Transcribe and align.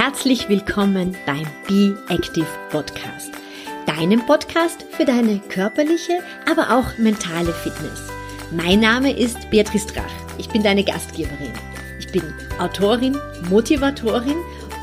Herzlich 0.00 0.48
willkommen 0.48 1.16
beim 1.26 1.44
Be 1.66 1.98
Active 2.08 2.46
Podcast, 2.70 3.32
deinem 3.84 4.24
Podcast 4.24 4.84
für 4.92 5.04
deine 5.04 5.40
körperliche, 5.40 6.20
aber 6.48 6.70
auch 6.70 6.96
mentale 6.98 7.52
Fitness. 7.52 8.04
Mein 8.52 8.78
Name 8.78 9.10
ist 9.10 9.50
Beatrice 9.50 9.88
Drach. 9.88 10.12
Ich 10.38 10.48
bin 10.50 10.62
deine 10.62 10.84
Gastgeberin. 10.84 11.52
Ich 11.98 12.12
bin 12.12 12.22
Autorin, 12.60 13.18
Motivatorin 13.50 14.36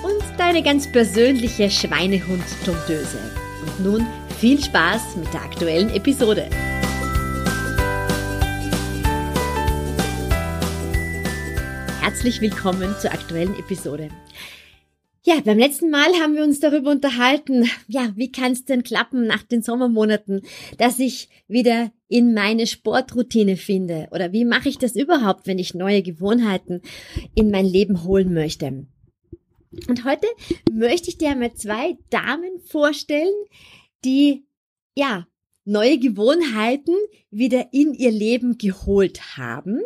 und 0.04 0.22
deine 0.38 0.62
ganz 0.62 0.86
persönliche 0.92 1.70
Schweinehund-Tomdöse. 1.70 3.20
Und 3.62 3.86
nun 3.86 4.06
viel 4.38 4.62
Spaß 4.62 5.16
mit 5.16 5.34
der 5.34 5.44
aktuellen 5.44 5.92
Episode. 5.92 6.50
Herzlich 12.02 12.42
willkommen 12.42 12.94
zur 13.00 13.14
aktuellen 13.14 13.58
Episode. 13.58 14.10
Ja, 15.28 15.40
beim 15.44 15.58
letzten 15.58 15.90
Mal 15.90 16.14
haben 16.22 16.36
wir 16.36 16.44
uns 16.44 16.60
darüber 16.60 16.92
unterhalten, 16.92 17.68
ja, 17.88 18.14
wie 18.16 18.32
kann 18.32 18.52
es 18.52 18.64
denn 18.64 18.84
klappen 18.84 19.26
nach 19.26 19.42
den 19.42 19.64
Sommermonaten, 19.64 20.44
dass 20.78 21.00
ich 21.00 21.30
wieder 21.48 21.92
in 22.08 22.36
meine 22.36 22.68
Sportroutine 22.68 23.58
finde? 23.58 24.08
Oder 24.12 24.34
wie 24.34 24.46
mache 24.46 24.70
ich 24.70 24.78
das 24.78 24.96
überhaupt, 24.96 25.48
wenn 25.48 25.58
ich 25.58 25.74
neue 25.74 26.04
Gewohnheiten 26.04 26.84
in 27.34 27.50
mein 27.50 27.66
Leben 27.66 28.04
holen 28.04 28.36
möchte? 28.36 28.86
Und 29.88 30.06
heute 30.06 30.28
möchte 30.72 31.10
ich 31.10 31.18
dir 31.18 31.32
einmal 31.32 31.56
zwei 31.56 31.98
Damen 32.12 32.60
vorstellen, 32.64 33.34
die, 34.06 34.46
ja, 34.94 35.26
neue 35.64 35.98
Gewohnheiten 35.98 36.94
wieder 37.32 37.70
in 37.72 37.96
ihr 37.96 38.12
Leben 38.12 38.60
geholt 38.60 39.38
haben. 39.38 39.82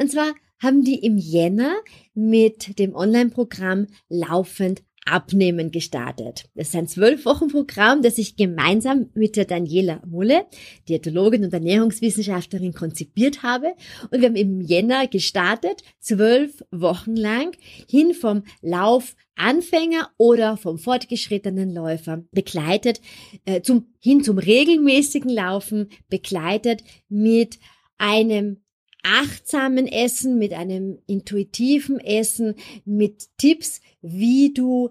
Und 0.00 0.10
zwar 0.10 0.32
haben 0.60 0.82
die 0.82 1.04
im 1.04 1.18
Jänner 1.18 1.76
mit 2.14 2.78
dem 2.78 2.94
Online-Programm 2.94 3.86
Laufend 4.08 4.82
Abnehmen 5.08 5.70
gestartet. 5.70 6.44
Das 6.54 6.68
ist 6.68 6.76
ein 6.76 6.86
zwölf 6.86 7.24
Wochen 7.24 7.48
Programm, 7.48 8.02
das 8.02 8.18
ich 8.18 8.36
gemeinsam 8.36 9.10
mit 9.14 9.36
der 9.36 9.46
Daniela 9.46 10.02
Mulle, 10.06 10.46
Diätologin 10.88 11.44
und 11.44 11.52
Ernährungswissenschaftlerin, 11.52 12.74
konzipiert 12.74 13.42
habe. 13.42 13.74
Und 14.10 14.20
wir 14.20 14.28
haben 14.28 14.36
im 14.36 14.60
Jänner 14.60 15.06
gestartet, 15.06 15.82
zwölf 15.98 16.62
Wochen 16.70 17.16
lang, 17.16 17.52
hin 17.88 18.14
vom 18.14 18.42
Laufanfänger 18.60 20.10
oder 20.18 20.56
vom 20.56 20.78
fortgeschrittenen 20.78 21.72
Läufer, 21.72 22.24
begleitet 22.32 23.00
äh, 23.44 23.62
zum, 23.62 23.94
hin 24.00 24.22
zum 24.22 24.38
regelmäßigen 24.38 25.30
Laufen, 25.30 25.88
begleitet 26.08 26.82
mit 27.08 27.58
einem 27.96 28.62
achtsamen 29.02 29.86
Essen, 29.86 30.38
mit 30.38 30.52
einem 30.52 30.98
intuitiven 31.06 32.00
Essen, 32.00 32.54
mit 32.84 33.28
Tipps, 33.38 33.80
wie 34.02 34.52
du 34.52 34.90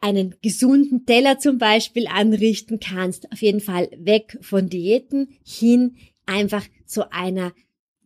einen 0.00 0.34
gesunden 0.42 1.06
Teller 1.06 1.38
zum 1.38 1.58
Beispiel 1.58 2.06
anrichten 2.08 2.80
kannst. 2.80 3.30
Auf 3.32 3.40
jeden 3.40 3.60
Fall 3.60 3.88
weg 3.96 4.36
von 4.40 4.68
Diäten 4.68 5.28
hin 5.44 5.96
einfach 6.26 6.64
zu 6.86 7.12
einer 7.12 7.52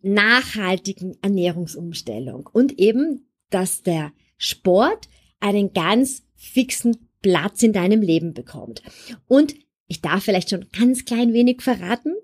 nachhaltigen 0.03 1.17
Ernährungsumstellung. 1.23 2.49
Und 2.53 2.79
eben, 2.79 3.27
dass 3.51 3.83
der 3.83 4.13
Sport 4.37 5.09
einen 5.41 5.73
ganz 5.73 6.23
fixen 6.35 7.09
Platz 7.23 7.63
in 7.63 7.73
deinem 7.73 8.03
Leben 8.03 8.35
bekommt. 8.35 8.83
Und 9.27 9.55
ich 9.89 10.01
darf 10.01 10.25
vielleicht 10.25 10.51
schon 10.51 10.67
ganz 10.77 11.05
klein 11.05 11.33
wenig 11.33 11.63
verraten. 11.63 12.15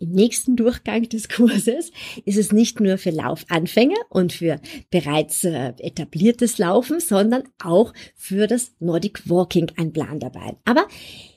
Im 0.00 0.12
nächsten 0.12 0.56
Durchgang 0.56 1.06
des 1.10 1.28
Kurses 1.28 1.92
ist 2.24 2.38
es 2.38 2.52
nicht 2.52 2.80
nur 2.80 2.96
für 2.96 3.10
Laufanfänger 3.10 3.98
und 4.08 4.32
für 4.32 4.58
bereits 4.90 5.44
äh, 5.44 5.74
etabliertes 5.76 6.56
Laufen, 6.56 7.00
sondern 7.00 7.42
auch 7.62 7.92
für 8.16 8.46
das 8.46 8.72
Nordic 8.80 9.28
Walking 9.28 9.70
ein 9.76 9.92
Plan 9.92 10.18
dabei. 10.18 10.56
Aber 10.64 10.88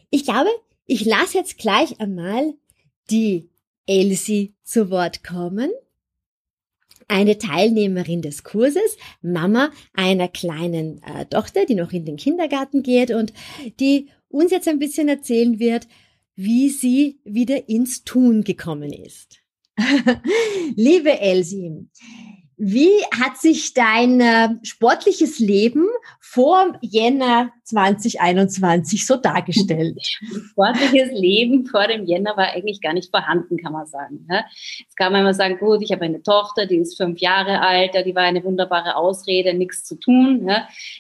ich 0.10 0.24
glaube, 0.24 0.50
ich 0.86 1.04
lasse 1.04 1.38
jetzt 1.38 1.58
gleich 1.58 2.00
einmal 2.00 2.54
die 3.12 3.50
Elsie 3.86 4.54
zu 4.64 4.90
Wort 4.90 5.26
kommen. 5.26 5.70
Eine 7.10 7.38
Teilnehmerin 7.38 8.22
des 8.22 8.46
Kurses, 8.46 8.98
Mama 9.22 9.72
einer 9.94 10.30
kleinen 10.30 11.04
äh, 11.04 11.26
Tochter, 11.26 11.66
die 11.66 11.76
noch 11.76 11.92
in 11.92 12.06
den 12.06 12.16
Kindergarten 12.16 12.82
geht 12.82 13.12
und 13.12 13.34
die 13.82 14.08
uns 14.30 14.52
jetzt 14.52 14.70
ein 14.70 14.80
bisschen 14.80 15.10
erzählen 15.10 15.60
wird, 15.60 15.86
wie 16.36 16.70
sie 16.70 17.20
wieder 17.24 17.70
ins 17.70 18.04
Tun 18.04 18.44
gekommen 18.44 18.92
ist. 18.92 19.40
Liebe 20.76 21.20
Elsie, 21.20 21.88
wie 22.66 23.04
hat 23.22 23.38
sich 23.38 23.74
dein 23.74 24.22
äh, 24.22 24.50
sportliches 24.64 25.40
Leben 25.40 25.86
vor 26.22 26.78
Jänner 26.80 27.52
2021 27.66 29.06
so 29.06 29.18
dargestellt? 29.18 30.00
Sportliches 30.52 31.12
Leben 31.12 31.66
vor 31.66 31.86
dem 31.88 32.06
Jänner 32.06 32.38
war 32.38 32.54
eigentlich 32.54 32.80
gar 32.80 32.94
nicht 32.94 33.10
vorhanden, 33.10 33.58
kann 33.58 33.74
man 33.74 33.86
sagen. 33.86 34.26
Jetzt 34.80 34.96
kann 34.96 35.12
man 35.12 35.22
immer 35.22 35.34
sagen, 35.34 35.58
gut, 35.60 35.82
ich 35.82 35.92
habe 35.92 36.06
eine 36.06 36.24
Tochter, 36.24 36.66
die 36.66 36.78
ist 36.78 36.96
fünf 36.96 37.20
Jahre 37.20 37.60
alt, 37.60 37.96
die 38.06 38.16
war 38.16 38.24
eine 38.24 38.42
wunderbare 38.46 38.96
Ausrede, 38.96 39.54
nichts 39.54 39.84
zu 39.84 39.96
tun. 39.96 40.50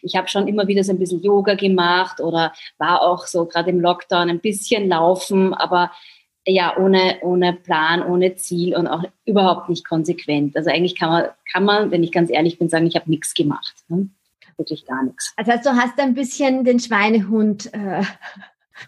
Ich 0.02 0.18
habe 0.18 0.28
schon 0.28 0.50
immer 0.50 0.68
wieder 0.68 0.84
so 0.84 0.92
ein 0.92 1.00
bisschen 1.00 1.24
Yoga 1.24 1.56
gemacht 1.56 2.20
oder 2.20 2.52
war 2.78 3.04
auch 3.04 3.26
so 3.26 3.46
gerade 3.46 3.70
im 3.70 3.80
Lockdown 3.80 4.30
ein 4.30 4.42
bisschen 4.42 4.90
laufen, 4.90 5.54
aber 5.54 5.92
ja, 6.46 6.78
ohne, 6.78 7.18
ohne 7.22 7.54
Plan, 7.54 8.04
ohne 8.04 8.36
Ziel 8.36 8.76
und 8.76 8.88
auch 8.88 9.04
überhaupt 9.26 9.70
nicht 9.70 9.88
konsequent. 9.88 10.58
Also 10.58 10.70
eigentlich 10.70 10.98
kann 10.98 11.10
man, 11.10 11.26
kann 11.52 11.64
man, 11.64 11.92
wenn 11.92 12.04
ich 12.04 12.12
ganz 12.12 12.30
ehrlich 12.30 12.60
bin, 12.60 12.70
sagen, 12.70 12.86
ich 12.86 12.96
habe 12.96 13.10
nichts 13.10 13.34
gemacht. 13.34 13.74
Ne? 13.88 14.10
Wirklich 14.58 14.86
gar 14.86 15.04
nichts. 15.04 15.34
Also 15.36 15.52
du 15.64 15.76
hast 15.76 16.00
ein 16.00 16.14
bisschen 16.14 16.64
den 16.64 16.80
Schweinehund 16.80 17.74
äh, 17.74 18.04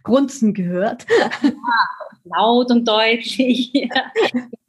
grunzen 0.04 0.54
gehört. 0.54 1.06
Ja, 1.42 1.52
laut 2.26 2.72
und 2.72 2.88
deutlich. 2.88 3.72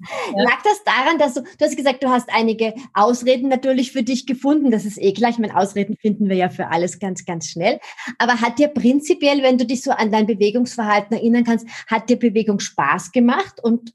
Ja. 0.07 0.43
Lag 0.45 0.63
das 0.63 0.85
daran, 0.85 1.19
dass 1.19 1.35
du, 1.35 1.41
du 1.41 1.65
hast 1.65 1.77
gesagt, 1.77 2.03
du 2.05 2.09
hast 2.09 2.29
einige 2.33 2.75
Ausreden 2.95 3.49
natürlich 3.49 3.91
für 3.91 4.05
dich 4.05 4.25
gefunden. 4.27 4.71
Das 4.71 4.85
ist 4.85 4.99
eh 4.99 5.13
klar. 5.13 5.31
Ich 5.31 5.39
meine, 5.39 5.57
Ausreden 5.57 5.97
finden 5.97 6.29
wir 6.29 6.37
ja 6.37 6.49
für 6.49 6.69
alles 6.69 7.01
ganz, 7.01 7.25
ganz 7.25 7.49
schnell. 7.49 7.81
Aber 8.19 8.41
hat 8.41 8.61
dir 8.61 8.69
prinzipiell, 8.69 9.43
wenn 9.43 9.59
du 9.59 9.67
dich 9.67 9.83
so 9.83 9.91
an 9.91 10.13
dein 10.13 10.27
Bewegungsverhalten 10.27 11.17
erinnern 11.17 11.43
kannst, 11.43 11.67
hat 11.89 12.09
dir 12.09 12.19
Bewegung 12.19 12.61
Spaß 12.61 13.11
gemacht? 13.11 13.59
Und 13.61 13.95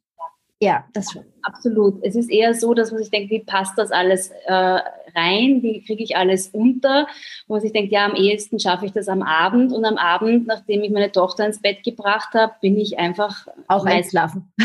ja, 0.61 0.85
das 0.93 1.11
schon. 1.11 1.25
Absolut. 1.41 2.03
Es 2.03 2.15
ist 2.15 2.29
eher 2.29 2.53
so, 2.53 2.75
dass 2.75 2.91
man 2.91 3.01
sich 3.01 3.09
denkt, 3.09 3.31
wie 3.31 3.39
passt 3.39 3.77
das 3.79 3.91
alles 3.91 4.29
äh, 4.45 4.53
rein? 4.53 5.63
Wie 5.63 5.83
kriege 5.83 6.03
ich 6.03 6.15
alles 6.15 6.49
unter? 6.49 7.07
Wo 7.47 7.55
man 7.55 7.61
sich 7.61 7.73
denkt, 7.73 7.91
ja, 7.91 8.05
am 8.05 8.15
ehesten 8.15 8.59
schaffe 8.59 8.85
ich 8.85 8.91
das 8.91 9.07
am 9.07 9.23
Abend. 9.23 9.73
Und 9.73 9.85
am 9.85 9.97
Abend, 9.97 10.45
nachdem 10.45 10.83
ich 10.83 10.91
meine 10.91 11.11
Tochter 11.11 11.47
ins 11.47 11.61
Bett 11.61 11.83
gebracht 11.83 12.35
habe, 12.35 12.53
bin 12.61 12.77
ich 12.77 12.99
einfach 12.99 13.47
auch 13.67 13.85
einschlafen. 13.85 14.53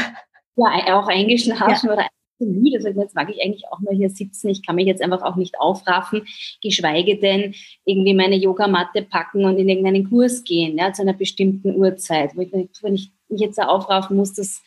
Ja, 0.58 0.98
auch 0.98 1.06
eingeschlafen 1.06 1.86
ja. 1.86 1.92
oder 1.92 2.06
müde. 2.38 2.78
Also 2.78 2.98
jetzt 2.98 3.14
mag 3.14 3.28
ich 3.28 3.42
eigentlich 3.42 3.64
auch 3.70 3.80
nur 3.80 3.92
hier 3.92 4.08
sitzen. 4.08 4.48
Ich 4.48 4.64
kann 4.64 4.76
mich 4.76 4.86
jetzt 4.86 5.02
einfach 5.02 5.22
auch 5.22 5.36
nicht 5.36 5.60
aufraffen, 5.60 6.26
geschweige 6.62 7.18
denn 7.18 7.54
irgendwie 7.84 8.14
meine 8.14 8.36
Yogamatte 8.36 9.02
packen 9.02 9.44
und 9.44 9.58
in 9.58 9.68
irgendeinen 9.68 10.08
Kurs 10.08 10.44
gehen, 10.44 10.78
ja, 10.78 10.94
zu 10.94 11.02
einer 11.02 11.12
bestimmten 11.12 11.76
Uhrzeit. 11.76 12.34
Wenn 12.36 12.94
ich 12.94 13.10
mich 13.28 13.40
jetzt 13.40 13.58
da 13.58 13.66
aufraffen 13.66 14.16
muss, 14.16 14.32
das, 14.32 14.62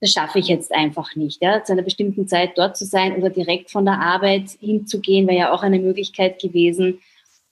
das 0.00 0.12
schaffe 0.12 0.38
ich 0.38 0.48
jetzt 0.48 0.72
einfach 0.72 1.16
nicht. 1.16 1.42
Ja, 1.42 1.62
zu 1.62 1.72
einer 1.72 1.82
bestimmten 1.82 2.28
Zeit 2.28 2.56
dort 2.56 2.76
zu 2.76 2.84
sein 2.84 3.16
oder 3.16 3.30
direkt 3.30 3.70
von 3.70 3.84
der 3.84 4.00
Arbeit 4.00 4.50
hinzugehen, 4.60 5.26
wäre 5.26 5.38
ja 5.38 5.52
auch 5.52 5.62
eine 5.62 5.78
Möglichkeit 5.78 6.40
gewesen. 6.40 7.00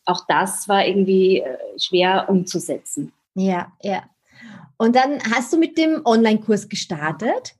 Auch 0.04 0.24
das 0.28 0.68
war 0.68 0.86
irgendwie 0.86 1.40
äh, 1.40 1.56
schwer 1.78 2.26
umzusetzen. 2.28 3.12
Ja, 3.34 3.72
ja. 3.82 4.04
Und 4.78 4.94
dann 4.94 5.18
hast 5.34 5.52
du 5.52 5.58
mit 5.58 5.78
dem 5.78 6.02
Online-Kurs 6.04 6.68
gestartet, 6.68 7.54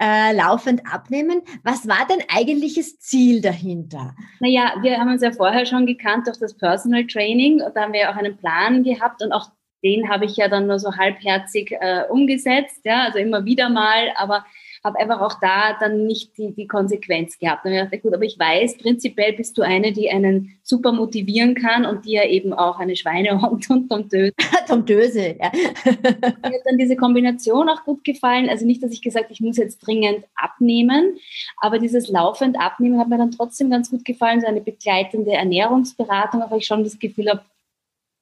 äh, 0.00 0.34
laufend 0.34 0.86
abnehmen. 0.90 1.42
Was 1.62 1.86
war 1.86 2.06
dein 2.08 2.24
eigentliches 2.28 2.98
Ziel 2.98 3.42
dahinter? 3.42 4.14
Naja, 4.40 4.72
wir 4.80 4.98
haben 4.98 5.12
uns 5.12 5.22
ja 5.22 5.32
vorher 5.32 5.66
schon 5.66 5.84
gekannt 5.84 6.26
durch 6.26 6.38
das 6.38 6.54
Personal 6.54 7.06
Training. 7.06 7.60
Und 7.60 7.76
da 7.76 7.82
haben 7.82 7.92
wir 7.92 8.10
auch 8.10 8.16
einen 8.16 8.38
Plan 8.38 8.82
gehabt 8.84 9.22
und 9.22 9.32
auch 9.32 9.50
den 9.82 10.08
habe 10.08 10.24
ich 10.24 10.36
ja 10.36 10.48
dann 10.48 10.66
nur 10.66 10.78
so 10.78 10.96
halbherzig 10.96 11.72
äh, 11.72 12.04
umgesetzt, 12.08 12.80
ja, 12.84 13.04
also 13.04 13.18
immer 13.18 13.44
wieder 13.44 13.68
mal, 13.68 14.12
aber 14.16 14.44
habe 14.84 14.98
einfach 14.98 15.20
auch 15.20 15.38
da 15.40 15.76
dann 15.78 16.06
nicht 16.06 16.36
die, 16.36 16.52
die 16.52 16.66
Konsequenz 16.66 17.38
gehabt. 17.38 17.64
Und 17.64 17.72
ich 17.72 17.80
dachte, 17.80 17.98
gut, 17.98 18.14
aber 18.14 18.24
ich 18.24 18.38
weiß, 18.38 18.78
prinzipiell 18.78 19.32
bist 19.32 19.56
du 19.56 19.62
eine, 19.62 19.92
die 19.92 20.10
einen 20.10 20.58
super 20.62 20.92
motivieren 20.92 21.54
kann 21.54 21.86
und 21.86 22.04
die 22.04 22.12
ja 22.12 22.24
eben 22.24 22.52
auch 22.52 22.80
eine 22.80 22.96
Schweinehund 22.96 23.70
und 23.70 23.88
Tomdöse. 23.88 24.32
Tomdöse, 24.66 25.36
ja. 25.38 25.52
Mir 25.84 25.94
hat 25.94 26.62
dann 26.64 26.78
diese 26.78 26.96
Kombination 26.96 27.68
auch 27.68 27.84
gut 27.84 28.02
gefallen. 28.02 28.48
Also 28.48 28.66
nicht, 28.66 28.82
dass 28.82 28.92
ich 28.92 29.02
gesagt 29.02 29.30
ich 29.30 29.40
muss 29.40 29.56
jetzt 29.56 29.86
dringend 29.86 30.24
abnehmen, 30.34 31.16
aber 31.58 31.78
dieses 31.78 32.08
laufend 32.08 32.58
Abnehmen 32.60 32.98
hat 32.98 33.08
mir 33.08 33.18
dann 33.18 33.30
trotzdem 33.30 33.70
ganz 33.70 33.90
gut 33.90 34.04
gefallen, 34.04 34.40
so 34.40 34.46
eine 34.46 34.60
begleitende 34.60 35.32
Ernährungsberatung, 35.32 36.42
aber 36.42 36.56
ich 36.56 36.66
schon 36.66 36.82
das 36.82 36.98
Gefühl 36.98 37.30
habe, 37.30 37.42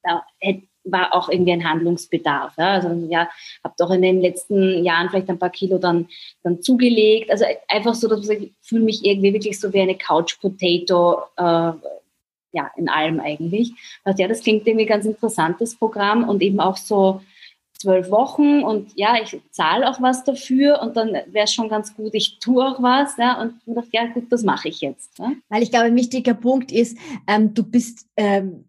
da 0.03 0.23
hätte 0.39 0.63
war 0.83 1.13
auch 1.13 1.29
irgendwie 1.29 1.53
ein 1.53 1.69
Handlungsbedarf. 1.69 2.53
Ja? 2.57 2.73
Also 2.73 2.89
ja, 3.09 3.29
habe 3.63 3.75
doch 3.77 3.91
in 3.91 4.01
den 4.01 4.21
letzten 4.21 4.83
Jahren 4.83 5.09
vielleicht 5.09 5.29
ein 5.29 5.39
paar 5.39 5.49
Kilo 5.49 5.77
dann, 5.77 6.07
dann 6.43 6.61
zugelegt. 6.61 7.31
Also 7.31 7.45
einfach 7.67 7.93
so, 7.93 8.07
dass 8.07 8.27
ich 8.29 8.51
fühle 8.61 8.83
mich 8.83 9.05
irgendwie 9.05 9.33
wirklich 9.33 9.59
so 9.59 9.71
wie 9.73 9.81
eine 9.81 9.95
Couch 9.95 10.39
Potato 10.39 11.21
äh, 11.37 11.73
ja, 12.53 12.69
in 12.75 12.89
allem 12.89 13.19
eigentlich. 13.19 13.71
Also 14.03 14.21
ja, 14.21 14.27
das 14.27 14.41
klingt 14.41 14.67
irgendwie 14.67 14.85
ganz 14.85 15.05
interessantes 15.05 15.75
Programm 15.75 16.27
und 16.27 16.41
eben 16.41 16.59
auch 16.59 16.77
so 16.77 17.21
zwölf 17.81 18.11
Wochen 18.11 18.61
und 18.63 18.91
ja, 18.95 19.15
ich 19.21 19.39
zahle 19.49 19.89
auch 19.89 20.01
was 20.01 20.23
dafür 20.23 20.81
und 20.81 20.95
dann 20.95 21.13
wäre 21.13 21.45
es 21.45 21.53
schon 21.53 21.67
ganz 21.67 21.95
gut, 21.95 22.13
ich 22.13 22.37
tue 22.37 22.63
auch 22.63 22.81
was, 22.81 23.17
ja, 23.17 23.41
und 23.41 23.55
ich 23.65 23.73
dachte, 23.73 23.89
ja 23.91 24.05
gut, 24.05 24.31
das 24.31 24.43
mache 24.43 24.69
ich 24.69 24.81
jetzt. 24.81 25.17
Ja. 25.17 25.31
Weil 25.49 25.63
ich 25.63 25.71
glaube, 25.71 25.85
ein 25.85 25.95
wichtiger 25.95 26.35
Punkt 26.35 26.71
ist, 26.71 26.95
ähm, 27.27 27.53
du 27.55 27.63
bist 27.63 28.05
ähm, 28.17 28.65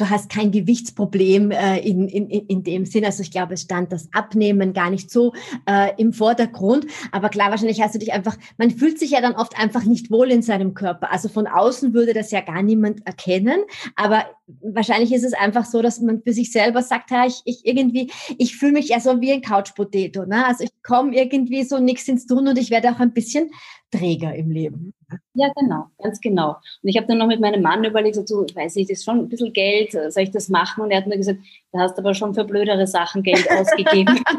du 0.00 0.08
hast 0.08 0.30
kein 0.30 0.50
Gewichtsproblem 0.50 1.50
äh, 1.50 1.78
in, 1.78 2.08
in, 2.08 2.28
in 2.28 2.62
dem 2.62 2.86
Sinn. 2.86 3.04
Also 3.04 3.22
ich 3.22 3.30
glaube, 3.30 3.54
es 3.54 3.62
stand 3.62 3.92
das 3.92 4.08
Abnehmen 4.12 4.72
gar 4.72 4.90
nicht 4.90 5.10
so 5.10 5.32
äh, 5.66 5.92
im 5.98 6.12
Vordergrund. 6.12 6.86
Aber 7.12 7.28
klar, 7.28 7.50
wahrscheinlich 7.50 7.80
hast 7.82 7.94
du 7.94 7.98
dich 7.98 8.12
einfach, 8.12 8.36
man 8.56 8.70
fühlt 8.70 8.98
sich 8.98 9.10
ja 9.10 9.20
dann 9.20 9.34
oft 9.34 9.58
einfach 9.58 9.84
nicht 9.84 10.10
wohl 10.10 10.30
in 10.30 10.42
seinem 10.42 10.74
Körper. 10.74 11.12
Also 11.12 11.28
von 11.28 11.46
außen 11.46 11.92
würde 11.92 12.14
das 12.14 12.30
ja 12.30 12.40
gar 12.40 12.62
niemand 12.62 13.06
erkennen. 13.06 13.60
Aber 13.96 14.24
wahrscheinlich 14.62 15.12
ist 15.12 15.24
es 15.24 15.34
einfach 15.34 15.64
so, 15.64 15.82
dass 15.82 16.00
man 16.00 16.22
für 16.22 16.32
sich 16.32 16.50
selber 16.52 16.82
sagt, 16.82 17.10
ja, 17.10 17.26
ich, 17.26 17.42
ich 17.44 17.66
irgendwie, 17.66 18.10
ich 18.38 18.56
fühle 18.56 18.72
mich 18.72 18.88
ja 18.88 19.00
so 19.00 19.20
wie 19.20 19.32
ein 19.32 19.42
Couch-Potato. 19.42 20.26
Ne? 20.26 20.46
Also 20.46 20.64
ich 20.64 20.70
komme 20.82 21.14
irgendwie 21.14 21.64
so 21.64 21.78
nichts 21.78 22.08
ins 22.08 22.26
Tun 22.26 22.48
und 22.48 22.58
ich 22.58 22.70
werde 22.70 22.90
auch 22.90 23.00
ein 23.00 23.12
bisschen 23.12 23.50
Träger 23.90 24.34
im 24.34 24.50
Leben. 24.50 24.94
Ja, 25.34 25.52
genau, 25.56 25.86
ganz 26.02 26.20
genau. 26.20 26.56
Und 26.82 26.88
ich 26.88 26.96
habe 26.96 27.06
dann 27.06 27.18
noch 27.18 27.26
mit 27.26 27.40
meinem 27.40 27.62
Mann 27.62 27.84
überlegt, 27.84 28.16
so, 28.16 28.22
du, 28.22 28.54
weiß 28.54 28.76
ich, 28.76 28.88
das 28.88 28.98
ist 28.98 29.04
schon 29.04 29.18
ein 29.18 29.28
bisschen 29.28 29.52
Geld, 29.52 29.92
soll 29.92 30.22
ich 30.22 30.30
das 30.30 30.48
machen? 30.48 30.82
Und 30.82 30.90
er 30.90 30.98
hat 30.98 31.06
mir 31.06 31.16
gesagt, 31.16 31.40
da 31.72 31.80
hast 31.80 31.98
aber 31.98 32.14
schon 32.14 32.34
für 32.34 32.44
blödere 32.44 32.86
Sachen 32.86 33.22
Geld 33.22 33.50
ausgegeben. 33.50 34.20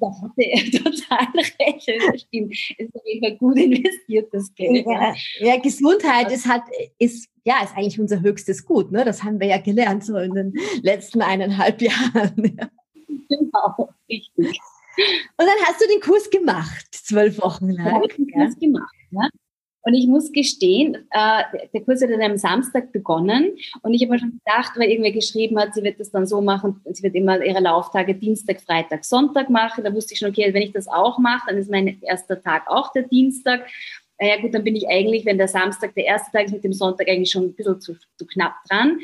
da 0.00 0.08
hatte 0.22 0.42
er 0.42 0.70
total 0.70 1.26
recht. 1.34 1.88
Das 1.88 2.20
stimmt. 2.20 2.52
Es 2.52 2.86
ist 2.86 2.94
auf 2.94 3.02
jeden 3.04 3.24
Fall 3.24 3.36
gut 3.36 3.58
investiertes 3.58 4.54
Geld. 4.54 4.86
Ja, 4.86 5.14
ja 5.40 5.56
Gesundheit 5.58 6.30
ist 6.32 6.48
halt, 6.48 6.62
ist, 6.98 7.28
ja, 7.44 7.62
ist 7.62 7.76
eigentlich 7.76 8.00
unser 8.00 8.20
höchstes 8.20 8.64
Gut. 8.64 8.92
Ne? 8.92 9.04
Das 9.04 9.22
haben 9.22 9.40
wir 9.40 9.48
ja 9.48 9.58
gelernt 9.58 10.04
so 10.04 10.16
in 10.16 10.34
den 10.34 10.54
letzten 10.82 11.22
eineinhalb 11.22 11.80
Jahren. 11.82 12.34
Genau, 13.28 13.90
richtig. 14.08 14.60
Und 15.36 15.46
dann 15.46 15.66
hast 15.66 15.80
du 15.80 15.86
den 15.86 16.00
Kurs 16.00 16.28
gemacht, 16.30 16.86
zwölf 16.92 17.40
Wochen 17.40 17.70
lang. 17.70 17.86
Ja, 17.86 18.02
ich 18.04 18.16
den 18.16 18.30
Kurs 18.32 18.58
gemacht. 18.58 18.94
Ja. 19.10 19.28
Und 19.88 19.94
ich 19.94 20.06
muss 20.06 20.32
gestehen, 20.32 20.96
äh, 21.12 21.44
der 21.72 21.80
Kurs 21.80 22.02
hat 22.02 22.10
dann 22.10 22.20
am 22.20 22.36
Samstag 22.36 22.92
begonnen 22.92 23.56
und 23.80 23.94
ich 23.94 24.02
habe 24.02 24.12
mir 24.12 24.18
schon 24.18 24.38
gedacht, 24.44 24.72
weil 24.76 24.90
irgendwer 24.90 25.12
geschrieben 25.12 25.58
hat, 25.58 25.72
sie 25.72 25.82
wird 25.82 25.98
das 25.98 26.10
dann 26.10 26.26
so 26.26 26.42
machen, 26.42 26.78
sie 26.90 27.02
wird 27.02 27.14
immer 27.14 27.42
ihre 27.42 27.60
Lauftage 27.60 28.14
Dienstag, 28.14 28.60
Freitag, 28.60 29.06
Sonntag 29.06 29.48
machen. 29.48 29.84
Da 29.84 29.94
wusste 29.94 30.12
ich 30.12 30.18
schon, 30.18 30.28
okay, 30.28 30.52
wenn 30.52 30.60
ich 30.60 30.72
das 30.72 30.88
auch 30.88 31.18
mache, 31.18 31.46
dann 31.48 31.56
ist 31.56 31.70
mein 31.70 32.02
erster 32.02 32.38
Tag 32.38 32.68
auch 32.68 32.92
der 32.92 33.04
Dienstag. 33.04 33.66
Ja 34.20 34.38
gut, 34.42 34.52
dann 34.52 34.62
bin 34.62 34.76
ich 34.76 34.86
eigentlich, 34.88 35.24
wenn 35.24 35.38
der 35.38 35.48
Samstag 35.48 35.94
der 35.94 36.04
erste 36.04 36.32
Tag 36.32 36.44
ist, 36.44 36.52
mit 36.52 36.64
dem 36.64 36.74
Sonntag 36.74 37.08
eigentlich 37.08 37.30
schon 37.30 37.44
ein 37.44 37.54
bisschen 37.54 37.80
zu, 37.80 37.94
zu 37.94 38.26
knapp 38.26 38.56
dran. 38.68 38.98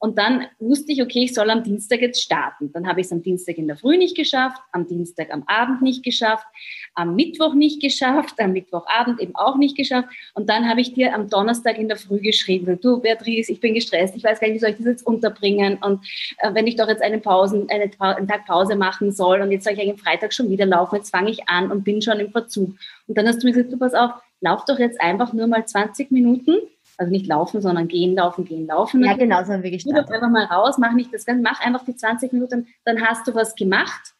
Und 0.00 0.16
dann 0.16 0.46
wusste 0.60 0.92
ich, 0.92 1.02
okay, 1.02 1.24
ich 1.24 1.34
soll 1.34 1.50
am 1.50 1.64
Dienstag 1.64 2.00
jetzt 2.00 2.22
starten. 2.22 2.70
Dann 2.72 2.86
habe 2.86 3.00
ich 3.00 3.06
es 3.06 3.12
am 3.12 3.22
Dienstag 3.22 3.58
in 3.58 3.66
der 3.66 3.76
Früh 3.76 3.96
nicht 3.96 4.16
geschafft, 4.16 4.60
am 4.72 4.86
Dienstag 4.86 5.32
am 5.32 5.42
Abend 5.46 5.82
nicht 5.82 6.04
geschafft, 6.04 6.46
am 6.94 7.16
Mittwoch 7.16 7.54
nicht 7.54 7.82
geschafft, 7.82 8.40
am 8.40 8.52
Mittwochabend 8.52 9.20
eben 9.20 9.34
auch 9.34 9.56
nicht 9.56 9.76
geschafft. 9.76 10.08
Und 10.34 10.48
dann 10.48 10.68
habe 10.68 10.80
ich 10.80 10.94
dir 10.94 11.14
am 11.14 11.28
Donnerstag 11.28 11.78
in 11.78 11.88
der 11.88 11.96
Früh 11.96 12.20
geschrieben, 12.20 12.78
du 12.80 13.00
Beatrice, 13.00 13.50
ich 13.50 13.60
bin 13.60 13.74
gestresst, 13.74 14.14
ich 14.14 14.22
weiß 14.22 14.38
gar 14.38 14.46
nicht, 14.46 14.56
wie 14.56 14.60
soll 14.60 14.70
ich 14.70 14.76
das 14.76 14.86
jetzt 14.86 15.06
unterbringen. 15.06 15.78
Und 15.82 16.04
äh, 16.38 16.54
wenn 16.54 16.68
ich 16.68 16.76
doch 16.76 16.88
jetzt 16.88 17.02
eine 17.02 17.18
Pause, 17.18 17.66
eine, 17.68 17.90
einen 17.98 18.28
Tag 18.28 18.46
Pause 18.46 18.76
machen 18.76 19.10
soll 19.10 19.40
und 19.40 19.50
jetzt 19.50 19.64
soll 19.64 19.72
ich 19.72 19.80
eigentlich 19.80 19.98
am 19.98 19.98
Freitag 19.98 20.32
schon 20.32 20.48
wieder 20.48 20.66
laufen, 20.66 20.96
jetzt 20.96 21.10
fange 21.10 21.30
ich 21.30 21.48
an 21.48 21.72
und 21.72 21.82
bin 21.82 22.00
schon 22.02 22.20
im 22.20 22.30
Verzug. 22.30 22.74
Und 23.08 23.18
dann 23.18 23.26
hast 23.26 23.42
du 23.42 23.46
mir 23.46 23.52
gesagt, 23.52 23.72
du 23.72 23.78
pass 23.78 23.94
auf, 23.94 24.12
lauf 24.40 24.64
doch 24.64 24.78
jetzt 24.78 25.00
einfach 25.00 25.32
nur 25.32 25.48
mal 25.48 25.66
20 25.66 26.12
Minuten 26.12 26.58
also 26.98 27.10
nicht 27.10 27.26
laufen, 27.26 27.62
sondern 27.62 27.88
gehen, 27.88 28.14
laufen, 28.14 28.44
gehen, 28.44 28.66
laufen. 28.66 29.04
Ja, 29.04 29.14
genau, 29.14 29.42
so 29.44 29.52
haben 29.52 29.62
wir 29.62 29.70
gestartet. 29.70 30.10
einfach 30.10 30.30
mal 30.30 30.44
raus, 30.44 30.76
mach 30.78 30.92
nicht 30.92 31.14
das 31.14 31.24
Ganze, 31.24 31.42
mach 31.42 31.60
einfach 31.60 31.84
die 31.84 31.96
20 31.96 32.32
Minuten, 32.32 32.66
dann 32.84 33.00
hast 33.00 33.26
du 33.26 33.34
was 33.34 33.54
gemacht 33.54 34.14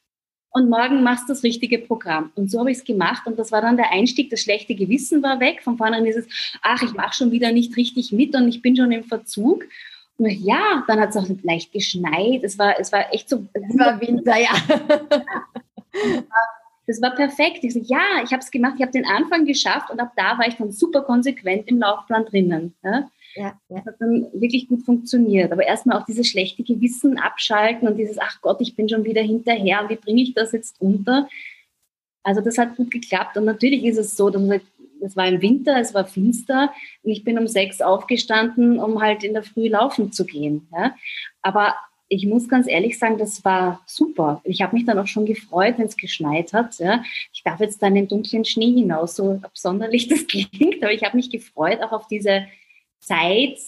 und 0.50 0.70
morgen 0.70 1.02
machst 1.02 1.28
du 1.28 1.32
das 1.32 1.42
richtige 1.42 1.78
Programm. 1.78 2.32
Und 2.36 2.50
so 2.50 2.60
habe 2.60 2.70
ich 2.70 2.78
es 2.78 2.84
gemacht 2.84 3.26
und 3.26 3.38
das 3.38 3.52
war 3.52 3.60
dann 3.60 3.76
der 3.76 3.90
Einstieg, 3.90 4.30
das 4.30 4.40
schlechte 4.40 4.74
Gewissen 4.74 5.22
war 5.22 5.40
weg. 5.40 5.62
Von 5.62 5.76
vornherein 5.76 6.06
ist 6.06 6.16
es, 6.16 6.26
ach, 6.62 6.82
ich 6.82 6.94
mache 6.94 7.14
schon 7.14 7.32
wieder 7.32 7.52
nicht 7.52 7.76
richtig 7.76 8.12
mit 8.12 8.34
und 8.34 8.48
ich 8.48 8.62
bin 8.62 8.76
schon 8.76 8.92
im 8.92 9.04
Verzug. 9.04 9.64
Und 10.16 10.30
ja, 10.30 10.84
dann 10.86 11.00
hat 11.00 11.10
es 11.10 11.16
auch 11.16 11.26
leicht 11.42 11.72
geschneit. 11.72 12.42
Es 12.42 12.58
war, 12.58 12.78
es 12.80 12.92
war 12.92 13.12
echt 13.12 13.28
so. 13.28 13.46
Es 13.52 13.78
war 13.78 14.00
Winter, 14.00 14.36
ja. 14.36 14.50
Das 16.88 17.02
war 17.02 17.14
perfekt. 17.14 17.62
Ich 17.62 17.74
so, 17.74 17.80
ja, 17.80 18.22
ich 18.24 18.32
habe 18.32 18.40
es 18.40 18.50
gemacht, 18.50 18.74
ich 18.76 18.82
habe 18.82 18.92
den 18.92 19.04
Anfang 19.04 19.44
geschafft 19.44 19.90
und 19.90 20.00
ab 20.00 20.12
da 20.16 20.38
war 20.38 20.48
ich 20.48 20.54
dann 20.54 20.72
super 20.72 21.02
konsequent 21.02 21.68
im 21.68 21.78
Laufplan 21.78 22.24
drinnen. 22.24 22.74
Ja? 22.82 23.10
Ja, 23.34 23.60
ja. 23.68 23.76
Das 23.76 23.84
hat 23.84 23.96
dann 24.00 24.26
wirklich 24.32 24.68
gut 24.68 24.82
funktioniert. 24.84 25.52
Aber 25.52 25.66
erstmal 25.66 26.00
auch 26.00 26.06
dieses 26.06 26.26
schlechte 26.26 26.64
Gewissen 26.64 27.18
abschalten 27.18 27.86
und 27.86 27.98
dieses, 27.98 28.18
ach 28.18 28.40
Gott, 28.40 28.62
ich 28.62 28.74
bin 28.74 28.88
schon 28.88 29.04
wieder 29.04 29.20
hinterher, 29.20 29.84
wie 29.88 29.96
bringe 29.96 30.22
ich 30.22 30.32
das 30.32 30.52
jetzt 30.52 30.80
unter? 30.80 31.28
Also 32.22 32.40
das 32.40 32.56
hat 32.56 32.76
gut 32.76 32.90
geklappt. 32.90 33.36
Und 33.36 33.44
natürlich 33.44 33.84
ist 33.84 33.98
es 33.98 34.16
so, 34.16 34.30
dass 34.30 34.40
man 34.40 34.52
sagt, 34.52 34.66
es 35.02 35.14
war 35.14 35.28
im 35.28 35.42
Winter, 35.42 35.78
es 35.78 35.92
war 35.92 36.06
finster 36.06 36.72
und 37.02 37.12
ich 37.12 37.22
bin 37.22 37.38
um 37.38 37.46
sechs 37.46 37.82
aufgestanden, 37.82 38.80
um 38.80 39.00
halt 39.02 39.22
in 39.22 39.34
der 39.34 39.42
Früh 39.42 39.68
laufen 39.68 40.10
zu 40.10 40.24
gehen. 40.24 40.66
Ja? 40.72 40.96
Aber 41.42 41.74
ich 42.08 42.26
muss 42.26 42.48
ganz 42.48 42.66
ehrlich 42.66 42.98
sagen, 42.98 43.18
das 43.18 43.44
war 43.44 43.82
super. 43.86 44.40
Ich 44.44 44.62
habe 44.62 44.74
mich 44.74 44.86
dann 44.86 44.98
auch 44.98 45.06
schon 45.06 45.26
gefreut, 45.26 45.74
wenn 45.76 45.86
es 45.86 45.96
geschneit 45.96 46.52
hat. 46.52 46.78
Ja. 46.78 47.02
Ich 47.32 47.42
darf 47.42 47.60
jetzt 47.60 47.82
dann 47.82 47.96
in 47.96 48.04
den 48.04 48.08
dunklen 48.08 48.44
Schnee 48.44 48.72
hinaus, 48.72 49.16
so 49.16 49.38
absonderlich 49.42 50.08
das 50.08 50.26
klingt, 50.26 50.82
aber 50.82 50.92
ich 50.92 51.02
habe 51.02 51.16
mich 51.16 51.30
gefreut 51.30 51.80
auch 51.82 51.92
auf 51.92 52.06
diese 52.08 52.46
Zeit, 53.00 53.58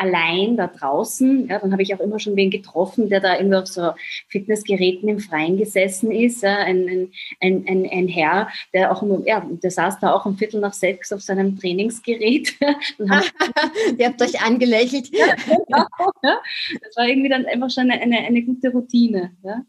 allein 0.00 0.56
da 0.56 0.66
draußen. 0.66 1.48
Ja, 1.48 1.58
dann 1.58 1.72
habe 1.72 1.82
ich 1.82 1.94
auch 1.94 2.00
immer 2.00 2.18
schon 2.18 2.36
wen 2.36 2.50
getroffen, 2.50 3.08
der 3.08 3.20
da 3.20 3.36
irgendwie 3.36 3.56
auf 3.56 3.66
so 3.66 3.92
Fitnessgeräten 4.28 5.08
im 5.08 5.18
Freien 5.18 5.58
gesessen 5.58 6.10
ist. 6.10 6.42
Ja, 6.42 6.56
ein, 6.56 7.10
ein, 7.40 7.64
ein, 7.68 7.88
ein 7.90 8.08
Herr, 8.08 8.48
der 8.72 8.92
auch 8.92 9.02
immer, 9.02 9.20
ja, 9.26 9.46
der 9.48 9.70
saß 9.70 10.00
da 10.00 10.14
auch 10.14 10.24
um 10.24 10.38
Viertel 10.38 10.60
nach 10.60 10.72
sechs 10.72 11.12
auf 11.12 11.20
seinem 11.20 11.58
Trainingsgerät. 11.58 12.54
Ihr 13.98 14.06
habt 14.06 14.22
euch 14.22 14.42
angelächelt. 14.42 15.10
Ja, 15.12 15.34
genau, 15.46 15.86
ja. 16.22 16.40
Das 16.82 16.96
war 16.96 17.06
irgendwie 17.06 17.28
dann 17.28 17.46
einfach 17.46 17.70
schon 17.70 17.90
eine, 17.90 18.00
eine, 18.00 18.18
eine 18.18 18.42
gute 18.42 18.70
Routine. 18.70 19.32
Ja. 19.42 19.62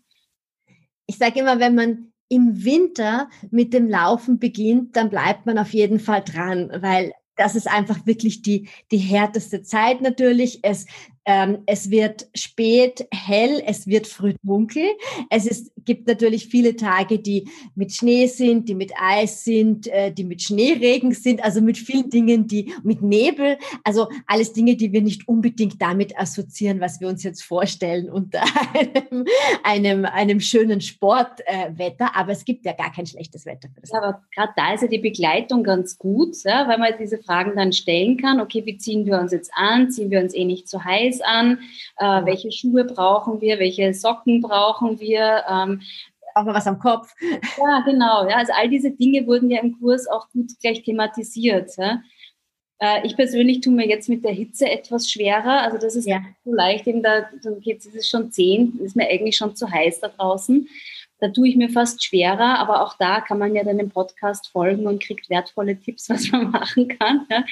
Ich 1.07 1.17
sage 1.17 1.41
immer, 1.41 1.59
wenn 1.59 1.75
man 1.75 2.11
im 2.29 2.63
Winter 2.63 3.29
mit 3.49 3.73
dem 3.73 3.89
Laufen 3.89 4.39
beginnt, 4.39 4.95
dann 4.95 5.09
bleibt 5.09 5.45
man 5.45 5.57
auf 5.57 5.73
jeden 5.73 5.99
Fall 5.99 6.23
dran, 6.23 6.71
weil 6.79 7.11
das 7.41 7.55
ist 7.55 7.67
einfach 7.67 8.05
wirklich 8.05 8.43
die, 8.43 8.69
die 8.91 8.99
härteste 8.99 9.63
Zeit 9.63 9.99
natürlich. 10.01 10.59
Es 10.61 10.85
ähm, 11.25 11.59
es 11.67 11.91
wird 11.91 12.27
spät 12.33 13.07
hell, 13.11 13.61
es 13.65 13.85
wird 13.85 14.07
früh 14.07 14.33
dunkel. 14.41 14.83
Es 15.29 15.45
ist, 15.45 15.71
gibt 15.85 16.07
natürlich 16.07 16.47
viele 16.47 16.75
Tage, 16.75 17.19
die 17.19 17.47
mit 17.75 17.93
Schnee 17.93 18.25
sind, 18.25 18.67
die 18.67 18.75
mit 18.75 18.91
Eis 18.99 19.43
sind, 19.43 19.87
äh, 19.87 20.11
die 20.11 20.23
mit 20.23 20.41
Schneeregen 20.41 21.13
sind, 21.13 21.43
also 21.43 21.61
mit 21.61 21.77
vielen 21.77 22.09
Dingen, 22.09 22.47
die 22.47 22.73
mit 22.83 23.03
Nebel, 23.03 23.57
also 23.83 24.07
alles 24.25 24.53
Dinge, 24.53 24.75
die 24.75 24.91
wir 24.91 25.01
nicht 25.01 25.27
unbedingt 25.27 25.79
damit 25.81 26.17
assoziieren, 26.17 26.79
was 26.79 26.99
wir 26.99 27.07
uns 27.07 27.23
jetzt 27.23 27.43
vorstellen 27.43 28.09
unter 28.09 28.41
einem, 28.73 29.25
einem, 29.63 30.05
einem 30.05 30.39
schönen 30.39 30.81
Sportwetter. 30.81 32.05
Äh, 32.05 32.19
aber 32.19 32.31
es 32.31 32.45
gibt 32.45 32.65
ja 32.65 32.73
gar 32.73 32.91
kein 32.91 33.05
schlechtes 33.05 33.45
Wetter 33.45 33.69
für 33.73 33.81
das. 33.81 33.93
Aber 33.93 34.23
gerade 34.33 34.53
da 34.55 34.73
ist 34.73 34.81
ja 34.81 34.87
die 34.87 34.99
Begleitung 34.99 35.63
ganz 35.63 35.99
gut, 35.99 36.35
ja, 36.43 36.67
weil 36.67 36.79
man 36.79 36.93
diese 36.99 37.19
Fragen 37.19 37.55
dann 37.55 37.73
stellen 37.73 38.17
kann. 38.17 38.41
Okay, 38.41 38.65
wie 38.65 38.77
ziehen 38.77 39.05
wir 39.05 39.19
uns 39.19 39.31
jetzt 39.31 39.51
an? 39.53 39.91
Ziehen 39.91 40.09
wir 40.09 40.19
uns 40.19 40.33
eh 40.33 40.45
nicht 40.45 40.67
zu 40.67 40.83
heiß? 40.83 41.10
Eis 41.11 41.21
an, 41.21 41.59
äh, 41.97 42.25
welche 42.25 42.51
Schuhe 42.51 42.85
brauchen 42.85 43.41
wir, 43.41 43.59
welche 43.59 43.93
Socken 43.93 44.41
brauchen 44.41 44.99
wir. 44.99 45.43
Ähm, 45.49 45.81
auch 46.33 46.45
mal 46.45 46.53
was 46.53 46.67
am 46.67 46.79
Kopf. 46.79 47.13
Ja, 47.21 47.81
genau. 47.85 48.27
Ja, 48.29 48.37
also 48.37 48.53
all 48.55 48.69
diese 48.69 48.91
Dinge 48.91 49.27
wurden 49.27 49.49
ja 49.49 49.61
im 49.61 49.77
Kurs 49.79 50.07
auch 50.07 50.29
gut 50.29 50.51
gleich 50.61 50.81
thematisiert. 50.83 51.71
Ja. 51.77 52.01
Äh, 52.79 53.05
ich 53.05 53.15
persönlich 53.15 53.61
tue 53.61 53.73
mir 53.73 53.87
jetzt 53.87 54.09
mit 54.09 54.23
der 54.23 54.31
Hitze 54.31 54.69
etwas 54.69 55.11
schwerer. 55.11 55.61
Also 55.61 55.77
das 55.77 55.95
ist 55.95 56.07
ja. 56.07 56.21
so 56.45 56.53
leicht, 56.53 56.87
eben 56.87 57.03
da, 57.03 57.29
jetzt 57.61 57.85
ist 57.85 57.95
es 57.95 58.09
schon 58.09 58.31
zehn, 58.31 58.79
ist 58.79 58.95
mir 58.95 59.09
eigentlich 59.09 59.35
schon 59.35 59.55
zu 59.55 59.69
heiß 59.69 59.99
da 59.99 60.07
draußen. 60.07 60.67
Da 61.21 61.29
tue 61.29 61.47
ich 61.49 61.55
mir 61.55 61.69
fast 61.69 62.03
schwerer, 62.03 62.57
aber 62.57 62.81
auch 62.81 62.97
da 62.97 63.21
kann 63.21 63.37
man 63.37 63.53
ja 63.53 63.63
dann 63.63 63.77
im 63.77 63.89
Podcast 63.89 64.47
folgen 64.47 64.87
und 64.87 65.03
kriegt 65.03 65.29
wertvolle 65.29 65.79
Tipps, 65.79 66.09
was 66.09 66.31
man 66.31 66.49
machen 66.49 66.87
kann. 66.99 67.27
Ja. 67.29 67.43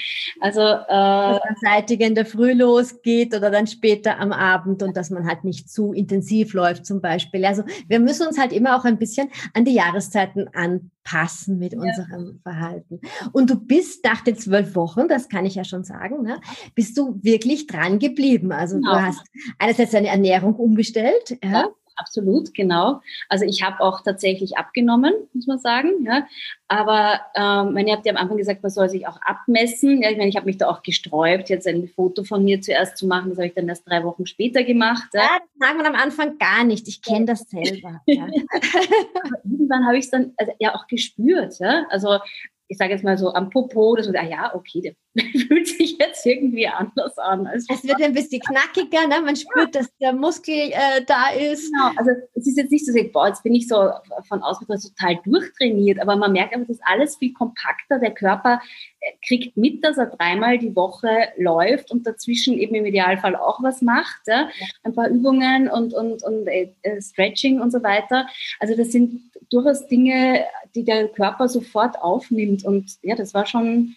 Also 0.42 0.62
äh, 0.62 1.40
dass 1.40 1.60
zeitig 1.64 2.02
in 2.02 2.16
der 2.16 2.26
Früh 2.26 2.54
losgeht 2.54 3.36
oder 3.36 3.52
dann 3.52 3.68
später 3.68 4.20
am 4.20 4.32
Abend 4.32 4.82
und 4.82 4.98
dass 4.98 5.12
man 5.12 5.28
halt 5.28 5.44
nicht 5.44 5.70
zu 5.70 5.94
intensiv 5.94 6.54
läuft 6.54 6.86
zum 6.86 7.00
Beispiel. 7.00 7.46
Also 7.46 7.64
wir 7.88 8.00
müssen 8.00 8.28
uns 8.28 8.40
halt 8.40 8.54
immer 8.54 8.76
auch 8.76 8.86
ein 8.86 8.98
bisschen 8.98 9.30
an 9.54 9.66
die 9.66 9.76
Jahreszeiten 9.76 10.50
anpassen 10.54 11.60
mit 11.60 11.74
ja. 11.74 11.80
unserem 11.80 12.40
Verhalten. 12.42 13.00
Und 13.34 13.52
du 13.52 13.56
bist 13.56 14.04
nach 14.04 14.22
den 14.22 14.36
zwölf 14.36 14.76
Wochen, 14.76 15.08
das 15.08 15.30
kann 15.30 15.46
ich 15.46 15.54
ja 15.54 15.64
schon 15.64 15.84
sagen, 15.84 16.24
ne, 16.24 16.42
bist 16.74 16.98
du 16.98 17.20
wirklich 17.22 17.68
dran 17.68 18.00
geblieben. 18.00 18.52
Also 18.52 18.78
genau. 18.78 18.94
du 18.94 19.02
hast 19.04 19.28
einerseits 19.60 19.92
deine 19.92 20.08
Ernährung 20.08 20.56
umgestellt, 20.56 21.38
ja, 21.44 21.52
ja 21.52 21.70
Absolut, 22.00 22.54
genau. 22.54 23.02
Also 23.28 23.44
ich 23.44 23.62
habe 23.62 23.82
auch 23.82 24.02
tatsächlich 24.02 24.58
abgenommen, 24.58 25.14
muss 25.34 25.48
man 25.48 25.60
sagen. 25.60 26.06
Ja. 26.06 26.26
Aber 26.70 27.20
ähm, 27.36 27.78
ihr 27.86 27.94
habt 27.94 28.06
ja 28.06 28.14
am 28.14 28.18
Anfang 28.18 28.38
gesagt, 28.38 28.64
man 28.64 28.72
soll 28.72 28.90
sich 28.90 29.06
auch 29.06 29.20
abmessen. 29.22 30.02
Ja, 30.02 30.10
ich 30.10 30.18
meine, 30.18 30.30
ich 30.30 30.38
habe 30.38 30.46
mich 30.46 30.58
da 30.58 30.70
auch 30.70 30.82
gesträubt, 30.82 31.50
jetzt 31.50 31.68
ein 31.68 31.90
Foto 31.90 32.24
von 32.24 32.46
mir 32.46 32.62
zuerst 32.62 32.98
zu 32.98 33.06
machen. 33.06 33.30
Das 33.30 33.38
habe 33.38 33.48
ich 33.48 33.54
dann 33.54 33.68
erst 33.68 33.88
drei 33.88 34.04
Wochen 34.06 34.26
später 34.26 34.64
gemacht. 34.64 35.10
Ja, 35.14 35.22
ja 35.22 35.40
das 35.40 35.68
sagt 35.68 35.78
man 35.78 35.86
am 35.88 36.02
Anfang 36.02 36.38
gar 36.38 36.64
nicht. 36.64 36.88
Ich 36.88 37.02
kenne 37.02 37.26
das 37.26 37.42
selber. 37.50 38.02
Ja. 38.06 38.28
irgendwann 39.44 39.86
habe 39.86 39.98
ich 39.98 40.06
es 40.06 40.12
dann 40.12 40.34
also, 40.38 40.54
ja 40.60 40.76
auch 40.76 40.88
gespürt. 40.88 41.60
Ja? 41.60 41.86
Also 41.90 42.20
ich 42.70 42.78
sage 42.78 42.94
jetzt 42.94 43.04
mal 43.04 43.18
so 43.18 43.34
am 43.34 43.50
Popo, 43.50 43.96
dass 43.96 44.06
man 44.06 44.14
sagt, 44.14 44.26
ah 44.26 44.30
ja, 44.30 44.56
okay, 44.56 44.82
der 44.82 44.94
fühlt 45.48 45.68
sich 45.68 45.98
jetzt 45.98 46.24
irgendwie 46.24 46.68
anders 46.68 47.18
an. 47.18 47.48
Es 47.48 47.68
wird 47.68 48.02
ein 48.02 48.14
bisschen 48.14 48.40
knackiger, 48.42 49.08
ne? 49.08 49.22
man 49.26 49.36
spürt, 49.36 49.74
ja. 49.74 49.82
dass 49.82 49.90
der 49.98 50.14
Muskel 50.14 50.54
äh, 50.54 51.04
da 51.08 51.30
ist. 51.30 51.72
Genau, 51.72 51.92
also 51.98 52.12
es 52.36 52.48
ist 52.48 52.58
jetzt 52.58 52.72
nicht 52.72 52.86
so, 52.86 52.94
boah, 53.12 53.28
jetzt 53.28 53.42
bin 53.42 53.56
ich 53.56 53.68
so 53.68 53.90
von 54.28 54.44
außen 54.44 54.68
total 54.68 55.20
durchtrainiert, 55.26 56.00
aber 56.00 56.16
man 56.16 56.32
merkt 56.32 56.54
einfach, 56.54 56.68
das 56.68 56.78
ist 56.78 56.86
alles 56.86 57.18
viel 57.18 57.34
kompakter. 57.34 57.98
Der 57.98 58.12
Körper 58.12 58.62
äh, 59.00 59.12
kriegt 59.28 59.58
mit, 59.58 59.84
dass 59.84 59.98
er 59.98 60.06
dreimal 60.06 60.60
die 60.60 60.76
Woche 60.76 61.10
läuft 61.38 61.90
und 61.90 62.06
dazwischen 62.06 62.60
eben 62.60 62.76
im 62.76 62.86
Idealfall 62.86 63.36
auch 63.36 63.64
was 63.64 63.82
macht. 63.82 64.22
Ja? 64.28 64.48
Ein 64.84 64.94
paar 64.94 65.10
Übungen 65.10 65.70
und, 65.70 65.96
und, 65.96 66.24
und 66.24 66.48
äh, 66.48 66.72
Stretching 67.02 67.62
und 67.62 67.72
so 67.72 67.82
weiter. 67.82 68.28
Also 68.60 68.78
das 68.78 68.92
sind 68.92 69.29
durchaus 69.50 69.88
Dinge, 69.88 70.46
die 70.76 70.84
der 70.84 71.08
Körper 71.08 71.48
sofort 71.48 72.02
aufnimmt. 72.02 72.64
Und 72.64 72.98
ja, 73.02 73.16
das 73.16 73.34
war 73.34 73.46
schon, 73.46 73.96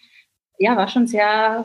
ja, 0.58 0.76
war 0.76 0.88
schon 0.88 1.06
sehr 1.06 1.64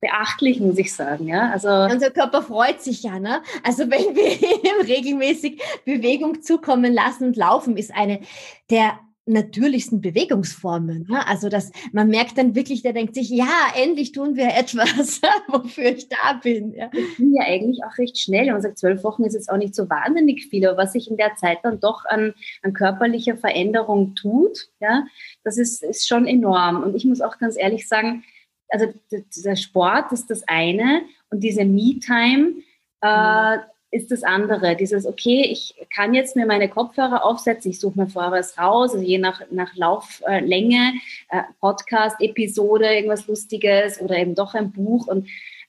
beachtlich, 0.00 0.60
muss 0.60 0.78
ich 0.78 0.92
sagen. 0.92 1.28
Ja, 1.28 1.50
also 1.50 1.68
unser 1.68 2.10
Körper 2.10 2.42
freut 2.42 2.82
sich 2.82 3.02
ja, 3.04 3.18
ne? 3.20 3.42
Also 3.62 3.84
wenn 3.84 4.16
wir 4.16 4.32
ihm 4.42 4.86
regelmäßig 4.86 5.62
Bewegung 5.84 6.42
zukommen 6.42 6.92
lassen 6.92 7.28
und 7.28 7.36
laufen, 7.36 7.76
ist 7.76 7.94
eine 7.94 8.20
der 8.68 8.98
natürlichsten 9.32 10.00
Bewegungsformen. 10.00 11.06
Ne? 11.08 11.26
Also 11.26 11.48
dass 11.48 11.70
man 11.92 12.08
merkt 12.08 12.38
dann 12.38 12.54
wirklich, 12.54 12.82
der 12.82 12.92
denkt 12.92 13.14
sich, 13.14 13.30
ja, 13.30 13.72
endlich 13.76 14.12
tun 14.12 14.36
wir 14.36 14.54
etwas, 14.54 15.20
wofür 15.48 15.84
ich 15.84 16.08
da 16.08 16.34
bin. 16.42 16.74
Ja. 16.74 16.90
Ich 16.92 17.16
bin 17.16 17.34
ja 17.34 17.44
eigentlich 17.44 17.80
auch 17.84 17.96
recht 17.98 18.18
schnell. 18.18 18.50
Man 18.50 18.62
sagt, 18.62 18.78
zwölf 18.78 19.04
Wochen 19.04 19.24
ist 19.24 19.34
jetzt 19.34 19.50
auch 19.50 19.56
nicht 19.56 19.74
so 19.74 19.88
wahnsinnig 19.88 20.46
viel, 20.46 20.66
aber 20.66 20.78
was 20.78 20.92
sich 20.92 21.10
in 21.10 21.16
der 21.16 21.34
Zeit 21.36 21.58
dann 21.62 21.80
doch 21.80 22.04
an, 22.04 22.34
an 22.62 22.72
körperlicher 22.72 23.36
Veränderung 23.36 24.14
tut, 24.14 24.68
ja, 24.80 25.04
das 25.44 25.58
ist, 25.58 25.82
ist 25.82 26.08
schon 26.08 26.26
enorm. 26.26 26.82
Und 26.82 26.94
ich 26.94 27.04
muss 27.04 27.20
auch 27.20 27.38
ganz 27.38 27.56
ehrlich 27.56 27.88
sagen, 27.88 28.24
also 28.68 28.86
der 29.10 29.56
Sport 29.56 30.12
ist 30.12 30.30
das 30.30 30.48
eine 30.48 31.02
und 31.30 31.40
diese 31.40 31.64
Me-Time, 31.64 32.62
äh, 33.02 33.56
mhm 33.56 33.62
ist 33.92 34.10
das 34.10 34.24
andere. 34.24 34.74
Dieses, 34.74 35.06
okay, 35.06 35.46
ich 35.48 35.74
kann 35.94 36.14
jetzt 36.14 36.34
mir 36.34 36.46
meine 36.46 36.68
Kopfhörer 36.68 37.24
aufsetzen, 37.24 37.70
ich 37.70 37.78
suche 37.78 38.00
mir 38.00 38.08
vorher 38.08 38.32
was 38.32 38.58
raus, 38.58 38.94
also 38.94 39.04
je 39.04 39.18
nach, 39.18 39.42
nach 39.50 39.76
Lauflänge, 39.76 40.94
äh, 41.28 41.42
Podcast, 41.60 42.16
Episode, 42.18 42.86
irgendwas 42.86 43.28
Lustiges 43.28 44.00
oder 44.00 44.16
eben 44.16 44.34
doch 44.34 44.54
ein 44.54 44.72
Buch. 44.72 45.06
Und 45.06 45.28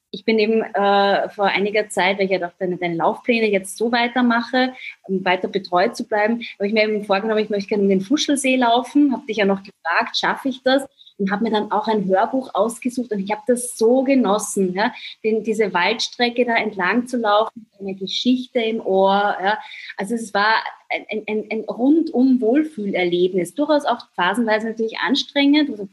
ich 0.10 0.24
bin 0.24 0.40
eben 0.40 0.62
äh, 0.62 1.30
vor 1.30 1.46
einiger 1.46 1.90
Zeit, 1.90 2.18
weil 2.18 2.26
ich 2.26 2.32
ja 2.32 2.40
doch 2.40 2.54
deine, 2.58 2.78
deine 2.78 2.96
Laufpläne 2.96 3.50
jetzt 3.50 3.78
so 3.78 3.92
weitermache, 3.92 4.74
um 5.04 5.26
weiter 5.26 5.50
betreut 5.50 5.98
zu 5.98 6.06
bleiben, 6.08 6.42
habe 6.58 6.68
ich 6.68 6.74
mir 6.74 6.84
eben 6.84 7.04
vorgenommen, 7.04 7.44
ich 7.44 7.50
möchte 7.50 7.70
gerne 7.70 7.84
in 7.84 7.90
den 7.90 8.02
Fuschelsee 8.02 8.56
laufen, 8.56 9.12
habe 9.12 9.26
dich 9.26 9.38
ja 9.38 9.46
noch 9.46 9.64
gefragt, 9.64 10.16
schaffe 10.16 10.48
ich 10.48 10.64
das? 10.64 10.84
Und 11.18 11.32
habe 11.32 11.44
mir 11.44 11.52
dann 11.52 11.72
auch 11.72 11.88
ein 11.88 12.06
Hörbuch 12.06 12.52
ausgesucht 12.54 13.12
und 13.12 13.20
ich 13.20 13.32
habe 13.32 13.44
das 13.48 13.78
so 13.78 14.04
genossen, 14.04 14.74
ja, 14.74 14.94
den, 15.24 15.44
diese 15.44 15.74
Waldstrecke 15.74 16.46
da 16.46 16.56
entlang 16.56 17.08
zu 17.08 17.18
laufen, 17.18 17.70
eine 17.80 17.96
Geschichte 17.96 18.60
im 18.60 18.80
Ohr. 18.86 19.36
Ja. 19.42 19.60
Also 19.98 20.16
es 20.16 20.34
war 20.34 20.56
ein, 20.90 21.24
ein, 21.28 21.48
ein 21.52 21.62
rundum 21.62 22.42
Wohlfühlerlebnis, 22.42 23.54
durchaus 23.54 23.86
auch 23.86 24.08
phasenweise 24.16 24.68
natürlich 24.68 24.98
anstrengend. 25.00 25.70
Also 25.70 25.88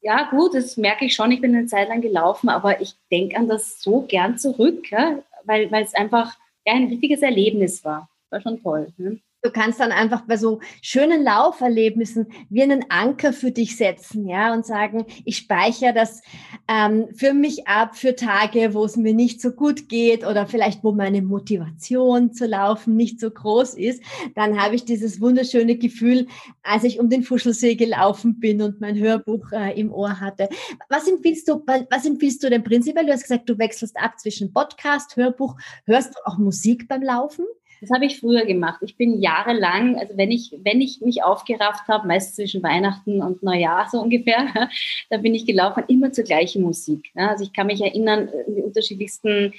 ja 0.00 0.30
gut, 0.30 0.54
das 0.54 0.76
merke 0.76 1.04
ich 1.04 1.14
schon, 1.14 1.32
ich 1.32 1.40
bin 1.40 1.54
eine 1.54 1.66
Zeit 1.66 1.88
lang 1.88 2.00
gelaufen, 2.00 2.48
aber 2.48 2.80
ich 2.80 2.94
denke 3.10 3.36
an 3.36 3.48
das 3.48 3.82
so 3.82 4.02
gern 4.02 4.38
zurück, 4.38 4.90
ja, 4.90 5.22
weil, 5.44 5.70
weil 5.72 5.82
es 5.82 5.94
einfach 5.94 6.36
ja, 6.64 6.74
ein 6.74 6.86
richtiges 6.86 7.22
Erlebnis 7.22 7.84
war. 7.84 8.08
War 8.30 8.40
schon 8.40 8.62
toll. 8.62 8.92
Ne? 8.98 9.20
Du 9.42 9.52
kannst 9.52 9.78
dann 9.78 9.92
einfach 9.92 10.22
bei 10.22 10.36
so 10.36 10.60
schönen 10.82 11.22
Lauferlebnissen 11.22 12.26
wie 12.50 12.62
einen 12.62 12.86
Anker 12.88 13.32
für 13.32 13.52
dich 13.52 13.76
setzen, 13.76 14.26
ja, 14.26 14.52
und 14.52 14.66
sagen, 14.66 15.06
ich 15.24 15.36
speichere 15.36 15.92
das 15.94 16.22
ähm, 16.68 17.06
für 17.14 17.32
mich 17.32 17.68
ab 17.68 17.96
für 17.96 18.16
Tage, 18.16 18.74
wo 18.74 18.84
es 18.84 18.96
mir 18.96 19.14
nicht 19.14 19.40
so 19.40 19.52
gut 19.52 19.88
geht 19.88 20.26
oder 20.26 20.46
vielleicht 20.46 20.82
wo 20.82 20.92
meine 20.92 21.22
Motivation 21.22 22.32
zu 22.32 22.46
laufen 22.46 22.96
nicht 22.96 23.20
so 23.20 23.30
groß 23.30 23.74
ist. 23.74 24.02
Dann 24.34 24.60
habe 24.60 24.74
ich 24.74 24.84
dieses 24.84 25.20
wunderschöne 25.20 25.76
Gefühl, 25.76 26.26
als 26.64 26.82
ich 26.82 26.98
um 26.98 27.08
den 27.08 27.22
Fuschelsee 27.22 27.76
gelaufen 27.76 28.40
bin 28.40 28.62
und 28.62 28.80
mein 28.80 28.98
Hörbuch 28.98 29.52
äh, 29.52 29.78
im 29.78 29.92
Ohr 29.92 30.18
hatte. 30.18 30.48
Was 30.88 31.06
empfiehlst 31.06 31.48
du? 31.48 31.62
Was 31.90 32.04
empfiehlst 32.04 32.42
du 32.42 32.50
denn 32.50 32.64
prinzipiell? 32.64 33.06
Du 33.06 33.12
hast 33.12 33.22
gesagt, 33.22 33.48
du 33.48 33.58
wechselst 33.58 33.96
ab 33.96 34.18
zwischen 34.18 34.52
Podcast, 34.52 35.16
Hörbuch. 35.16 35.56
Hörst 35.84 36.14
du 36.14 36.18
auch 36.24 36.38
Musik 36.38 36.88
beim 36.88 37.02
Laufen? 37.02 37.44
Das 37.80 37.90
habe 37.90 38.06
ich 38.06 38.20
früher 38.20 38.46
gemacht. 38.46 38.80
Ich 38.82 38.96
bin 38.96 39.20
jahrelang, 39.20 39.96
also 39.98 40.16
wenn 40.16 40.30
ich, 40.30 40.56
wenn 40.62 40.80
ich 40.80 41.00
mich 41.00 41.22
aufgerafft 41.22 41.88
habe, 41.88 42.06
meist 42.06 42.36
zwischen 42.36 42.62
Weihnachten 42.62 43.22
und 43.22 43.42
Neujahr 43.42 43.88
so 43.90 44.00
ungefähr, 44.00 44.46
da 45.10 45.18
bin 45.18 45.34
ich 45.34 45.46
gelaufen, 45.46 45.84
immer 45.88 46.12
zur 46.12 46.24
gleichen 46.24 46.62
Musik. 46.62 47.10
Also 47.14 47.44
ich 47.44 47.52
kann 47.52 47.66
mich 47.66 47.80
erinnern, 47.80 48.28
die 48.48 48.62
unterschiedlichsten 48.62 49.28
äh, 49.28 49.52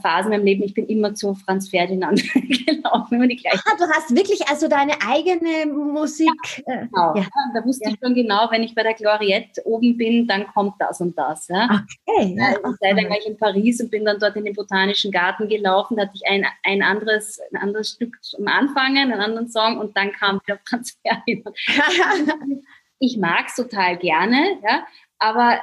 Phasen 0.00 0.32
im 0.32 0.44
Leben, 0.44 0.62
ich 0.62 0.74
bin 0.74 0.86
immer 0.86 1.14
zu 1.14 1.34
Franz 1.34 1.68
Ferdinand 1.68 2.22
gelaufen, 2.32 3.14
immer 3.14 3.26
die 3.26 3.36
gleiche. 3.36 3.60
Ah, 3.66 3.76
du 3.76 3.84
hast 3.92 4.14
wirklich 4.16 4.48
also 4.48 4.68
deine 4.68 4.94
eigene 5.06 5.66
Musik. 5.66 6.30
Ja, 6.66 6.74
äh, 6.74 6.86
genau. 6.86 7.14
Ja. 7.16 7.26
Da 7.54 7.64
wusste 7.64 7.88
ja. 7.88 7.90
ich 7.90 7.98
schon 8.02 8.14
genau, 8.14 8.50
wenn 8.50 8.62
ich 8.62 8.74
bei 8.74 8.82
der 8.82 8.94
Gloriette 8.94 9.66
oben 9.66 9.96
bin, 9.98 10.26
dann 10.26 10.46
kommt 10.46 10.74
das 10.78 11.00
und 11.00 11.16
das. 11.18 11.48
Ja. 11.48 11.84
Okay. 12.08 12.36
Ja, 12.38 12.56
also 12.56 12.74
sei 12.80 12.94
dann 12.94 13.10
war 13.10 13.18
ich 13.18 13.26
in 13.26 13.36
Paris 13.36 13.80
und 13.80 13.90
bin 13.90 14.04
dann 14.04 14.18
dort 14.18 14.36
in 14.36 14.44
den 14.44 14.54
Botanischen 14.54 15.12
Garten 15.12 15.48
gelaufen, 15.48 15.96
da 15.96 16.04
hatte 16.04 16.14
ich 16.14 16.26
ein, 16.26 16.46
ein, 16.62 16.82
anderes, 16.82 17.38
ein 17.52 17.60
anderes 17.60 17.90
Stück 17.90 18.16
zum 18.22 18.48
Anfangen, 18.48 19.12
einen 19.12 19.20
anderen 19.20 19.48
Song 19.48 19.78
und 19.78 19.96
dann 19.96 20.12
kam 20.12 20.40
wieder 20.46 20.58
Franz 20.68 20.98
Ferdinand. 21.02 21.56
ich 22.98 23.18
mag 23.18 23.46
es 23.48 23.56
total 23.56 23.98
gerne, 23.98 24.58
ja, 24.64 24.86
aber 25.18 25.60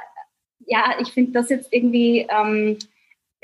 ja, 0.66 0.94
ich 1.00 1.08
finde 1.08 1.32
das 1.32 1.50
jetzt 1.50 1.72
irgendwie... 1.72 2.28
Ähm, 2.30 2.78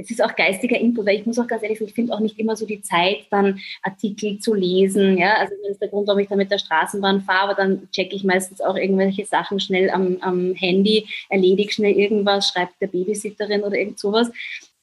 es 0.01 0.11
ist 0.11 0.23
auch 0.23 0.35
geistiger 0.35 0.79
Input, 0.79 1.07
weil 1.07 1.19
ich 1.19 1.27
muss 1.27 1.39
auch 1.39 1.47
ganz 1.47 1.63
ehrlich 1.63 1.79
sagen, 1.79 1.89
ich 1.89 1.95
finde 1.95 2.15
auch 2.15 2.21
nicht 2.21 2.39
immer 2.39 2.57
so 2.57 2.67
die 2.67 2.81
Zeit, 2.81 3.27
dann 3.31 3.61
Artikel 3.83 4.39
zu 4.39 4.55
lesen. 4.55 5.19
Ja? 5.19 5.35
Also 5.35 5.55
das 5.63 5.73
ist 5.73 5.83
der 5.83 5.89
Grund, 5.89 6.09
warum 6.09 6.21
ich 6.21 6.29
dann 6.29 6.39
mit 6.39 6.51
der 6.51 6.59
Straßenbahn 6.59 7.23
fahre, 7.23 7.51
aber 7.51 7.55
dann 7.55 7.89
checke 7.91 8.17
ich 8.17 8.25
meistens 8.25 8.61
auch 8.61 8.77
irgendwelche 8.77 9.25
Sachen 9.27 9.61
schnell 9.61 9.91
am, 9.91 10.17
am 10.21 10.55
Handy, 10.55 11.07
erledige 11.29 11.73
schnell 11.73 11.93
irgendwas, 11.93 12.49
schreibt 12.49 12.81
der 12.81 12.87
Babysitterin 12.87 13.63
oder 13.63 13.77
irgend 13.77 13.99
sowas. 13.99 14.31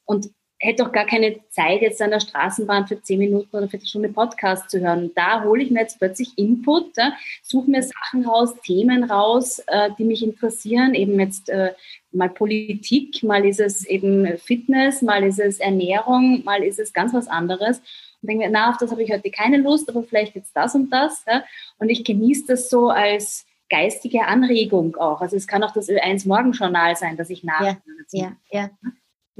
Und 0.04 0.30
hätte 0.60 0.84
auch 0.84 0.92
gar 0.92 1.06
keine 1.06 1.36
Zeit, 1.50 1.82
jetzt 1.82 2.02
an 2.02 2.10
der 2.10 2.20
Straßenbahn 2.20 2.86
für 2.86 3.00
zehn 3.00 3.18
Minuten 3.18 3.56
oder 3.56 3.68
für 3.68 3.76
eine 3.76 3.86
Stunde 3.86 4.08
Podcast 4.08 4.70
zu 4.70 4.80
hören. 4.80 5.12
Da 5.14 5.44
hole 5.44 5.62
ich 5.62 5.70
mir 5.70 5.80
jetzt 5.80 5.98
plötzlich 5.98 6.36
Input, 6.36 6.96
ja, 6.96 7.12
suche 7.42 7.70
mir 7.70 7.82
Sachen 7.82 8.26
raus, 8.26 8.54
Themen 8.64 9.04
raus, 9.04 9.60
äh, 9.68 9.90
die 9.98 10.04
mich 10.04 10.22
interessieren. 10.22 10.94
Eben 10.94 11.18
jetzt 11.20 11.48
äh, 11.48 11.74
mal 12.10 12.28
Politik, 12.28 13.22
mal 13.22 13.44
ist 13.44 13.60
es 13.60 13.86
eben 13.86 14.36
Fitness, 14.38 15.00
mal 15.02 15.22
ist 15.22 15.38
es 15.38 15.60
Ernährung, 15.60 16.42
mal 16.44 16.64
ist 16.64 16.80
es 16.80 16.92
ganz 16.92 17.14
was 17.14 17.28
anderes. 17.28 17.78
Und 18.20 18.30
denke 18.30 18.44
mir, 18.44 18.50
na, 18.50 18.70
auf 18.70 18.78
das 18.78 18.90
habe 18.90 19.02
ich 19.02 19.12
heute 19.12 19.30
keine 19.30 19.58
Lust, 19.58 19.88
aber 19.88 20.02
vielleicht 20.02 20.34
jetzt 20.34 20.56
das 20.56 20.74
und 20.74 20.90
das. 20.90 21.24
Ja. 21.28 21.44
Und 21.78 21.88
ich 21.88 22.02
genieße 22.02 22.46
das 22.48 22.68
so 22.68 22.88
als 22.88 23.46
geistige 23.70 24.26
Anregung 24.26 24.96
auch. 24.96 25.20
Also 25.20 25.36
es 25.36 25.46
kann 25.46 25.62
auch 25.62 25.72
das 25.72 25.88
Ö1 25.88 26.26
Morgenjournal 26.26 26.96
sein, 26.96 27.16
dass 27.16 27.30
ich 27.30 27.44
nachhöre. 27.44 27.76
Ja, 28.10 28.32
ja, 28.50 28.70
ja. 28.82 28.90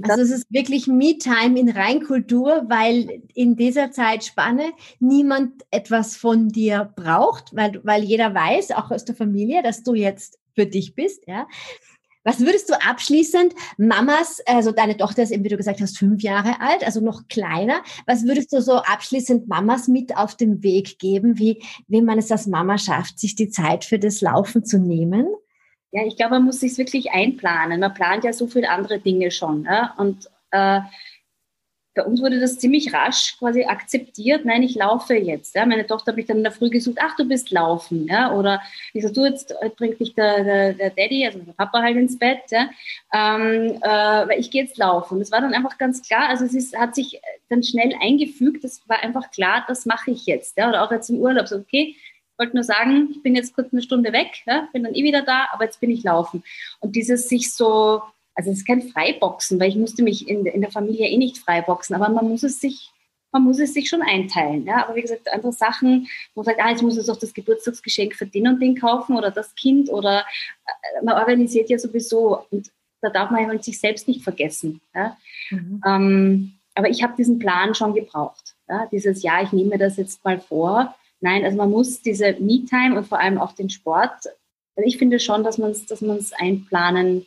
Also 0.03 0.23
es 0.23 0.31
ist 0.31 0.47
wirklich 0.51 0.87
Me-Time 0.87 1.59
in 1.59 1.69
Reinkultur, 1.71 2.65
weil 2.69 3.23
in 3.35 3.57
dieser 3.57 3.91
Zeitspanne 3.91 4.73
niemand 5.01 5.65
etwas 5.71 6.17
von 6.17 6.49
dir 6.49 6.93
braucht, 6.95 7.55
weil, 7.55 7.81
weil 7.85 8.05
jeder 8.05 8.35
weiß, 8.35 8.73
auch 8.73 8.91
aus 8.91 9.05
der 9.05 9.17
Familie, 9.17 9.63
dass 9.63 9.83
du 9.83 9.95
jetzt 9.95 10.39
für 10.55 10.67
dich 10.67 10.95
bist, 10.95 11.25
ja. 11.27 11.47
Was 12.25 12.41
würdest 12.41 12.69
du 12.69 12.75
abschließend 12.75 13.55
Mamas, 13.79 14.43
also 14.45 14.71
deine 14.71 14.97
Tochter 14.97 15.23
ist 15.23 15.31
eben, 15.31 15.45
wie 15.45 15.49
du 15.49 15.57
gesagt 15.57 15.81
hast, 15.81 15.97
fünf 15.97 16.23
Jahre 16.23 16.61
alt, 16.61 16.85
also 16.85 17.01
noch 17.01 17.27
kleiner. 17.29 17.83
Was 18.07 18.25
würdest 18.25 18.53
du 18.53 18.61
so 18.61 18.75
abschließend 18.75 19.49
Mamas 19.49 19.89
mit 19.89 20.15
auf 20.15 20.35
den 20.35 20.63
Weg 20.63 20.99
geben, 20.99 21.39
wie, 21.39 21.63
wie 21.87 22.03
man 22.03 22.19
es 22.19 22.31
als 22.31 22.47
Mama 22.47 22.77
schafft, 22.77 23.19
sich 23.19 23.35
die 23.35 23.49
Zeit 23.49 23.85
für 23.87 23.99
das 23.99 24.21
Laufen 24.21 24.65
zu 24.65 24.79
nehmen? 24.79 25.27
Ja, 25.91 26.05
ich 26.07 26.17
glaube, 26.17 26.33
man 26.33 26.45
muss 26.45 26.61
sich 26.61 26.77
wirklich 26.77 27.11
einplanen. 27.13 27.81
Man 27.81 27.95
plant 27.95 28.25
ja 28.25 28.33
so 28.33 28.47
viele 28.47 28.69
andere 28.69 28.99
Dinge 28.99 29.31
schon. 29.31 29.65
Ja? 29.65 29.95
Und 29.97 30.29
äh, 30.51 30.81
bei 31.99 32.05
uns 32.05 32.21
wurde 32.21 32.39
das 32.39 32.59
ziemlich 32.59 32.95
rasch 32.95 33.37
quasi 33.39 33.65
akzeptiert. 33.65 34.45
Nein, 34.45 34.63
ich 34.63 34.77
laufe 34.77 35.15
jetzt. 35.15 35.57
Ja. 35.57 35.67
Meine 35.67 35.85
Tochter 35.85 36.13
hat 36.13 36.17
mich 36.17 36.27
dann 36.27 36.37
in 36.37 36.43
der 36.45 36.53
Früh 36.53 36.71
gesucht, 36.71 36.99
ach, 37.01 37.17
du 37.17 37.25
bist 37.25 37.51
laufen. 37.51 38.07
Ja. 38.07 38.33
Oder 38.35 38.63
ich 38.93 39.03
sage, 39.03 39.15
du, 39.15 39.25
jetzt 39.25 39.51
äh, 39.61 39.69
bringt 39.71 39.99
dich 39.99 40.15
der, 40.15 40.45
der, 40.45 40.75
der 40.75 40.91
Daddy, 40.91 41.27
also 41.27 41.41
der 41.41 41.53
Papa 41.55 41.83
halt 41.83 41.97
ins 41.97 42.17
Bett. 42.17 42.43
Ja. 42.51 42.71
Ähm, 43.13 43.79
äh, 43.83 44.29
weil 44.29 44.39
ich 44.39 44.53
gehe 44.53 44.63
jetzt 44.63 44.79
laufen. 44.79 45.19
Das 45.19 45.33
war 45.33 45.41
dann 45.41 45.55
einfach 45.55 45.77
ganz 45.77 46.07
klar. 46.07 46.29
Also 46.29 46.45
es 46.45 46.55
ist, 46.55 46.79
hat 46.79 46.95
sich 46.95 47.21
dann 47.49 47.65
schnell 47.65 47.93
eingefügt. 48.01 48.63
Das 48.63 48.81
war 48.87 49.03
einfach 49.03 49.33
klar, 49.33 49.65
das 49.67 49.85
mache 49.85 50.13
ich 50.13 50.27
jetzt. 50.27 50.57
Ja. 50.57 50.69
Oder 50.69 50.85
auch 50.85 50.93
jetzt 50.93 51.11
im 51.11 51.19
Urlaub. 51.19 51.49
So, 51.49 51.57
okay, 51.57 51.97
wollte 52.39 52.55
nur 52.55 52.65
sagen, 52.65 53.09
ich 53.11 53.23
bin 53.23 53.35
jetzt 53.35 53.55
kurz 53.55 53.73
eine 53.73 53.83
Stunde 53.83 54.13
weg, 54.13 54.43
ja, 54.47 54.69
bin 54.73 54.85
dann 54.85 54.95
eh 54.95 55.05
wieder 55.05 55.23
da, 55.23 55.49
aber 55.53 55.65
jetzt 55.65 55.81
bin 55.81 55.91
ich 55.91 56.03
laufen. 56.03 56.43
Und 56.81 56.97
dieses 56.97 57.29
sich 57.29 57.53
so 57.53 58.03
also 58.39 58.53
es 58.53 58.59
ist 58.59 58.67
kein 58.69 58.83
Freiboxen, 58.83 59.59
weil 59.59 59.69
ich 59.69 59.75
musste 59.75 60.05
mich 60.05 60.29
in, 60.29 60.47
in 60.47 60.61
der 60.61 60.71
Familie 60.71 61.09
eh 61.09 61.17
nicht 61.17 61.39
freiboxen, 61.39 61.97
aber 61.97 62.09
man 62.09 62.29
muss 62.29 62.45
es 62.45 62.61
sich 62.61 62.93
man 63.33 63.43
muss 63.43 63.59
es 63.59 63.75
sich 63.75 63.89
schon 63.89 64.01
einteilen. 64.01 64.65
Ja? 64.65 64.85
Aber 64.85 64.95
wie 64.95 65.03
gesagt, 65.03 65.31
andere 65.33 65.53
Sachen, 65.53 66.09
wo 66.35 66.41
man 66.41 66.45
sagt, 66.47 66.61
ah, 66.63 66.71
jetzt 66.71 66.83
muss 66.83 66.97
es 66.97 67.11
auch 67.11 67.19
das 67.19 67.35
Geburtstagsgeschenk 67.35 68.15
für 68.15 68.27
den 68.27 68.49
und 68.49 68.61
den 68.61 68.79
kaufen 68.79 69.17
oder 69.17 69.31
das 69.31 69.55
Kind 69.55 69.91
oder 69.91 70.21
äh, 70.21 71.05
man 71.05 71.17
organisiert 71.17 71.69
ja 71.69 71.79
sowieso 71.79 72.45
und 72.51 72.71
da 73.01 73.11
darf 73.11 73.31
man 73.31 73.47
halt 73.47 73.65
sich 73.65 73.79
selbst 73.79 74.09
nicht 74.09 74.23
vergessen. 74.23 74.81
Ja? 74.95 75.17
Mhm. 75.51 75.83
Ähm, 75.85 76.53
aber 76.75 76.89
ich 76.89 77.03
habe 77.03 77.17
diesen 77.17 77.39
Plan 77.39 77.75
schon 77.75 77.93
gebraucht. 77.93 78.55
Ja? 78.69 78.87
Dieses 78.87 79.23
Jahr, 79.23 79.43
ich 79.43 79.53
nehme 79.53 79.71
mir 79.71 79.79
das 79.79 79.97
jetzt 79.97 80.25
mal 80.25 80.41
vor. 80.41 80.95
Nein, 81.21 81.45
also 81.45 81.57
man 81.57 81.71
muss 81.71 82.01
diese 82.01 82.35
Me-Time 82.39 82.97
und 82.97 83.07
vor 83.07 83.19
allem 83.19 83.39
auch 83.39 83.53
den 83.53 83.71
Sport, 83.71 84.27
also 84.77 84.87
ich 84.87 84.99
finde 84.99 85.19
schon, 85.19 85.43
dass 85.43 85.59
man 85.59 85.73
es 85.73 85.87
dass 85.87 86.03
einplanen 86.33 87.27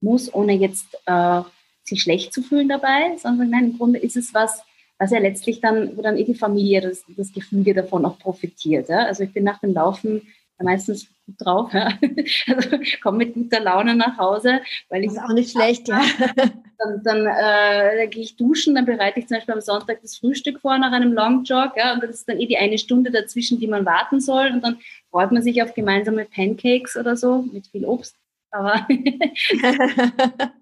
muss, 0.00 0.32
ohne 0.32 0.52
jetzt 0.54 0.86
äh, 1.06 1.42
sich 1.82 2.02
schlecht 2.02 2.32
zu 2.32 2.42
fühlen 2.42 2.68
dabei, 2.68 3.16
sondern 3.16 3.50
nein, 3.50 3.70
im 3.70 3.78
Grunde 3.78 3.98
ist 3.98 4.16
es 4.16 4.32
was, 4.32 4.62
was 4.98 5.10
ja 5.10 5.18
letztlich 5.18 5.60
dann, 5.60 5.96
wo 5.96 6.02
dann 6.02 6.16
eh 6.16 6.24
die 6.24 6.34
Familie, 6.34 6.80
das, 6.80 7.04
das 7.16 7.32
Gefüge 7.32 7.74
davon 7.74 8.04
auch 8.04 8.18
profitiert. 8.18 8.88
Ja? 8.88 9.06
Also 9.06 9.24
ich 9.24 9.32
bin 9.32 9.42
nach 9.44 9.58
dem 9.58 9.74
Laufen 9.74 10.22
meistens 10.60 11.08
gut 11.26 11.34
drauf. 11.38 11.72
Ja? 11.72 11.98
Also 12.46 12.78
komme 13.00 13.18
mit 13.18 13.34
guter 13.34 13.60
Laune 13.60 13.96
nach 13.96 14.18
Hause, 14.18 14.60
weil 14.88 15.02
ich. 15.02 15.08
Das 15.08 15.16
ist 15.16 15.30
auch 15.30 15.34
nicht 15.34 15.50
schlecht, 15.50 15.88
ja. 15.88 16.00
Dann, 16.78 17.02
dann, 17.02 17.26
äh, 17.26 18.06
gehe 18.06 18.22
ich 18.22 18.36
duschen, 18.36 18.74
dann 18.76 18.86
bereite 18.86 19.18
ich 19.18 19.26
zum 19.26 19.36
Beispiel 19.36 19.54
am 19.54 19.60
Sonntag 19.60 20.00
das 20.00 20.16
Frühstück 20.16 20.60
vor 20.60 20.78
nach 20.78 20.92
einem 20.92 21.12
Long 21.12 21.42
Jog, 21.42 21.72
ja, 21.76 21.94
und 21.94 22.02
das 22.02 22.10
ist 22.10 22.28
dann 22.28 22.38
eh 22.38 22.46
die 22.46 22.56
eine 22.56 22.78
Stunde 22.78 23.10
dazwischen, 23.10 23.58
die 23.58 23.66
man 23.66 23.84
warten 23.84 24.20
soll, 24.20 24.52
und 24.52 24.62
dann 24.62 24.78
freut 25.10 25.32
man 25.32 25.42
sich 25.42 25.60
auf 25.62 25.74
gemeinsame 25.74 26.24
Pancakes 26.24 26.96
oder 26.96 27.16
so 27.16 27.42
mit 27.52 27.66
viel 27.66 27.84
Obst. 27.84 28.16
Aber 28.50 28.74
also 28.88 28.88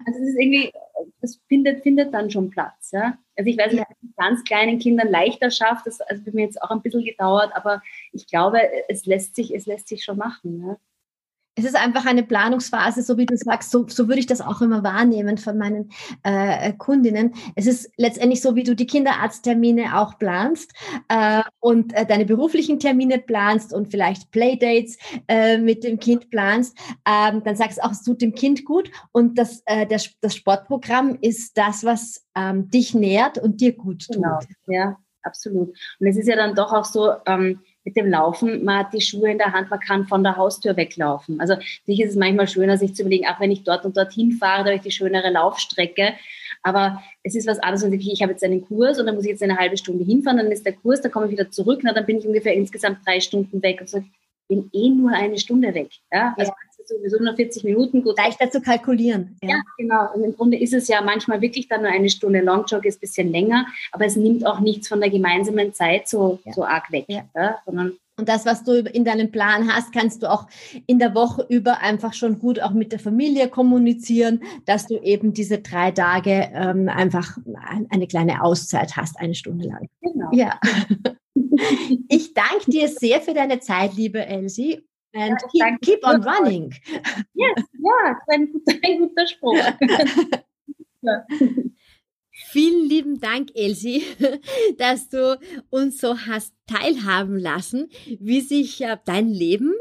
es 0.07 0.29
ist 0.29 0.39
irgendwie, 0.39 0.73
es 1.21 1.39
findet, 1.49 1.83
findet 1.83 2.13
dann 2.13 2.31
schon 2.31 2.51
Platz. 2.51 2.91
Ja? 2.93 3.19
Also 3.37 3.51
ich 3.51 3.59
weiß 3.59 3.73
nicht, 3.73 3.81
ja. 3.81 3.97
mit 4.01 4.17
ganz 4.17 4.43
kleinen 4.45 4.79
Kindern 4.79 5.09
leichter 5.09 5.51
schafft, 5.51 5.87
das 5.87 6.01
also 6.01 6.25
hat 6.25 6.35
mir 6.35 6.45
jetzt 6.45 6.61
auch 6.63 6.71
ein 6.71 6.83
bisschen 6.83 7.05
gedauert, 7.05 7.53
aber 7.55 7.83
ich 8.13 8.27
glaube, 8.27 8.61
es 8.89 9.07
lässt 9.07 9.37
sich, 9.37 9.55
es 9.55 9.67
lässt 9.67 9.89
sich 9.89 10.03
schon 10.03 10.19
machen. 10.19 10.67
Ja? 10.67 10.77
Es 11.57 11.65
ist 11.65 11.75
einfach 11.75 12.05
eine 12.05 12.23
Planungsphase, 12.23 13.03
so 13.03 13.17
wie 13.17 13.25
du 13.25 13.35
sagst, 13.37 13.71
so, 13.71 13.89
so 13.89 14.09
würde 14.09 14.21
ich 14.21 14.27
das 14.27 14.43
auch 14.43 14.61
immer 14.61 14.85
wahrnehmen 14.85 15.39
von 15.39 15.57
meinen 15.57 15.91
äh, 16.23 16.75
Kundinnen. 16.75 17.35
Es 17.55 17.67
ist 17.67 17.91
letztendlich 17.97 18.43
so, 18.43 18.55
wie 18.55 18.63
du 18.63 18.77
die 18.77 18.87
Kinderarzttermine 18.87 19.99
auch 19.99 20.19
planst 20.19 20.75
äh, 21.09 21.43
und 21.61 21.95
äh, 21.95 22.05
deine 22.05 22.27
beruflichen 22.27 22.79
Termine 22.79 23.19
planst 23.19 23.73
und 23.73 23.91
vielleicht 23.91 24.31
Playdates 24.33 24.99
äh, 25.29 25.57
mit 25.57 25.83
dem 25.83 25.99
Kind 25.99 26.29
planst. 26.29 26.77
Ähm, 27.07 27.43
dann 27.43 27.57
sagst 27.57 27.79
du 27.79 27.85
auch, 27.85 27.93
es 27.93 28.03
tut 28.03 28.21
dem 28.21 28.35
Kind 28.35 28.67
gut 28.67 28.91
und 29.13 29.39
das, 29.39 29.63
äh, 29.65 29.87
das, 29.87 30.11
das 30.21 30.37
Sportprogramm 30.37 31.17
ist 31.23 31.57
das, 31.57 31.85
was 31.85 32.27
ähm, 32.35 32.69
dich 32.69 32.95
nährt 32.95 33.39
und 33.39 33.63
dir 33.63 33.73
gut 33.73 34.07
tut. 34.07 34.17
Genau, 34.17 34.39
ja, 34.67 34.99
absolut. 35.23 35.69
Und 36.01 36.07
es 36.07 36.19
ist 36.19 36.29
ja 36.29 36.37
dann 36.37 36.55
doch 36.55 36.75
auch 36.75 36.85
so, 36.85 37.13
ähm, 37.25 37.61
mit 37.87 37.97
dem 37.97 38.11
Laufen, 38.11 38.65
man 38.65 38.81
hat 38.81 38.93
die 38.93 39.01
Schuhe 39.01 39.31
in 39.31 39.39
der 39.39 39.53
Hand, 39.53 39.71
man 39.71 39.79
kann 39.79 40.09
von 40.09 40.25
der 40.25 40.37
Haustür 40.37 40.77
weglaufen. 40.77 41.41
Also 41.41 41.55
natürlich 41.55 42.01
ist 42.01 42.11
es 42.11 42.17
manchmal 42.17 42.49
schöner, 42.49 42.77
sich 42.77 42.95
zu 42.95 43.03
überlegen, 43.03 43.29
auch 43.29 43.39
wenn 43.39 43.53
ich 43.53 43.63
dort 43.63 43.85
und 43.85 43.97
dorthin 43.97 44.33
fahre, 44.33 44.65
da 44.65 44.71
habe 44.71 44.77
ich 44.77 44.83
die 44.83 44.91
schönere 44.91 45.31
Laufstrecke. 45.31 46.15
Aber 46.65 47.01
es 47.23 47.37
ist 47.37 47.47
was 47.47 47.61
anderes, 47.61 47.85
wenn 47.85 47.93
ich, 47.93 48.13
ich 48.13 48.23
habe 48.23 48.33
jetzt 48.33 48.43
einen 48.43 48.67
Kurs 48.67 48.99
und 48.99 49.07
dann 49.07 49.15
muss 49.15 49.25
ich 49.25 49.31
jetzt 49.31 49.43
eine 49.43 49.57
halbe 49.57 49.77
Stunde 49.77 50.05
hinfahren, 50.05 50.39
dann 50.39 50.51
ist 50.51 50.67
der 50.67 50.73
Kurs, 50.73 51.01
dann 51.01 51.13
komme 51.13 51.27
ich 51.27 51.33
wieder 51.33 51.49
zurück, 51.49 51.81
na, 51.85 51.93
dann 51.93 52.07
bin 52.07 52.19
ich 52.19 52.27
ungefähr 52.27 52.55
insgesamt 52.55 53.07
drei 53.07 53.21
Stunden 53.21 53.63
weg 53.63 53.81
und 53.81 53.89
so, 53.89 54.03
bin 54.49 54.71
eh 54.73 54.91
nur 54.91 55.11
eine 55.11 55.39
Stunde 55.39 55.75
weg. 55.75 55.91
Ja? 56.13 56.35
Also 56.37 56.51
ja 56.51 56.57
sowieso 56.89 57.23
nur 57.23 57.35
40 57.35 57.65
Minuten. 57.65 58.03
Gut. 58.03 58.17
Leichter 58.19 58.51
zu 58.51 58.61
kalkulieren. 58.61 59.37
Ja. 59.43 59.51
ja. 59.51 59.63
genau. 59.77 60.15
Und 60.15 60.25
im 60.25 60.37
Grunde 60.37 60.59
ist 60.59 60.75
es 60.75 60.89
ja 60.89 61.01
manchmal 61.03 61.41
wirklich 61.41 61.69
dann 61.69 61.83
nur 61.83 61.91
eine 61.91 62.09
Stunde. 62.09 62.41
Longjog 62.41 62.85
ist 62.85 62.99
ein 62.99 63.01
bisschen 63.01 63.33
länger, 63.33 63.67
aber 63.93 64.07
es 64.07 64.17
nimmt 64.17 64.47
auch 64.47 64.61
nichts 64.61 64.89
von 64.89 65.01
der 65.01 65.11
gemeinsamen 65.11 65.75
Zeit 65.75 66.09
so, 66.09 66.39
ja. 66.45 66.53
so 66.53 66.65
arg 66.65 66.91
weg. 66.93 67.07
Ja. 67.09 67.25
sondern 67.65 67.95
und 68.19 68.31
das, 68.31 68.47
was 68.47 68.65
du 68.65 68.79
in 68.79 69.05
deinem 69.05 69.31
Plan 69.31 69.71
hast, 69.71 69.93
kannst 69.93 70.23
du 70.23 70.33
auch 70.33 70.47
in 70.87 70.99
der 70.99 71.15
Woche 71.15 71.45
über 71.51 71.83
einfach 71.83 72.15
schon 72.15 72.39
gut 72.39 72.63
auch 72.63 72.71
mit 72.71 72.91
der 72.91 72.99
Familie 72.99 73.49
kommunizieren, 73.49 74.43
dass 74.65 74.87
du 74.87 74.97
eben 75.03 75.35
diese 75.35 75.59
drei 75.59 75.91
Tage 75.91 76.49
ähm, 76.55 76.89
einfach 76.89 77.37
eine 77.91 78.07
kleine 78.07 78.43
Auszeit 78.43 78.97
hast, 78.97 79.21
eine 79.21 79.35
Stunde 79.35 79.69
lang. 79.69 79.91
Genau. 80.01 80.31
Ja. 80.33 80.59
Ich 82.09 82.35
danke 82.35 82.71
dir 82.71 82.89
sehr 82.89 83.21
für 83.21 83.35
deine 83.35 83.61
Zeit, 83.61 83.95
liebe 83.95 84.25
Elsie 84.25 84.87
and 85.17 85.41
ja, 85.53 85.71
keep, 85.71 85.81
keep 85.83 86.05
on 86.05 86.23
running. 86.23 86.75
Yes, 87.35 87.65
ja, 87.73 88.19
ein 88.29 88.53
guter, 88.53 88.79
ein 88.83 88.99
guter 88.99 89.27
Spruch. 89.27 89.57
ja. 91.03 91.27
Vielen 92.51 92.89
lieben 92.89 93.19
Dank, 93.19 93.51
Elsie, 93.55 94.03
dass 94.79 95.09
du 95.09 95.39
uns 95.71 95.99
so 95.99 96.19
hast 96.19 96.55
teilhaben 96.67 97.39
lassen, 97.39 97.89
wie 98.21 98.43
sich 98.43 98.83
äh, 98.83 98.99
dein 99.05 99.29
Leben 99.29 99.73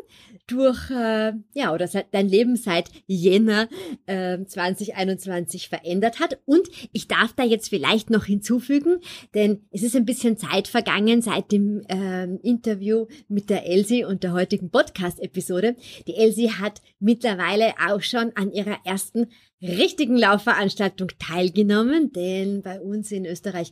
durch, 0.47 0.89
äh, 0.91 1.33
ja, 1.53 1.73
oder 1.73 1.87
seit, 1.87 2.13
dein 2.13 2.27
Leben 2.27 2.55
seit 2.55 2.89
Jänner 3.07 3.67
äh, 4.05 4.43
2021 4.43 5.69
verändert 5.69 6.19
hat. 6.19 6.39
Und 6.45 6.69
ich 6.91 7.07
darf 7.07 7.33
da 7.33 7.43
jetzt 7.43 7.69
vielleicht 7.69 8.09
noch 8.09 8.25
hinzufügen, 8.25 8.99
denn 9.33 9.61
es 9.71 9.83
ist 9.83 9.95
ein 9.95 10.05
bisschen 10.05 10.37
Zeit 10.37 10.67
vergangen 10.67 11.21
seit 11.21 11.51
dem 11.51 11.81
äh, 11.87 12.25
Interview 12.47 13.07
mit 13.27 13.49
der 13.49 13.65
Elsie 13.65 14.05
und 14.05 14.23
der 14.23 14.33
heutigen 14.33 14.69
Podcast-Episode. 14.69 15.75
Die 16.07 16.15
Elsie 16.15 16.51
hat 16.51 16.81
mittlerweile 16.99 17.73
auch 17.87 18.01
schon 18.01 18.31
an 18.35 18.51
ihrer 18.51 18.77
ersten 18.85 19.27
richtigen 19.61 20.17
Laufveranstaltung 20.17 21.09
teilgenommen, 21.19 22.11
denn 22.11 22.61
bei 22.61 22.79
uns 22.79 23.11
in 23.11 23.25
Österreich 23.25 23.71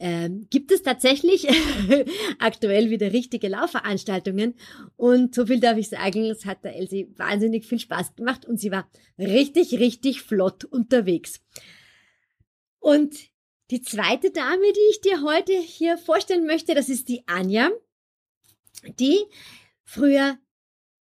ähm, 0.00 0.46
gibt 0.48 0.72
es 0.72 0.82
tatsächlich 0.82 1.46
aktuell 2.38 2.90
wieder 2.90 3.12
richtige 3.12 3.48
Laufveranstaltungen. 3.48 4.54
Und 4.96 5.34
so 5.34 5.46
viel 5.46 5.60
darf 5.60 5.76
ich 5.76 5.90
sagen, 5.90 6.24
es 6.24 6.46
hat 6.46 6.64
der 6.64 6.74
Elsie 6.74 7.12
wahnsinnig 7.16 7.66
viel 7.66 7.78
Spaß 7.78 8.16
gemacht 8.16 8.46
und 8.46 8.58
sie 8.58 8.72
war 8.72 8.90
richtig, 9.18 9.78
richtig 9.78 10.22
flott 10.22 10.64
unterwegs. 10.64 11.40
Und 12.78 13.14
die 13.70 13.82
zweite 13.82 14.30
Dame, 14.30 14.72
die 14.72 14.90
ich 14.90 15.00
dir 15.02 15.22
heute 15.22 15.52
hier 15.52 15.98
vorstellen 15.98 16.46
möchte, 16.46 16.74
das 16.74 16.88
ist 16.88 17.08
die 17.08 17.22
Anja, 17.28 17.70
die 18.98 19.18
früher 19.84 20.38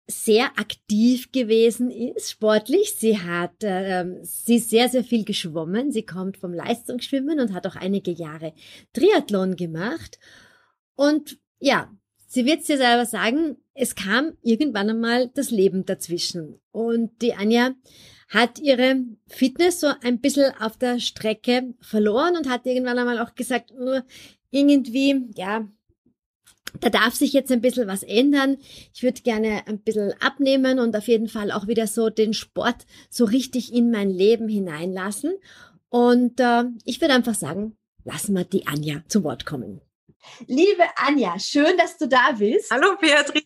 sehr 0.08 0.58
aktiv 0.58 1.32
gewesen 1.34 1.92
ist, 1.92 2.32
sportlich. 2.32 2.96
Sie 2.96 3.20
hat, 3.20 3.62
äh, 3.64 4.06
sie 4.24 4.56
ist 4.56 4.70
sehr, 4.70 4.88
sehr 4.88 5.04
viel 5.04 5.26
geschwommen. 5.26 5.92
Sie 5.92 6.06
kommt 6.06 6.38
vom 6.38 6.54
Leistungsschwimmen 6.54 7.40
und 7.40 7.54
hat 7.54 7.68
auch 7.68 7.76
einige 7.76 8.12
Jahre 8.12 8.54
Triathlon 8.94 9.58
gemacht. 9.58 10.18
Und 10.96 11.38
ja, 11.60 11.92
sie 12.26 12.46
wird 12.46 12.68
dir 12.68 12.78
selber 12.78 13.06
sagen, 13.06 13.58
es 13.74 13.96
kam 13.96 14.38
irgendwann 14.42 14.90
einmal 14.90 15.30
das 15.34 15.52
Leben 15.52 15.86
dazwischen. 15.86 16.60
Und 16.72 17.22
die 17.22 17.34
Anja 17.34 17.76
hat 18.30 18.60
ihre 18.60 19.04
Fitness 19.28 19.82
so 19.82 19.88
ein 20.02 20.22
bisschen 20.22 20.54
auf 20.60 20.78
der 20.78 21.00
Strecke 21.00 21.74
verloren 21.82 22.36
und 22.38 22.50
hat 22.50 22.66
irgendwann 22.66 22.98
einmal 22.98 23.20
auch 23.20 23.36
gesagt, 23.36 23.74
irgendwie, 24.52 25.30
ja, 25.36 25.68
da 26.80 26.90
darf 26.90 27.16
sich 27.16 27.34
jetzt 27.34 27.52
ein 27.52 27.62
bisschen 27.62 27.88
was 27.88 28.04
ändern. 28.04 28.58
Ich 28.94 29.04
würde 29.04 29.22
gerne 29.22 29.64
ein 29.68 29.80
bisschen 29.80 30.14
abnehmen 30.22 30.80
und 30.80 30.96
auf 30.96 31.08
jeden 31.08 31.28
Fall 31.28 31.52
auch 31.52 31.68
wieder 31.68 31.88
so 31.88 32.10
den 32.10 32.34
Sport 32.34 32.86
so 33.10 33.26
richtig 33.26 33.74
in 33.74 33.92
mein 33.92 34.10
Leben 34.10 34.48
hineinlassen. 34.48 35.34
Und 35.90 36.40
äh, 36.40 36.64
ich 36.86 37.02
würde 37.02 37.14
einfach 37.14 37.36
sagen, 37.36 37.78
lassen 38.04 38.36
wir 38.36 38.44
die 38.44 38.68
Anja 38.68 39.04
zu 39.08 39.24
Wort 39.24 39.46
kommen. 39.46 39.82
Liebe 40.46 40.84
Anja, 40.98 41.40
schön, 41.40 41.78
dass 41.78 41.98
du 41.98 42.08
da 42.08 42.34
bist. 42.38 42.70
Hallo 42.72 42.96
Beatrice. 43.00 43.46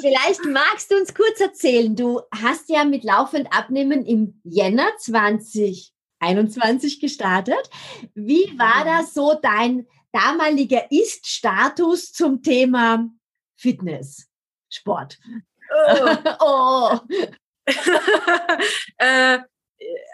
Vielleicht 0.00 0.44
magst 0.44 0.90
du 0.90 0.96
uns 0.96 1.14
kurz 1.14 1.40
erzählen, 1.40 1.94
du 1.94 2.20
hast 2.32 2.68
ja 2.68 2.84
mit 2.84 3.04
Laufend 3.04 3.46
Abnehmen 3.52 4.04
im 4.04 4.40
Jänner 4.42 4.88
2021 4.98 7.00
gestartet. 7.00 7.70
Wie 8.14 8.58
war 8.58 8.84
das 8.84 9.14
so 9.14 9.34
dein 9.40 9.86
damaliger 10.12 10.90
Ist-Status 10.90 12.12
zum 12.12 12.42
Thema 12.42 13.08
Fitness, 13.56 14.28
Sport? 14.70 15.18
Oh. 15.70 16.16
oh. 16.40 16.98
äh, 18.98 19.38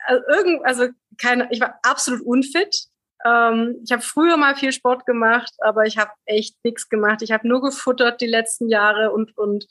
also, 0.07 0.23
irgend, 0.29 0.67
also 0.67 0.89
keine, 1.19 1.49
ich 1.51 1.61
war 1.61 1.79
absolut 1.83 2.23
unfit. 2.23 2.87
Ähm, 3.25 3.81
ich 3.85 3.93
habe 3.93 4.03
früher 4.03 4.37
mal 4.37 4.57
viel 4.57 4.73
Sport 4.73 5.07
gemacht, 5.07 5.53
aber 5.59 5.85
ich 5.85 5.97
habe 5.97 6.11
echt 6.27 6.57
nichts 6.65 6.89
gemacht. 6.89 7.23
Ich 7.23 7.33
habe 7.33 7.49
nur 7.49 7.63
gefuttert 7.63 8.21
die 8.21 8.27
letzten 8.27 8.69
Jahre 8.69 9.13
und, 9.13 9.37
und 9.39 9.67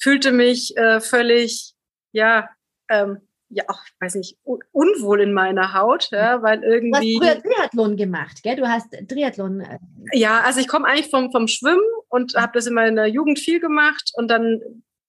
fühlte 0.00 0.32
mich 0.32 0.76
äh, 0.76 1.00
völlig, 1.00 1.74
ja, 2.12 2.48
ähm, 2.88 3.28
ja, 3.50 3.64
auch, 3.66 3.82
ich 3.84 4.00
weiß 4.00 4.14
nicht, 4.14 4.38
unwohl 4.44 5.20
in 5.20 5.32
meiner 5.32 5.74
Haut, 5.74 6.08
ja, 6.12 6.40
weil 6.42 6.62
irgendwie. 6.62 7.18
Du 7.18 7.26
hast 7.26 7.42
früher 7.42 7.52
Triathlon 7.52 7.96
gemacht, 7.96 8.42
gell? 8.42 8.56
Du 8.56 8.68
hast 8.68 8.86
Triathlon. 9.08 9.60
Äh 9.60 9.78
ja, 10.12 10.40
also 10.40 10.60
ich 10.60 10.68
komme 10.68 10.86
eigentlich 10.86 11.10
vom, 11.10 11.32
vom 11.32 11.48
Schwimmen 11.48 11.82
und 12.08 12.34
habe 12.34 12.52
das 12.54 12.66
in 12.66 12.74
meiner 12.74 13.06
Jugend 13.06 13.40
viel 13.40 13.58
gemacht 13.58 14.12
und 14.14 14.30
dann, 14.30 14.60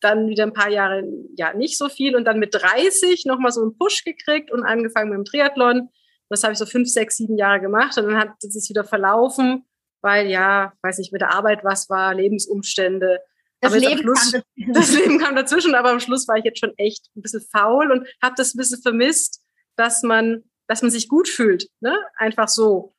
dann 0.02 0.28
wieder 0.28 0.44
ein 0.44 0.54
paar 0.54 0.70
Jahre, 0.70 1.04
ja, 1.38 1.54
nicht 1.54 1.78
so 1.78 1.88
viel 1.88 2.16
und 2.16 2.26
dann 2.26 2.40
mit 2.40 2.56
30 2.56 3.26
nochmal 3.26 3.52
so 3.52 3.62
einen 3.62 3.78
Push 3.78 4.04
gekriegt 4.04 4.52
und 4.52 4.64
angefangen 4.64 5.12
mit 5.12 5.18
dem 5.18 5.26
Triathlon. 5.26 5.90
Das 6.30 6.44
habe 6.44 6.54
ich 6.54 6.60
so 6.60 6.66
fünf, 6.66 6.90
sechs, 6.90 7.18
sieben 7.18 7.38
Jahre 7.38 7.62
gemacht 7.62 7.96
und 7.98 8.08
dann 8.08 8.18
hat 8.18 8.30
es 8.42 8.54
sich 8.54 8.70
wieder 8.70 8.84
verlaufen, 8.84 9.66
weil 10.02 10.28
ja, 10.28 10.74
weiß 10.82 10.98
nicht, 10.98 11.12
mit 11.12 11.22
der 11.22 11.34
Arbeit 11.34 11.64
was 11.64 11.90
war, 11.90 12.16
Lebensumstände. 12.16 13.20
Das 13.62 13.74
Leben, 13.74 14.02
Schluss, 14.02 14.34
das 14.74 14.92
Leben, 14.94 15.20
kam 15.20 15.36
dazwischen, 15.36 15.76
aber 15.76 15.92
am 15.92 16.00
Schluss 16.00 16.28
war 16.28 16.38
ich 16.38 16.44
jetzt 16.44 16.60
schon 16.60 16.74
echt 16.78 17.10
ein 17.16 17.22
bisschen 17.22 17.42
faul 17.42 17.92
und 17.92 18.08
habe 18.22 18.36
das 18.36 18.54
ein 18.54 18.58
bisschen 18.58 18.82
vermisst, 18.82 19.42
dass 19.76 20.04
man, 20.04 20.44
dass 20.68 20.82
man 20.82 20.92
sich 20.92 21.08
gut 21.08 21.28
fühlt, 21.28 21.70
ne? 21.80 21.96
Einfach 22.18 22.48
so. 22.48 22.96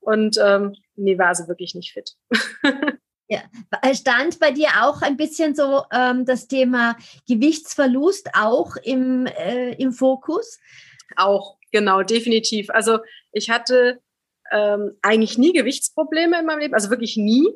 Und 0.00 0.38
ähm, 0.40 0.74
nee, 0.94 1.18
war 1.18 1.28
also 1.28 1.48
wirklich 1.48 1.74
nicht 1.74 1.92
fit. 1.92 2.14
Ja. 3.28 3.42
Stand 3.94 4.38
bei 4.38 4.50
dir 4.50 4.68
auch 4.82 5.02
ein 5.02 5.16
bisschen 5.16 5.54
so 5.54 5.84
ähm, 5.90 6.26
das 6.26 6.46
Thema 6.46 6.96
Gewichtsverlust 7.26 8.30
auch 8.34 8.76
im, 8.76 9.26
äh, 9.26 9.72
im 9.74 9.92
Fokus? 9.92 10.58
Auch, 11.16 11.56
genau, 11.72 12.02
definitiv. 12.02 12.70
Also 12.70 12.98
ich 13.32 13.50
hatte 13.50 14.00
ähm, 14.52 14.92
eigentlich 15.02 15.38
nie 15.38 15.52
Gewichtsprobleme 15.52 16.38
in 16.38 16.46
meinem 16.46 16.58
Leben, 16.60 16.74
also 16.74 16.90
wirklich 16.90 17.16
nie. 17.16 17.48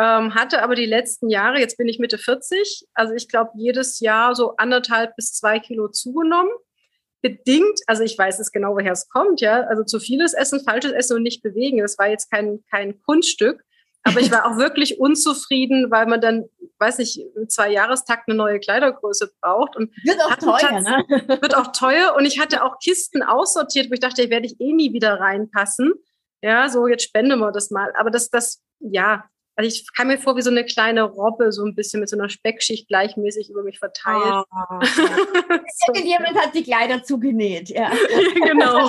Ähm, 0.00 0.34
hatte 0.34 0.62
aber 0.62 0.76
die 0.76 0.86
letzten 0.86 1.28
Jahre, 1.28 1.60
jetzt 1.60 1.76
bin 1.76 1.86
ich 1.86 1.98
Mitte 1.98 2.16
40, 2.16 2.86
also 2.94 3.12
ich 3.12 3.28
glaube 3.28 3.50
jedes 3.56 4.00
Jahr 4.00 4.34
so 4.34 4.56
anderthalb 4.56 5.14
bis 5.14 5.34
zwei 5.34 5.58
Kilo 5.58 5.88
zugenommen. 5.88 6.50
Bedingt, 7.20 7.80
also 7.86 8.02
ich 8.02 8.16
weiß 8.16 8.40
es 8.40 8.50
genau, 8.50 8.72
woher 8.72 8.92
es 8.92 9.10
kommt, 9.10 9.42
ja. 9.42 9.60
Also 9.64 9.84
zu 9.84 10.00
vieles 10.00 10.32
Essen, 10.32 10.64
falsches 10.64 10.92
Essen 10.92 11.18
und 11.18 11.22
nicht 11.22 11.42
bewegen. 11.42 11.78
Das 11.78 11.98
war 11.98 12.08
jetzt 12.08 12.30
kein, 12.30 12.64
kein 12.70 12.98
Kunststück. 13.02 13.62
Aber 14.02 14.20
ich 14.20 14.32
war 14.32 14.46
auch 14.46 14.56
wirklich 14.56 14.98
unzufrieden, 14.98 15.90
weil 15.90 16.06
man 16.06 16.22
dann, 16.22 16.46
weiß 16.78 16.96
nicht, 16.96 17.20
im 17.36 17.50
Zwei-Jahrestakt 17.50 18.26
eine 18.26 18.38
neue 18.38 18.58
Kleidergröße 18.58 19.30
braucht. 19.42 19.76
Und 19.76 19.94
wird 20.02 20.24
auch 20.24 20.36
teuer, 20.36 20.80
ne? 20.80 21.04
Wird 21.42 21.54
auch 21.54 21.72
teuer. 21.72 22.14
Und 22.16 22.24
ich 22.24 22.40
hatte 22.40 22.64
auch 22.64 22.78
Kisten 22.82 23.22
aussortiert, 23.22 23.90
wo 23.90 23.92
ich 23.92 24.00
dachte, 24.00 24.22
ich 24.22 24.30
werde 24.30 24.46
ich 24.46 24.58
eh 24.58 24.72
nie 24.72 24.94
wieder 24.94 25.20
reinpassen. 25.20 25.92
Ja, 26.40 26.70
so 26.70 26.86
jetzt 26.86 27.02
spenden 27.02 27.38
wir 27.38 27.52
das 27.52 27.70
mal. 27.70 27.92
Aber 27.98 28.10
das, 28.10 28.30
das, 28.30 28.62
ja, 28.78 29.24
also 29.60 29.68
ich 29.68 29.92
kam 29.92 30.06
mir 30.06 30.18
vor 30.18 30.36
wie 30.36 30.42
so 30.42 30.50
eine 30.50 30.64
kleine 30.64 31.02
Robbe, 31.02 31.52
so 31.52 31.62
ein 31.64 31.74
bisschen 31.74 32.00
mit 32.00 32.08
so 32.08 32.16
einer 32.16 32.30
Speckschicht 32.30 32.88
gleichmäßig 32.88 33.50
über 33.50 33.62
mich 33.62 33.78
verteilt. 33.78 34.46
Oh, 34.50 34.80
so. 34.82 35.92
Irgendjemand 35.92 36.34
hat 36.36 36.54
die 36.54 36.62
Kleider 36.62 37.02
zugenäht, 37.02 37.68
ja. 37.68 37.90
genau. 38.34 38.86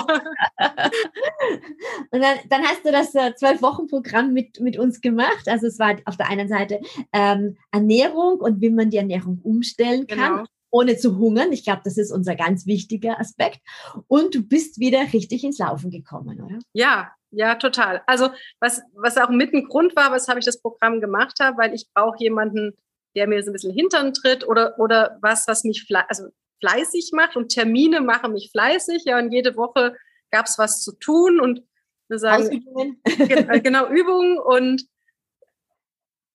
Und 2.10 2.20
dann, 2.22 2.38
dann, 2.48 2.62
hast 2.62 2.86
du 2.86 2.90
das 2.90 3.14
äh, 3.14 3.34
Zwölf-Wochen-Programm 3.34 4.32
mit, 4.32 4.60
mit 4.60 4.78
uns 4.78 5.02
gemacht. 5.02 5.46
Also 5.46 5.66
es 5.66 5.78
war 5.78 5.96
auf 6.06 6.16
der 6.16 6.30
einen 6.30 6.48
Seite 6.48 6.80
ähm, 7.12 7.58
Ernährung 7.70 8.40
und 8.40 8.62
wie 8.62 8.70
man 8.70 8.88
die 8.88 8.96
Ernährung 8.96 9.40
umstellen 9.42 10.06
kann. 10.06 10.36
Genau 10.36 10.44
ohne 10.74 10.96
zu 10.96 11.18
hungern. 11.18 11.52
Ich 11.52 11.64
glaube, 11.64 11.82
das 11.84 11.98
ist 11.98 12.10
unser 12.10 12.34
ganz 12.34 12.64
wichtiger 12.64 13.20
Aspekt. 13.20 13.60
Und 14.08 14.34
du 14.34 14.42
bist 14.42 14.80
wieder 14.80 15.00
richtig 15.12 15.44
ins 15.44 15.58
Laufen 15.58 15.90
gekommen, 15.90 16.40
oder? 16.40 16.60
Ja, 16.72 17.12
ja, 17.32 17.54
total. 17.54 18.02
Also 18.06 18.30
was, 18.60 18.82
was 18.94 19.16
auch 19.16 19.30
mit 19.30 19.54
ein 19.54 19.64
Grund 19.64 19.96
war, 19.96 20.12
weshalb 20.12 20.38
ich 20.38 20.44
das 20.44 20.60
Programm 20.60 21.00
gemacht 21.00 21.38
habe, 21.40 21.56
weil 21.56 21.74
ich 21.74 21.88
brauche 21.94 22.18
jemanden, 22.18 22.76
der 23.16 23.26
mir 23.26 23.42
so 23.42 23.50
ein 23.50 23.54
bisschen 23.54 23.74
hintern 23.74 24.12
tritt 24.12 24.46
oder, 24.46 24.78
oder 24.78 25.18
was, 25.22 25.48
was 25.48 25.64
mich 25.64 25.84
fle 25.86 26.08
also 26.08 26.28
fleißig 26.60 27.10
macht 27.12 27.36
und 27.36 27.48
Termine 27.48 28.00
machen 28.00 28.32
mich 28.32 28.50
fleißig. 28.52 29.04
Ja, 29.06 29.18
und 29.18 29.32
jede 29.32 29.56
Woche 29.56 29.96
gab 30.30 30.46
es 30.46 30.58
was 30.58 30.82
zu 30.82 30.92
tun 30.98 31.40
und 31.40 31.62
wir 32.08 32.18
sagen, 32.18 32.64
äh, 33.04 33.60
genau, 33.60 33.88
Übungen 33.88 34.38
und 34.38 34.84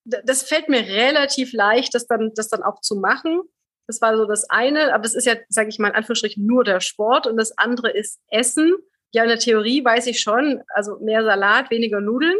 das 0.03 0.43
fällt 0.43 0.69
mir 0.69 0.81
relativ 0.81 1.53
leicht, 1.53 1.93
das 1.93 2.07
dann, 2.07 2.31
das 2.33 2.49
dann 2.49 2.63
auch 2.63 2.81
zu 2.81 2.95
machen. 2.95 3.41
Das 3.87 4.01
war 4.01 4.17
so 4.17 4.25
das 4.25 4.49
eine, 4.49 4.93
aber 4.93 5.03
das 5.03 5.15
ist 5.15 5.25
ja, 5.25 5.35
sage 5.49 5.69
ich 5.69 5.79
mal, 5.79 5.89
in 5.89 5.95
Anführungsstrichen 5.95 6.45
nur 6.45 6.63
der 6.63 6.79
Sport 6.79 7.27
und 7.27 7.37
das 7.37 7.57
andere 7.57 7.91
ist 7.91 8.19
Essen. 8.29 8.75
Ja, 9.13 9.23
in 9.23 9.29
der 9.29 9.39
Theorie 9.39 9.83
weiß 9.83 10.07
ich 10.07 10.19
schon, 10.19 10.61
also 10.69 10.97
mehr 10.99 11.23
Salat, 11.23 11.71
weniger 11.71 12.01
Nudeln, 12.01 12.37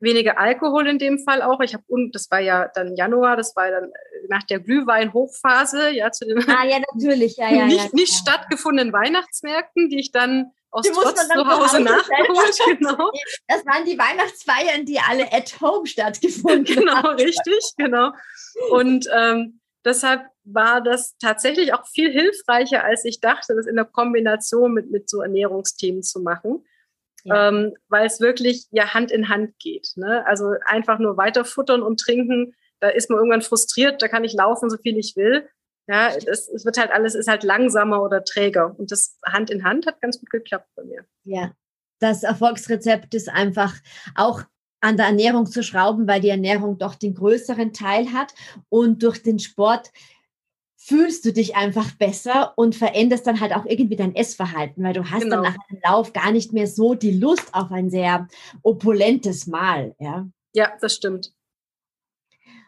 weniger 0.00 0.38
Alkohol 0.38 0.86
in 0.86 0.98
dem 0.98 1.18
Fall 1.18 1.42
auch. 1.42 1.60
Ich 1.60 1.74
habe 1.74 1.84
und 1.88 2.14
das 2.14 2.30
war 2.30 2.40
ja 2.40 2.68
dann 2.74 2.96
Januar, 2.96 3.36
das 3.36 3.56
war 3.56 3.70
dann 3.70 3.84
äh, 3.84 4.26
nach 4.28 4.42
der 4.44 4.60
Glühwein-Hochphase, 4.60 5.90
ja 5.90 6.12
zu 6.12 6.26
den 6.26 6.38
ah, 6.48 6.64
ja, 6.64 6.78
natürlich, 6.92 7.36
ja, 7.36 7.48
ja, 7.52 7.66
nicht, 7.66 7.84
ja, 7.84 7.90
nicht 7.92 8.12
stattgefundenen 8.12 8.92
Weihnachtsmärkten, 8.92 9.88
die 9.88 10.00
ich 10.00 10.12
dann 10.12 10.52
aus 10.70 10.84
die 10.84 10.92
Trotz 10.92 11.26
zu 11.26 11.46
Hause 11.46 11.80
nachgeholt. 11.80 12.58
Genau. 12.78 13.10
Das 13.48 13.64
waren 13.64 13.84
die 13.84 13.98
Weihnachtsfeiern, 13.98 14.84
die 14.84 14.98
alle 14.98 15.32
at 15.32 15.60
home 15.60 15.86
stattgefunden 15.86 16.64
genau, 16.64 16.94
haben. 16.96 17.16
Genau, 17.16 17.28
richtig, 17.28 17.72
genau. 17.76 18.10
Und 18.70 19.08
ähm, 19.14 19.60
deshalb 19.84 20.26
war 20.46 20.80
das 20.80 21.16
tatsächlich 21.18 21.74
auch 21.74 21.86
viel 21.86 22.10
hilfreicher, 22.10 22.84
als 22.84 23.04
ich 23.04 23.20
dachte, 23.20 23.54
das 23.54 23.66
in 23.66 23.76
der 23.76 23.84
Kombination 23.84 24.72
mit, 24.72 24.90
mit 24.90 25.10
so 25.10 25.20
Ernährungsthemen 25.20 26.02
zu 26.02 26.20
machen. 26.20 26.64
Ja. 27.24 27.48
Ähm, 27.48 27.74
weil 27.88 28.06
es 28.06 28.20
wirklich 28.20 28.66
ja 28.70 28.94
Hand 28.94 29.10
in 29.10 29.28
Hand 29.28 29.58
geht. 29.58 29.92
Ne? 29.96 30.24
Also 30.26 30.54
einfach 30.64 31.00
nur 31.00 31.16
weiter 31.16 31.44
futtern 31.44 31.82
und 31.82 31.98
trinken, 31.98 32.54
da 32.78 32.88
ist 32.88 33.10
man 33.10 33.18
irgendwann 33.18 33.42
frustriert, 33.42 34.00
da 34.00 34.06
kann 34.06 34.22
ich 34.22 34.32
laufen, 34.32 34.70
so 34.70 34.76
viel 34.76 34.96
ich 34.96 35.16
will. 35.16 35.48
Ja, 35.88 36.08
es, 36.08 36.48
es 36.48 36.64
wird 36.64 36.78
halt 36.78 36.90
alles, 36.90 37.14
ist 37.14 37.28
halt 37.28 37.42
langsamer 37.42 38.02
oder 38.02 38.22
träger. 38.24 38.78
Und 38.78 38.92
das 38.92 39.18
Hand 39.24 39.50
in 39.50 39.64
Hand 39.64 39.86
hat 39.86 40.00
ganz 40.00 40.18
gut 40.18 40.30
geklappt 40.30 40.68
bei 40.76 40.84
mir. 40.84 41.04
Ja, 41.24 41.52
das 42.00 42.22
Erfolgsrezept 42.22 43.14
ist 43.14 43.28
einfach 43.28 43.74
auch 44.14 44.42
an 44.80 44.96
der 44.96 45.06
Ernährung 45.06 45.46
zu 45.46 45.62
schrauben, 45.62 46.06
weil 46.06 46.20
die 46.20 46.28
Ernährung 46.28 46.78
doch 46.78 46.94
den 46.94 47.14
größeren 47.14 47.72
Teil 47.72 48.12
hat 48.12 48.34
und 48.68 49.02
durch 49.02 49.22
den 49.22 49.38
Sport 49.38 49.90
fühlst 50.86 51.24
du 51.24 51.32
dich 51.32 51.56
einfach 51.56 51.90
besser 51.92 52.52
und 52.54 52.76
veränderst 52.76 53.26
dann 53.26 53.40
halt 53.40 53.52
auch 53.52 53.66
irgendwie 53.66 53.96
dein 53.96 54.14
Essverhalten, 54.14 54.84
weil 54.84 54.92
du 54.92 55.10
hast 55.10 55.22
genau. 55.22 55.42
dann 55.42 55.54
nach 55.54 55.66
dem 55.68 55.80
Lauf 55.82 56.12
gar 56.12 56.30
nicht 56.30 56.52
mehr 56.52 56.68
so 56.68 56.94
die 56.94 57.10
Lust 57.10 57.52
auf 57.54 57.72
ein 57.72 57.90
sehr 57.90 58.28
opulentes 58.62 59.48
Mahl. 59.48 59.96
Ja, 59.98 60.28
ja 60.54 60.72
das 60.80 60.94
stimmt. 60.94 61.32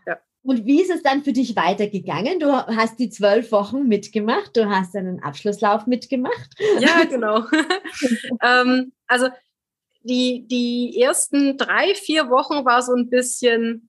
Ja. 0.05 0.19
Und 0.43 0.67
wie 0.67 0.83
ist 0.83 0.91
es 0.91 1.05
dann 1.05 1.23
für 1.23 1.33
dich 1.33 1.55
weitergegangen? 1.55 2.41
Du 2.41 2.53
hast 2.53 2.99
die 2.99 3.09
zwölf 3.09 3.53
Wochen 3.53 3.87
mitgemacht, 3.87 4.57
du 4.57 4.69
hast 4.69 4.97
einen 4.97 5.23
Abschlusslauf 5.23 5.87
mitgemacht. 5.87 6.57
Ja, 6.81 7.05
genau. 7.05 7.45
ähm, 8.43 8.93
also 9.07 9.29
die, 10.03 10.45
die 10.49 11.01
ersten 11.01 11.57
drei, 11.57 11.95
vier 11.95 12.31
Wochen 12.31 12.65
war 12.65 12.83
so 12.83 12.95
ein 12.95 13.09
bisschen, 13.11 13.89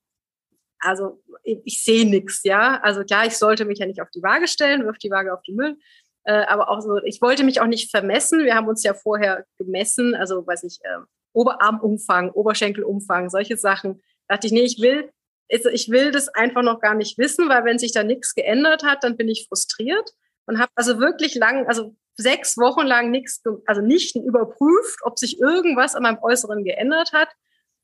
also 0.79 1.21
ich 1.43 1.83
sehe 1.83 2.07
nichts, 2.07 2.43
ja. 2.43 2.79
Also 2.81 3.03
klar, 3.03 3.25
ich 3.25 3.37
sollte 3.37 3.65
mich 3.65 3.79
ja 3.79 3.85
nicht 3.85 4.01
auf 4.01 4.09
die 4.11 4.23
Waage 4.23 4.47
stellen, 4.47 4.85
wirf 4.85 4.97
die 4.97 5.11
Waage 5.11 5.33
auf 5.33 5.41
den 5.43 5.55
Müll. 5.55 5.77
Äh, 6.23 6.45
aber 6.45 6.69
auch 6.69 6.81
so, 6.81 6.97
ich 7.03 7.21
wollte 7.21 7.43
mich 7.43 7.61
auch 7.61 7.67
nicht 7.67 7.91
vermessen. 7.91 8.43
Wir 8.43 8.55
haben 8.55 8.67
uns 8.67 8.83
ja 8.83 8.93
vorher 8.93 9.45
gemessen, 9.57 10.15
also 10.15 10.45
weiß 10.45 10.63
ich, 10.63 10.79
äh, 10.83 10.99
Oberarmumfang, 11.33 12.31
Oberschenkelumfang, 12.31 13.29
solche 13.29 13.57
Sachen. 13.57 14.01
Da 14.27 14.35
dachte 14.35 14.47
ich, 14.47 14.53
nee, 14.53 14.63
ich 14.63 14.79
will, 14.81 15.11
ich 15.47 15.89
will 15.89 16.11
das 16.11 16.29
einfach 16.29 16.61
noch 16.61 16.79
gar 16.79 16.93
nicht 16.93 17.17
wissen, 17.17 17.49
weil 17.49 17.65
wenn 17.65 17.79
sich 17.79 17.91
da 17.91 18.03
nichts 18.03 18.35
geändert 18.35 18.83
hat, 18.83 19.03
dann 19.03 19.17
bin 19.17 19.27
ich 19.27 19.47
frustriert 19.47 20.11
und 20.45 20.59
habe 20.59 20.71
also 20.75 20.99
wirklich 20.99 21.35
lang, 21.35 21.67
also 21.67 21.95
sechs 22.15 22.57
Wochen 22.57 22.85
lang 22.85 23.11
nichts, 23.11 23.41
also 23.65 23.81
nicht 23.81 24.15
überprüft, 24.15 24.99
ob 25.03 25.17
sich 25.17 25.39
irgendwas 25.39 25.95
an 25.95 26.03
meinem 26.03 26.19
Äußeren 26.21 26.63
geändert 26.63 27.13
hat. 27.13 27.29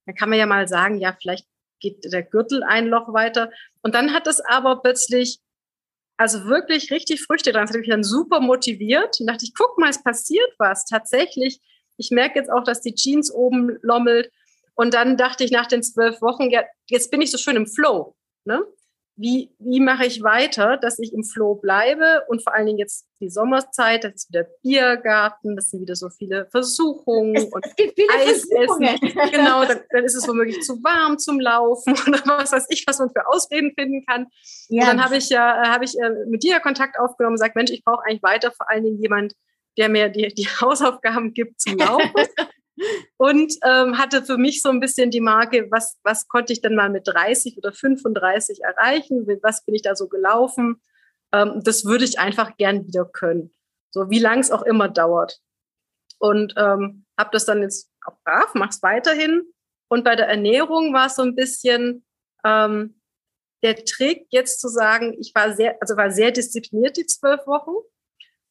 Dann 0.05 0.15
kann 0.15 0.29
man 0.29 0.38
ja 0.38 0.45
mal 0.45 0.67
sagen, 0.67 0.99
ja, 0.99 1.15
vielleicht 1.19 1.47
geht 1.85 2.11
der 2.11 2.23
Gürtel 2.23 2.63
ein 2.63 2.87
Loch 2.87 3.13
weiter. 3.13 3.51
Und 3.81 3.95
dann 3.95 4.13
hat 4.13 4.27
es 4.27 4.39
aber 4.41 4.81
plötzlich, 4.81 5.39
also 6.17 6.45
wirklich 6.45 6.91
richtig 6.91 7.21
Früchte 7.21 7.51
dran. 7.51 7.63
Das 7.63 7.71
hat 7.71 7.79
mich 7.79 7.89
dann 7.89 8.03
super 8.03 8.39
motiviert. 8.39 9.17
Und 9.19 9.27
dachte 9.27 9.45
ich, 9.45 9.53
guck 9.55 9.77
mal, 9.77 9.89
es 9.89 10.03
passiert 10.03 10.51
was. 10.57 10.85
Tatsächlich, 10.85 11.59
ich 11.97 12.11
merke 12.11 12.39
jetzt 12.39 12.51
auch, 12.51 12.63
dass 12.63 12.81
die 12.81 12.95
Jeans 12.95 13.31
oben 13.31 13.77
lommelt. 13.81 14.31
Und 14.73 14.93
dann 14.93 15.17
dachte 15.17 15.43
ich 15.43 15.51
nach 15.51 15.67
den 15.67 15.83
zwölf 15.83 16.21
Wochen, 16.21 16.49
ja, 16.49 16.63
jetzt 16.89 17.11
bin 17.11 17.21
ich 17.21 17.31
so 17.31 17.37
schön 17.37 17.55
im 17.55 17.67
Flow. 17.67 18.15
Ne? 18.43 18.61
Wie, 19.17 19.49
wie 19.60 19.80
mache 19.80 20.06
ich 20.06 20.23
weiter, 20.23 20.78
dass 20.78 20.99
ich 20.99 21.13
im 21.13 21.23
Flow 21.23 21.56
bleibe 21.56 22.23
und 22.28 22.43
vor 22.43 22.54
allen 22.54 22.65
Dingen 22.65 22.80
jetzt 22.80 23.08
die 23.21 23.30
Sommerzeit, 23.30 24.04
das 24.04 24.13
ist 24.15 24.30
wieder 24.30 24.45
Biergarten, 24.62 25.56
das 25.56 25.69
sind 25.69 25.80
wieder 25.82 25.95
so 25.95 26.10
viele 26.10 26.47
Versuchungen 26.51 27.36
es, 27.36 27.45
und 27.45 27.65
es 27.65 27.75
gibt 27.75 27.93
viele 27.95 28.13
Eis 28.13 28.47
Genau, 29.32 29.63
dann, 29.63 29.80
dann, 29.89 30.04
ist 30.04 30.15
es 30.15 30.28
womöglich 30.28 30.62
zu 30.62 30.84
warm 30.84 31.17
zum 31.17 31.39
Laufen 31.39 31.93
oder 32.08 32.21
was 32.25 32.51
weiß 32.51 32.65
ich, 32.69 32.86
was 32.88 32.99
man 32.99 33.10
für 33.10 33.25
Ausreden 33.28 33.73
finden 33.73 34.06
kann. 34.06 34.28
Ja. 34.67 34.82
Und 34.82 34.88
dann 34.89 35.04
habe 35.06 35.15
ich 35.15 35.30
ja, 35.30 35.63
äh, 35.63 35.67
habe 35.67 35.86
ich 35.86 35.97
äh, 35.97 36.25
mit 36.28 36.43
dir 36.43 36.60
Kontakt 36.60 36.99
aufgenommen 36.99 37.36
und 37.36 37.39
gesagt, 37.39 37.56
Mensch, 37.56 37.71
ich 37.71 37.86
brauche 37.86 38.04
eigentlich 38.06 38.23
weiter 38.23 38.51
vor 38.51 38.69
allen 38.69 38.84
Dingen 38.84 39.01
jemand, 39.01 39.34
der 39.78 39.88
mir 39.88 40.10
die, 40.10 40.34
die 40.34 40.47
Hausaufgaben 40.62 41.34
gibt 41.34 41.62
zum 41.62 41.78
Laufen. 41.78 42.12
Und 43.17 43.53
ähm, 43.63 43.97
hatte 43.97 44.23
für 44.23 44.38
mich 44.38 44.61
so 44.61 44.69
ein 44.69 44.79
bisschen 44.79 45.11
die 45.11 45.21
Marke, 45.21 45.67
was, 45.71 45.97
was 46.03 46.27
konnte 46.27 46.53
ich 46.53 46.61
denn 46.61 46.75
mal 46.75 46.89
mit 46.89 47.07
30 47.07 47.57
oder 47.57 47.71
35 47.71 48.59
erreichen? 48.63 49.25
Was 49.41 49.63
bin 49.63 49.75
ich 49.75 49.81
da 49.81 49.95
so 49.95 50.07
gelaufen? 50.07 50.81
Ähm, 51.31 51.61
das 51.63 51.85
würde 51.85 52.05
ich 52.05 52.19
einfach 52.19 52.57
gern 52.57 52.85
wieder 52.88 53.05
können. 53.05 53.51
So 53.91 54.09
wie 54.09 54.19
lang 54.19 54.39
es 54.39 54.51
auch 54.51 54.63
immer 54.63 54.89
dauert. 54.89 55.39
Und 56.19 56.53
ähm, 56.57 57.05
habe 57.17 57.29
das 57.31 57.45
dann 57.45 57.61
jetzt 57.61 57.89
auch 58.05 58.17
brav, 58.23 58.53
mach's 58.53 58.81
weiterhin. 58.83 59.43
Und 59.88 60.03
bei 60.03 60.15
der 60.15 60.27
Ernährung 60.27 60.93
war 60.93 61.07
es 61.07 61.15
so 61.15 61.21
ein 61.21 61.35
bisschen 61.35 62.05
ähm, 62.43 62.99
der 63.63 63.83
Trick, 63.85 64.27
jetzt 64.29 64.59
zu 64.59 64.67
sagen, 64.67 65.15
ich 65.19 65.33
war 65.33 65.55
sehr, 65.55 65.77
also 65.81 65.97
war 65.97 66.11
sehr 66.11 66.31
diszipliniert 66.31 66.97
die 66.97 67.05
zwölf 67.05 67.45
Wochen 67.47 67.73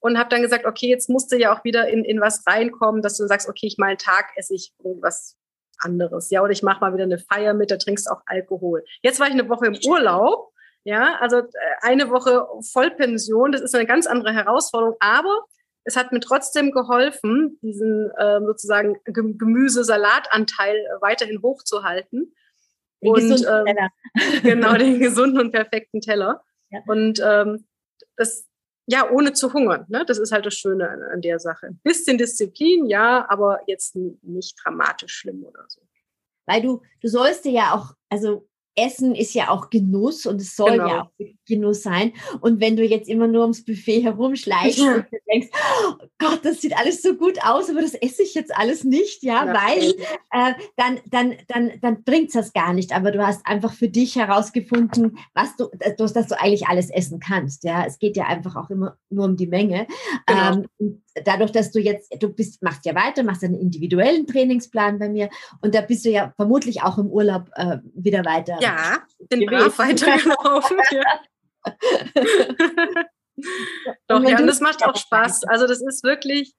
und 0.05 0.19
habe 0.19 0.29
dann 0.29 0.43
gesagt, 0.43 0.67
okay, 0.67 0.89
jetzt 0.89 1.09
musst 1.09 1.33
du 1.33 1.39
ja 1.39 1.57
auch 1.57 1.65
wieder 1.65 1.89
in, 1.89 2.05
in 2.05 2.21
was 2.21 2.47
reinkommen, 2.47 3.01
dass 3.01 3.17
du 3.17 3.27
sagst, 3.27 3.49
okay, 3.49 3.67
ich 3.67 3.79
mal 3.79 3.87
einen 3.87 3.97
Tag 3.97 4.33
esse 4.37 4.55
ich 4.55 4.75
irgendwas 4.85 5.39
anderes, 5.79 6.29
ja, 6.29 6.43
oder 6.43 6.53
ich 6.53 6.63
mache 6.63 6.81
mal 6.81 6.93
wieder 6.93 7.05
eine 7.05 7.19
Feier 7.19 7.55
mit, 7.55 7.71
da 7.71 7.79
trinkst 7.79 8.11
auch 8.11 8.21
Alkohol. 8.27 8.85
Jetzt 9.01 9.19
war 9.19 9.29
ich 9.29 9.33
eine 9.33 9.49
Woche 9.49 9.65
im 9.67 9.79
Urlaub, 9.87 10.53
ja, 10.85 11.17
also 11.21 11.39
äh, 11.39 11.49
eine 11.81 12.11
Woche 12.11 12.47
Vollpension, 12.71 13.51
das 13.51 13.63
ist 13.63 13.75
eine 13.75 13.87
ganz 13.87 14.07
andere 14.07 14.35
Herausforderung, 14.35 14.95
aber 15.01 15.47
es 15.85 15.97
hat 15.97 16.13
mir 16.13 16.21
trotzdem 16.21 16.71
geholfen, 16.71 17.59
diesen 17.63 18.11
äh, 18.19 18.41
sozusagen 18.41 18.99
Gemüse-Salatanteil 19.07 20.77
weiterhin 21.01 21.41
hochzuhalten. 21.41 22.35
Den 23.03 23.11
und 23.11 23.47
ähm, 23.49 23.89
genau 24.43 24.75
den 24.79 25.01
gesunden 25.01 25.41
und 25.41 25.51
perfekten 25.51 26.03
Teller. 26.03 26.45
Ja. 26.69 26.81
Und 26.87 27.23
ähm, 27.25 27.67
das 28.17 28.47
ja, 28.87 29.11
ohne 29.11 29.33
zu 29.33 29.53
hungern. 29.53 29.87
Ne? 29.89 30.05
Das 30.07 30.19
ist 30.19 30.33
halt 30.33 30.47
das 30.47 30.55
Schöne 30.55 30.89
an, 30.89 31.03
an 31.03 31.21
der 31.21 31.39
Sache. 31.39 31.67
Ein 31.67 31.81
bisschen 31.83 32.19
Disziplin, 32.19 32.87
ja, 32.87 33.27
aber 33.29 33.61
jetzt 33.67 33.97
nicht 33.97 34.57
dramatisch 34.63 35.15
schlimm 35.15 35.45
oder 35.45 35.65
so. 35.69 35.81
Weil 36.47 36.63
du, 36.63 36.83
du 37.01 37.09
sollst 37.09 37.45
dir 37.45 37.53
ja 37.53 37.75
auch, 37.75 37.95
also 38.11 38.47
Essen 38.77 39.15
ist 39.15 39.35
ja 39.35 39.51
auch 39.51 39.71
Genuss 39.71 40.27
und 40.27 40.41
es 40.41 40.57
soll 40.57 40.73
genau. 40.73 40.89
ja 40.89 41.03
auch 41.03 41.27
Genuss 41.47 41.83
sein. 41.83 42.13
Und 42.41 42.61
wenn 42.61 42.77
du 42.77 42.85
jetzt 42.85 43.09
immer 43.09 43.27
nur 43.27 43.43
ums 43.43 43.65
Buffet 43.65 44.01
herumschleichst 44.01 44.79
ja. 44.79 44.97
und 44.97 45.07
denkst, 45.33 45.49
oh 45.89 45.95
Gott, 46.19 46.41
das 46.43 46.61
sieht 46.61 46.77
alles 46.77 47.03
so 47.03 47.15
gut 47.15 47.39
aus, 47.45 47.71
aber 47.71 47.83
das 47.83 47.95
esse 47.95 48.23
ich 48.23 48.35
jetzt 48.35 48.55
alles 48.57 48.85
nicht, 48.85 49.23
ja, 49.23 49.47
ja. 49.47 49.55
weil 49.55 49.91
äh, 50.31 50.55
dann, 50.77 51.01
dann, 51.07 51.35
dann, 51.49 51.73
dann 51.81 52.05
bringt 52.05 52.29
es 52.29 52.35
das 52.35 52.53
gar 52.53 52.73
nicht. 52.73 52.95
Aber 52.95 53.11
du 53.11 53.25
hast 53.25 53.47
einfach 53.47 53.73
für 53.73 53.89
dich 53.89 54.17
herausgefunden, 54.17 55.19
was 55.35 55.57
du, 55.57 55.69
dass, 55.97 56.13
dass 56.13 56.29
du 56.29 56.41
eigentlich 56.41 56.67
alles 56.67 56.91
essen 56.91 57.21
kannst. 57.21 57.65
Ja, 57.65 57.85
es 57.87 57.99
geht 57.99 58.17
ja 58.17 58.27
einfach 58.27 58.57
auch 58.57 58.71
immer 58.71 58.97
nur 59.11 59.27
um 59.27 59.37
die 59.37 59.47
Menge. 59.47 59.87
Genau. 60.27 60.67
Ähm, 60.79 61.04
dadurch, 61.25 61.53
dass 61.53 61.71
du 61.71 61.79
jetzt, 61.79 62.13
du 62.21 62.29
bist, 62.29 62.63
machst 62.63 62.85
ja 62.85 62.95
weiter, 62.95 63.23
machst 63.23 63.45
einen 63.45 63.55
individuellen 63.55 64.27
Trainingsplan 64.27 64.99
bei 64.99 65.09
mir 65.09 65.31
und 65.61 65.75
da 65.75 65.81
bist 65.81 66.05
du 66.05 66.11
ja 66.11 66.33
vermutlich 66.37 66.83
auch 66.83 66.99
im 66.99 67.07
Urlaub 67.07 67.49
äh, 67.55 67.79
wieder 67.95 68.25
weiter. 68.25 68.59
Ja, 68.61 68.99
bin 69.29 69.47
brav 69.47 69.79
weitergelaufen. 69.79 70.79
Doch, 74.07 74.23
ja, 74.23 74.39
und 74.39 74.47
das 74.47 74.61
macht 74.61 74.85
auch 74.85 74.97
Spaß. 74.97 75.45
Also 75.45 75.67
das 75.67 75.81
ist 75.81 76.05
wirklich, 76.05 76.55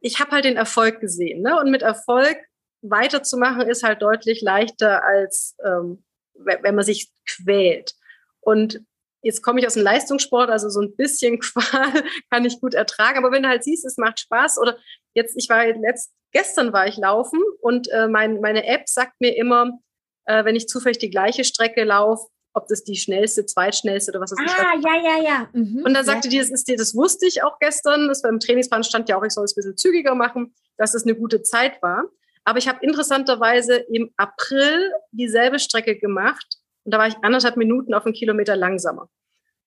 ich 0.00 0.20
habe 0.20 0.32
halt 0.32 0.44
den 0.44 0.56
Erfolg 0.56 1.00
gesehen. 1.00 1.42
Ne? 1.42 1.58
Und 1.58 1.70
mit 1.70 1.82
Erfolg 1.82 2.36
weiterzumachen 2.82 3.68
ist 3.68 3.82
halt 3.82 4.02
deutlich 4.02 4.42
leichter, 4.42 5.02
als 5.04 5.56
ähm, 5.64 6.04
wenn 6.34 6.74
man 6.74 6.84
sich 6.84 7.10
quält. 7.26 7.94
Und 8.40 8.82
jetzt 9.22 9.42
komme 9.42 9.60
ich 9.60 9.66
aus 9.66 9.74
dem 9.74 9.82
Leistungssport, 9.82 10.50
also 10.50 10.68
so 10.68 10.80
ein 10.80 10.94
bisschen 10.96 11.38
Qual 11.40 12.04
kann 12.30 12.44
ich 12.44 12.60
gut 12.60 12.74
ertragen. 12.74 13.18
Aber 13.18 13.32
wenn 13.32 13.42
du 13.42 13.48
halt 13.48 13.64
siehst, 13.64 13.84
es 13.84 13.96
macht 13.96 14.20
Spaß 14.20 14.58
oder 14.58 14.76
jetzt, 15.14 15.36
ich 15.36 15.48
war 15.48 15.66
letzt, 15.66 16.12
gestern 16.32 16.72
war 16.72 16.86
ich 16.86 16.96
laufen 16.96 17.40
und 17.60 17.90
äh, 17.90 18.08
mein, 18.08 18.40
meine 18.40 18.66
App 18.66 18.88
sagt 18.88 19.20
mir 19.20 19.36
immer, 19.36 19.78
äh, 20.26 20.44
wenn 20.44 20.56
ich 20.56 20.68
zufällig 20.68 20.98
die 20.98 21.10
gleiche 21.10 21.44
Strecke 21.44 21.84
laufe, 21.84 22.28
ob 22.54 22.66
das 22.68 22.82
die 22.82 22.96
schnellste, 22.96 23.46
zweitschnellste 23.46 24.10
oder 24.10 24.20
was 24.20 24.32
ist. 24.32 24.40
Ah, 24.40 24.74
ja, 24.82 25.02
ja, 25.02 25.22
ja. 25.22 25.48
Mhm. 25.52 25.82
Und 25.84 25.94
dann 25.94 26.04
sagte 26.04 26.28
ja. 26.28 26.32
die, 26.32 26.38
das 26.38 26.50
ist 26.50 26.68
dir, 26.68 26.76
das 26.76 26.94
wusste 26.94 27.26
ich 27.26 27.42
auch 27.42 27.58
gestern, 27.60 28.08
das 28.08 28.22
beim 28.22 28.40
Trainingsplan 28.40 28.84
stand 28.84 29.08
ja 29.08 29.18
auch, 29.18 29.24
ich 29.24 29.32
soll 29.32 29.44
es 29.44 29.52
ein 29.52 29.56
bisschen 29.56 29.76
zügiger 29.76 30.14
machen, 30.14 30.54
dass 30.76 30.94
es 30.94 31.04
eine 31.04 31.14
gute 31.14 31.42
Zeit 31.42 31.80
war. 31.82 32.04
Aber 32.44 32.58
ich 32.58 32.68
habe 32.68 32.78
interessanterweise 32.82 33.76
im 33.76 34.10
April 34.16 34.90
dieselbe 35.12 35.58
Strecke 35.58 35.98
gemacht 35.98 36.57
und 36.88 36.92
da 36.92 36.98
war 37.00 37.06
ich 37.06 37.16
anderthalb 37.20 37.58
Minuten 37.58 37.92
auf 37.92 38.06
einen 38.06 38.14
Kilometer 38.14 38.56
langsamer. 38.56 39.10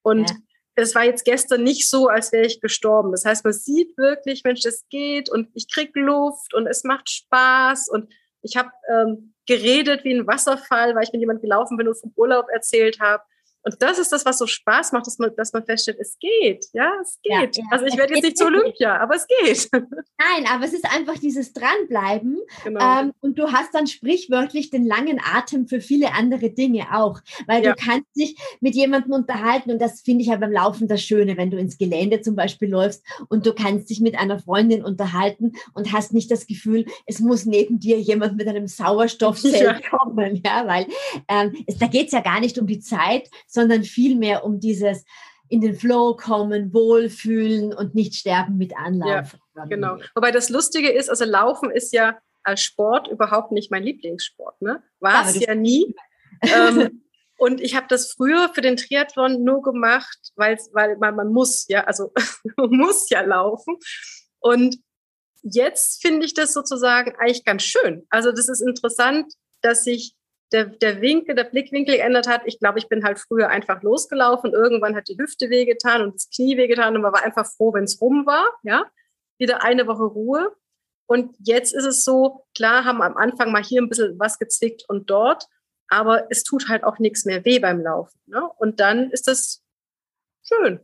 Und 0.01 0.27
ja. 0.31 0.35
es 0.73 0.95
war 0.95 1.03
jetzt 1.03 1.23
gestern 1.23 1.61
nicht 1.61 1.87
so, 1.87 2.07
als 2.07 2.31
wäre 2.31 2.47
ich 2.47 2.59
gestorben. 2.59 3.11
Das 3.11 3.25
heißt, 3.25 3.43
man 3.43 3.53
sieht 3.53 3.95
wirklich, 3.95 4.43
Mensch, 4.43 4.61
das 4.61 4.87
geht 4.89 5.29
und 5.29 5.47
ich 5.53 5.71
krieg 5.71 5.91
Luft 5.93 6.55
und 6.55 6.65
es 6.65 6.83
macht 6.83 7.11
Spaß 7.11 7.89
und 7.89 8.11
ich 8.41 8.57
habe 8.57 8.71
ähm, 8.91 9.35
geredet 9.45 10.03
wie 10.03 10.15
ein 10.15 10.25
Wasserfall, 10.25 10.95
weil 10.95 11.03
ich 11.03 11.11
mit 11.11 11.19
jemand 11.19 11.43
gelaufen 11.43 11.77
bin 11.77 11.87
und 11.87 11.99
vom 11.99 12.11
Urlaub 12.15 12.47
erzählt 12.51 12.99
habe. 12.99 13.21
Und 13.63 13.81
das 13.81 13.99
ist 13.99 14.11
das, 14.11 14.25
was 14.25 14.37
so 14.37 14.47
Spaß 14.47 14.91
macht, 14.91 15.07
dass 15.07 15.19
man, 15.19 15.31
dass 15.35 15.53
man 15.53 15.63
feststellt, 15.63 15.97
es 15.99 16.17
geht, 16.19 16.65
ja, 16.73 16.91
es 17.01 17.19
geht. 17.21 17.57
Ja, 17.57 17.63
ja. 17.63 17.69
Also 17.71 17.85
ich 17.85 17.97
werde 17.97 18.13
jetzt 18.15 18.23
nicht 18.23 18.37
zu 18.37 18.45
Olympia, 18.45 18.97
aber 18.97 19.15
es 19.15 19.27
geht. 19.27 19.69
Nein, 19.73 20.45
aber 20.51 20.65
es 20.65 20.73
ist 20.73 20.85
einfach 20.85 21.17
dieses 21.17 21.53
Dranbleiben. 21.53 22.39
Genau. 22.63 23.01
Ähm, 23.01 23.13
und 23.21 23.37
du 23.37 23.51
hast 23.51 23.73
dann 23.73 23.87
sprichwörtlich 23.87 24.69
den 24.69 24.85
langen 24.85 25.19
Atem 25.23 25.67
für 25.67 25.81
viele 25.81 26.13
andere 26.13 26.49
Dinge 26.49 26.87
auch, 26.93 27.19
weil 27.47 27.63
ja. 27.63 27.73
du 27.73 27.83
kannst 27.83 28.07
dich 28.15 28.35
mit 28.61 28.75
jemandem 28.75 29.13
unterhalten 29.13 29.71
und 29.71 29.79
das 29.79 30.01
finde 30.01 30.21
ich 30.23 30.29
ja 30.29 30.37
beim 30.37 30.51
Laufen 30.51 30.87
das 30.87 31.01
Schöne, 31.01 31.37
wenn 31.37 31.51
du 31.51 31.57
ins 31.57 31.77
Gelände 31.77 32.21
zum 32.21 32.35
Beispiel 32.35 32.69
läufst 32.69 33.03
und 33.29 33.45
du 33.45 33.53
kannst 33.53 33.89
dich 33.89 34.01
mit 34.01 34.17
einer 34.17 34.39
Freundin 34.39 34.83
unterhalten 34.83 35.53
und 35.73 35.91
hast 35.91 36.13
nicht 36.13 36.31
das 36.31 36.47
Gefühl, 36.47 36.85
es 37.05 37.19
muss 37.19 37.45
neben 37.45 37.79
dir 37.79 37.99
jemand 37.99 38.37
mit 38.37 38.47
einem 38.47 38.67
Sauerstoffzelt 38.67 39.83
kommen, 39.89 40.41
ja, 40.43 40.67
weil 40.67 40.87
ähm, 41.27 41.55
es, 41.67 41.77
da 41.77 41.87
geht 41.87 42.07
es 42.07 42.13
ja 42.13 42.21
gar 42.21 42.39
nicht 42.39 42.57
um 42.57 42.67
die 42.67 42.79
Zeit, 42.79 43.29
sondern 43.51 43.83
vielmehr 43.83 44.43
um 44.43 44.59
dieses 44.59 45.05
in 45.49 45.59
den 45.59 45.75
Flow 45.75 46.15
kommen, 46.15 46.73
wohlfühlen 46.73 47.73
und 47.73 47.93
nicht 47.93 48.15
sterben 48.15 48.57
mit 48.57 48.75
Anlauf. 48.77 49.37
Ja, 49.55 49.65
genau. 49.65 49.97
Wobei 50.15 50.31
das 50.31 50.49
Lustige 50.49 50.89
ist, 50.89 51.09
also 51.09 51.25
Laufen 51.25 51.69
ist 51.69 51.93
ja 51.93 52.17
als 52.43 52.61
Sport 52.61 53.09
überhaupt 53.09 53.51
nicht 53.51 53.69
mein 53.69 53.83
Lieblingssport. 53.83 54.61
Ne? 54.61 54.81
War 55.01 55.27
es 55.27 55.35
ja, 55.35 55.49
ja 55.49 55.55
nie. 55.55 55.93
ähm, 56.41 57.03
und 57.37 57.59
ich 57.59 57.75
habe 57.75 57.85
das 57.89 58.13
früher 58.13 58.49
für 58.53 58.61
den 58.61 58.77
Triathlon 58.77 59.43
nur 59.43 59.61
gemacht, 59.61 60.31
weil 60.35 60.57
man, 60.99 61.15
man 61.15 61.33
muss, 61.33 61.65
ja, 61.67 61.83
also 61.83 62.13
man 62.55 62.69
muss 62.69 63.09
ja 63.09 63.21
laufen. 63.21 63.75
Und 64.39 64.77
jetzt 65.41 66.01
finde 66.01 66.25
ich 66.25 66.33
das 66.33 66.53
sozusagen 66.53 67.13
eigentlich 67.17 67.43
ganz 67.43 67.63
schön. 67.63 68.05
Also 68.09 68.31
das 68.31 68.47
ist 68.47 68.61
interessant, 68.61 69.33
dass 69.61 69.83
sich 69.83 70.15
der, 70.51 70.65
der 70.65 71.01
Winkel, 71.01 71.35
der 71.35 71.45
Blickwinkel 71.45 71.95
geändert 71.95 72.27
hat. 72.27 72.41
Ich 72.45 72.59
glaube, 72.59 72.79
ich 72.79 72.89
bin 72.89 73.03
halt 73.03 73.19
früher 73.19 73.49
einfach 73.49 73.81
losgelaufen. 73.83 74.53
Irgendwann 74.53 74.95
hat 74.95 75.07
die 75.07 75.17
Hüfte 75.17 75.49
wehgetan 75.49 76.01
und 76.01 76.15
das 76.15 76.29
Knie 76.29 76.57
wehgetan 76.57 76.95
und 76.95 77.01
man 77.01 77.13
war 77.13 77.23
einfach 77.23 77.45
froh, 77.45 77.73
wenn 77.73 77.85
es 77.85 78.01
rum 78.01 78.25
war. 78.25 78.45
Ja, 78.63 78.85
wieder 79.37 79.63
eine 79.63 79.87
Woche 79.87 80.03
Ruhe. 80.03 80.55
Und 81.07 81.35
jetzt 81.39 81.73
ist 81.73 81.85
es 81.85 82.03
so, 82.03 82.45
klar 82.55 82.85
haben 82.85 83.01
am 83.01 83.17
Anfang 83.17 83.51
mal 83.51 83.63
hier 83.63 83.81
ein 83.81 83.89
bisschen 83.89 84.17
was 84.17 84.39
gezwickt 84.39 84.85
und 84.87 85.09
dort, 85.09 85.47
aber 85.89 86.27
es 86.31 86.43
tut 86.43 86.69
halt 86.69 86.85
auch 86.85 86.99
nichts 86.99 87.25
mehr 87.25 87.43
weh 87.43 87.59
beim 87.59 87.81
Laufen. 87.81 88.17
Ne? 88.27 88.47
Und 88.57 88.79
dann 88.79 89.11
ist 89.11 89.27
das 89.27 89.61
schön. 90.41 90.79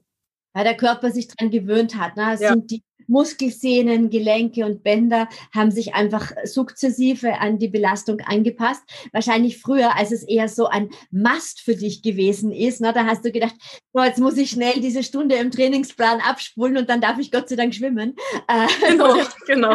Weil 0.54 0.66
der 0.66 0.76
Körper 0.76 1.12
sich 1.12 1.28
dran 1.30 1.50
gewöhnt 1.50 1.96
hat. 1.96 2.18
Ne? 2.18 2.34
Es 2.34 2.42
ja. 2.42 2.50
sind 2.50 2.70
die 2.72 2.84
Muskelsehnen, 3.08 4.10
Gelenke 4.10 4.65
und 4.65 4.84
Bänder 4.84 5.28
haben 5.54 5.72
sich 5.72 5.93
einfach 5.93 6.32
sukzessive 6.43 7.39
an 7.39 7.58
die 7.60 7.67
Belastung 7.67 8.22
angepasst. 8.22 8.84
Wahrscheinlich 9.12 9.60
früher, 9.60 9.96
als 9.96 10.12
es 10.12 10.24
eher 10.24 10.48
so 10.50 10.67
ein 10.67 10.89
Mast 11.12 11.62
für 11.62 11.76
dich 11.76 12.02
gewesen 12.02 12.52
ist. 12.52 12.82
Ne? 12.82 12.93
Da 12.93 13.06
hast 13.06 13.26
du 13.26 13.32
gedacht, 13.32 13.56
so, 13.93 14.04
jetzt 14.04 14.20
muss 14.20 14.38
ich 14.38 14.50
schnell 14.50 14.80
diese 14.80 15.04
Stunde 15.04 15.36
im 15.36 15.52
Trainingsplan 15.52 16.20
abspulen 16.20 16.78
und 16.78 16.89
dann 16.89 17.02
darf 17.02 17.17
ich 17.17 17.32
Gott 17.32 17.50
sei 17.50 17.56
Dank 17.56 17.74
schwimmen. 17.74 18.15
Äh, 18.48 18.67
genau, 18.89 19.15
genau. 19.48 19.74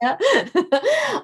Ja. 0.00 0.18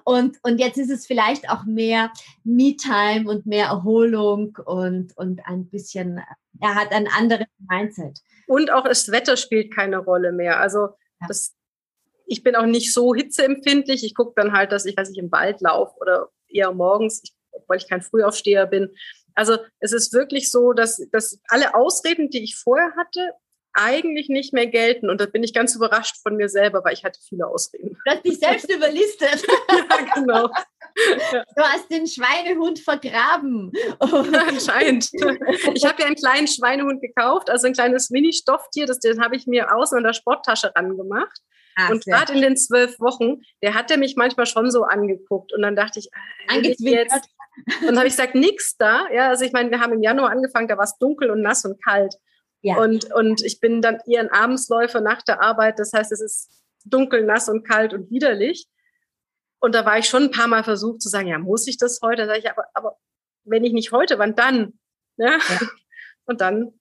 Und, 0.04 0.38
und 0.42 0.58
jetzt 0.58 0.78
ist 0.78 0.90
es 0.90 1.06
vielleicht 1.06 1.50
auch 1.50 1.64
mehr 1.64 2.10
Me-Time 2.44 3.28
und 3.28 3.46
mehr 3.46 3.66
Erholung 3.66 4.56
und, 4.64 5.16
und 5.16 5.46
ein 5.46 5.66
bisschen, 5.66 6.20
er 6.60 6.74
hat 6.74 6.92
ein 6.92 7.08
anderes 7.08 7.46
Mindset. 7.68 8.20
Und 8.46 8.72
auch 8.72 8.84
das 8.84 9.10
Wetter 9.10 9.36
spielt 9.36 9.74
keine 9.74 9.98
Rolle 9.98 10.32
mehr. 10.32 10.60
Also 10.60 10.88
das, 11.28 11.54
ich 12.26 12.42
bin 12.42 12.54
auch 12.54 12.66
nicht 12.66 12.92
so 12.92 13.14
hitzeempfindlich. 13.14 14.04
Ich 14.04 14.14
gucke 14.14 14.32
dann 14.36 14.52
halt, 14.52 14.72
dass 14.72 14.86
ich, 14.86 14.96
weiß 14.96 15.10
ich, 15.10 15.18
im 15.18 15.32
Wald 15.32 15.60
laufe 15.60 15.96
oder 16.00 16.30
eher 16.48 16.72
morgens, 16.72 17.22
ich, 17.24 17.34
obwohl 17.52 17.76
ich 17.76 17.88
kein 17.88 18.02
Frühaufsteher 18.02 18.66
bin. 18.66 18.94
Also 19.34 19.58
es 19.80 19.92
ist 19.92 20.12
wirklich 20.12 20.50
so, 20.50 20.72
dass, 20.72 21.00
dass 21.12 21.40
alle 21.48 21.74
Ausreden, 21.74 22.30
die 22.30 22.42
ich 22.42 22.56
vorher 22.56 22.94
hatte, 22.96 23.32
eigentlich 23.76 24.28
nicht 24.28 24.52
mehr 24.52 24.66
gelten. 24.66 25.10
Und 25.10 25.20
da 25.20 25.26
bin 25.26 25.42
ich 25.42 25.54
ganz 25.54 25.74
überrascht 25.74 26.16
von 26.22 26.36
mir 26.36 26.48
selber, 26.48 26.82
weil 26.84 26.94
ich 26.94 27.04
hatte 27.04 27.20
viele 27.28 27.46
Ausreden. 27.46 27.96
Du 28.04 28.10
hast 28.10 28.24
dich 28.24 28.38
selbst 28.38 28.70
überlistet. 28.72 29.46
ja, 29.70 30.14
genau. 30.14 30.48
Du 30.48 31.62
hast 31.62 31.90
den 31.90 32.06
Schweinehund 32.06 32.78
vergraben. 32.78 33.70
Anscheinend. 34.00 35.10
Ich 35.74 35.84
habe 35.84 36.00
ja 36.00 36.06
einen 36.06 36.16
kleinen 36.16 36.48
Schweinehund 36.48 37.02
gekauft, 37.02 37.50
also 37.50 37.66
ein 37.66 37.74
kleines 37.74 38.10
Mini-Stofftier, 38.10 38.86
das, 38.86 38.98
das 39.00 39.18
habe 39.18 39.36
ich 39.36 39.46
mir 39.46 39.74
außen 39.74 39.98
in 39.98 40.04
der 40.04 40.14
Sporttasche 40.14 40.72
ran 40.74 40.96
gemacht. 40.96 41.38
Ach, 41.76 41.90
und 41.90 42.04
gerade 42.04 42.32
in 42.32 42.40
den 42.40 42.56
zwölf 42.56 42.98
Wochen, 43.00 43.42
der 43.62 43.74
hatte 43.74 43.98
mich 43.98 44.16
manchmal 44.16 44.46
schon 44.46 44.70
so 44.70 44.84
angeguckt. 44.84 45.52
Und 45.52 45.60
dann 45.60 45.76
dachte 45.76 45.98
ich, 45.98 46.08
äh, 46.48 46.74
jetzt. 46.78 47.28
Und 47.80 47.86
dann 47.86 47.98
habe 47.98 48.06
ich 48.06 48.16
gesagt, 48.16 48.34
nix 48.34 48.76
da. 48.78 49.06
Ja, 49.12 49.28
also 49.28 49.44
ich 49.44 49.52
meine, 49.52 49.70
wir 49.70 49.80
haben 49.80 49.92
im 49.92 50.02
Januar 50.02 50.30
angefangen, 50.30 50.68
da 50.68 50.78
war 50.78 50.84
es 50.84 50.96
dunkel 50.98 51.30
und 51.30 51.42
nass 51.42 51.64
und 51.66 51.82
kalt. 51.84 52.14
Ja. 52.62 52.78
Und, 52.78 53.12
und 53.12 53.42
ich 53.42 53.60
bin 53.60 53.82
dann 53.82 54.00
eher 54.06 54.20
ein 54.20 54.30
Abendsläufer 54.30 55.00
nach 55.00 55.22
der 55.22 55.42
Arbeit. 55.42 55.78
Das 55.78 55.92
heißt, 55.92 56.12
es 56.12 56.20
ist 56.20 56.64
dunkel, 56.84 57.24
nass 57.24 57.48
und 57.48 57.66
kalt 57.66 57.92
und 57.92 58.10
widerlich. 58.10 58.66
Und 59.60 59.74
da 59.74 59.84
war 59.84 59.98
ich 59.98 60.08
schon 60.08 60.24
ein 60.24 60.30
paar 60.30 60.48
Mal 60.48 60.64
versucht 60.64 61.02
zu 61.02 61.08
sagen, 61.08 61.28
ja, 61.28 61.38
muss 61.38 61.66
ich 61.66 61.78
das 61.78 62.00
heute? 62.02 62.22
Da 62.22 62.26
sage 62.26 62.38
ich, 62.40 62.50
aber, 62.50 62.64
aber 62.74 62.98
wenn 63.44 63.64
ich 63.64 63.72
nicht 63.72 63.92
heute, 63.92 64.18
wann 64.18 64.34
dann? 64.34 64.78
Ja? 65.16 65.38
ja. 65.38 65.60
Und 66.26 66.40
dann, 66.40 66.72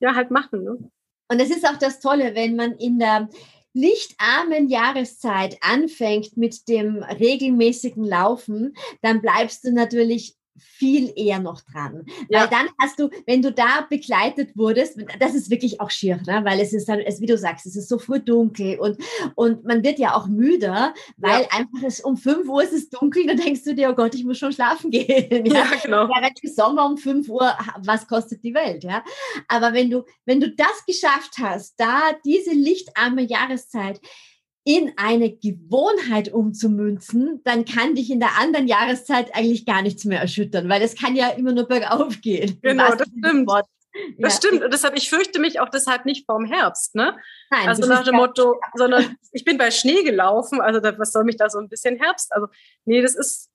ja, 0.00 0.14
halt 0.14 0.30
machen. 0.30 0.62
Ne? 0.62 0.90
Und 1.28 1.40
es 1.40 1.50
ist 1.50 1.66
auch 1.66 1.78
das 1.78 2.00
Tolle, 2.00 2.34
wenn 2.34 2.54
man 2.54 2.72
in 2.72 2.98
der 2.98 3.28
lichtarmen 3.72 4.68
Jahreszeit 4.68 5.56
anfängt 5.60 6.36
mit 6.36 6.68
dem 6.68 7.02
regelmäßigen 7.02 8.04
Laufen, 8.04 8.74
dann 9.00 9.22
bleibst 9.22 9.64
du 9.64 9.72
natürlich 9.72 10.36
viel 10.60 11.12
eher 11.16 11.38
noch 11.38 11.60
dran. 11.62 12.04
Ja. 12.28 12.42
Weil 12.42 12.48
dann 12.48 12.68
hast 12.80 12.98
du, 12.98 13.10
wenn 13.26 13.42
du 13.42 13.52
da 13.52 13.86
begleitet 13.88 14.56
wurdest, 14.56 14.98
das 15.18 15.34
ist 15.34 15.50
wirklich 15.50 15.80
auch 15.80 15.90
schier, 15.90 16.20
ne? 16.26 16.42
weil 16.44 16.60
es 16.60 16.72
ist 16.72 16.88
dann, 16.88 17.00
es, 17.00 17.20
wie 17.20 17.26
du 17.26 17.36
sagst, 17.36 17.66
es 17.66 17.76
ist 17.76 17.88
so 17.88 17.98
früh 17.98 18.20
dunkel 18.20 18.78
und, 18.78 18.98
und 19.34 19.64
man 19.64 19.82
wird 19.82 19.98
ja 19.98 20.14
auch 20.14 20.26
müder, 20.26 20.94
weil 21.16 21.42
ja. 21.42 21.48
einfach 21.50 21.82
es 21.86 22.00
um 22.00 22.16
5 22.16 22.48
Uhr 22.48 22.62
ist 22.62 22.72
es 22.72 22.88
dunkel, 22.90 23.26
dann 23.26 23.36
denkst 23.36 23.64
du 23.64 23.74
dir, 23.74 23.90
oh 23.90 23.94
Gott, 23.94 24.14
ich 24.14 24.24
muss 24.24 24.38
schon 24.38 24.52
schlafen 24.52 24.90
gehen. 24.90 25.46
Ja, 25.46 25.54
ja 25.54 25.66
genau. 25.82 26.08
Ja, 26.08 26.28
im 26.28 26.50
Sommer 26.50 26.86
um 26.86 26.96
5 26.96 27.28
Uhr, 27.28 27.56
was 27.78 28.06
kostet 28.06 28.42
die 28.44 28.54
Welt, 28.54 28.84
ja? 28.84 29.02
Aber 29.48 29.72
wenn 29.72 29.90
du, 29.90 30.04
wenn 30.24 30.40
du 30.40 30.50
das 30.50 30.84
geschafft 30.86 31.38
hast, 31.38 31.74
da 31.78 32.12
diese 32.24 32.52
lichtarme 32.52 33.22
Jahreszeit, 33.22 34.00
in 34.76 34.92
eine 34.96 35.32
Gewohnheit 35.32 36.32
umzumünzen, 36.32 37.40
dann 37.44 37.64
kann 37.64 37.94
dich 37.96 38.10
in 38.10 38.20
der 38.20 38.38
anderen 38.38 38.68
Jahreszeit 38.68 39.34
eigentlich 39.34 39.66
gar 39.66 39.82
nichts 39.82 40.04
mehr 40.04 40.20
erschüttern, 40.20 40.68
weil 40.68 40.82
es 40.82 40.94
kann 40.94 41.16
ja 41.16 41.28
immer 41.30 41.52
nur 41.52 41.66
bergauf 41.66 42.20
gehen. 42.20 42.58
Genau, 42.62 42.94
das 42.94 43.08
stimmt. 43.08 43.48
Wort. 43.48 43.66
Das 44.18 44.34
ja. 44.34 44.38
stimmt. 44.38 44.62
Und 44.62 44.72
deshalb, 44.72 44.96
ich 44.96 45.10
fürchte 45.10 45.40
mich 45.40 45.58
auch 45.58 45.68
deshalb 45.68 46.04
nicht 46.04 46.24
vorm 46.24 46.44
Herbst, 46.44 46.94
ne? 46.94 47.16
Nein, 47.50 47.68
also 47.68 47.88
nach 47.88 48.04
dem 48.04 48.14
Motto, 48.14 48.60
sondern 48.74 49.16
ich 49.32 49.44
bin 49.44 49.58
bei 49.58 49.72
Schnee 49.72 50.04
gelaufen, 50.04 50.60
also 50.60 50.78
da, 50.78 50.96
was 50.98 51.10
soll 51.10 51.24
mich 51.24 51.36
da 51.36 51.50
so 51.50 51.58
ein 51.58 51.68
bisschen 51.68 51.96
Herbst? 51.96 52.32
Also, 52.32 52.46
nee, 52.84 53.02
das 53.02 53.16
ist, 53.16 53.50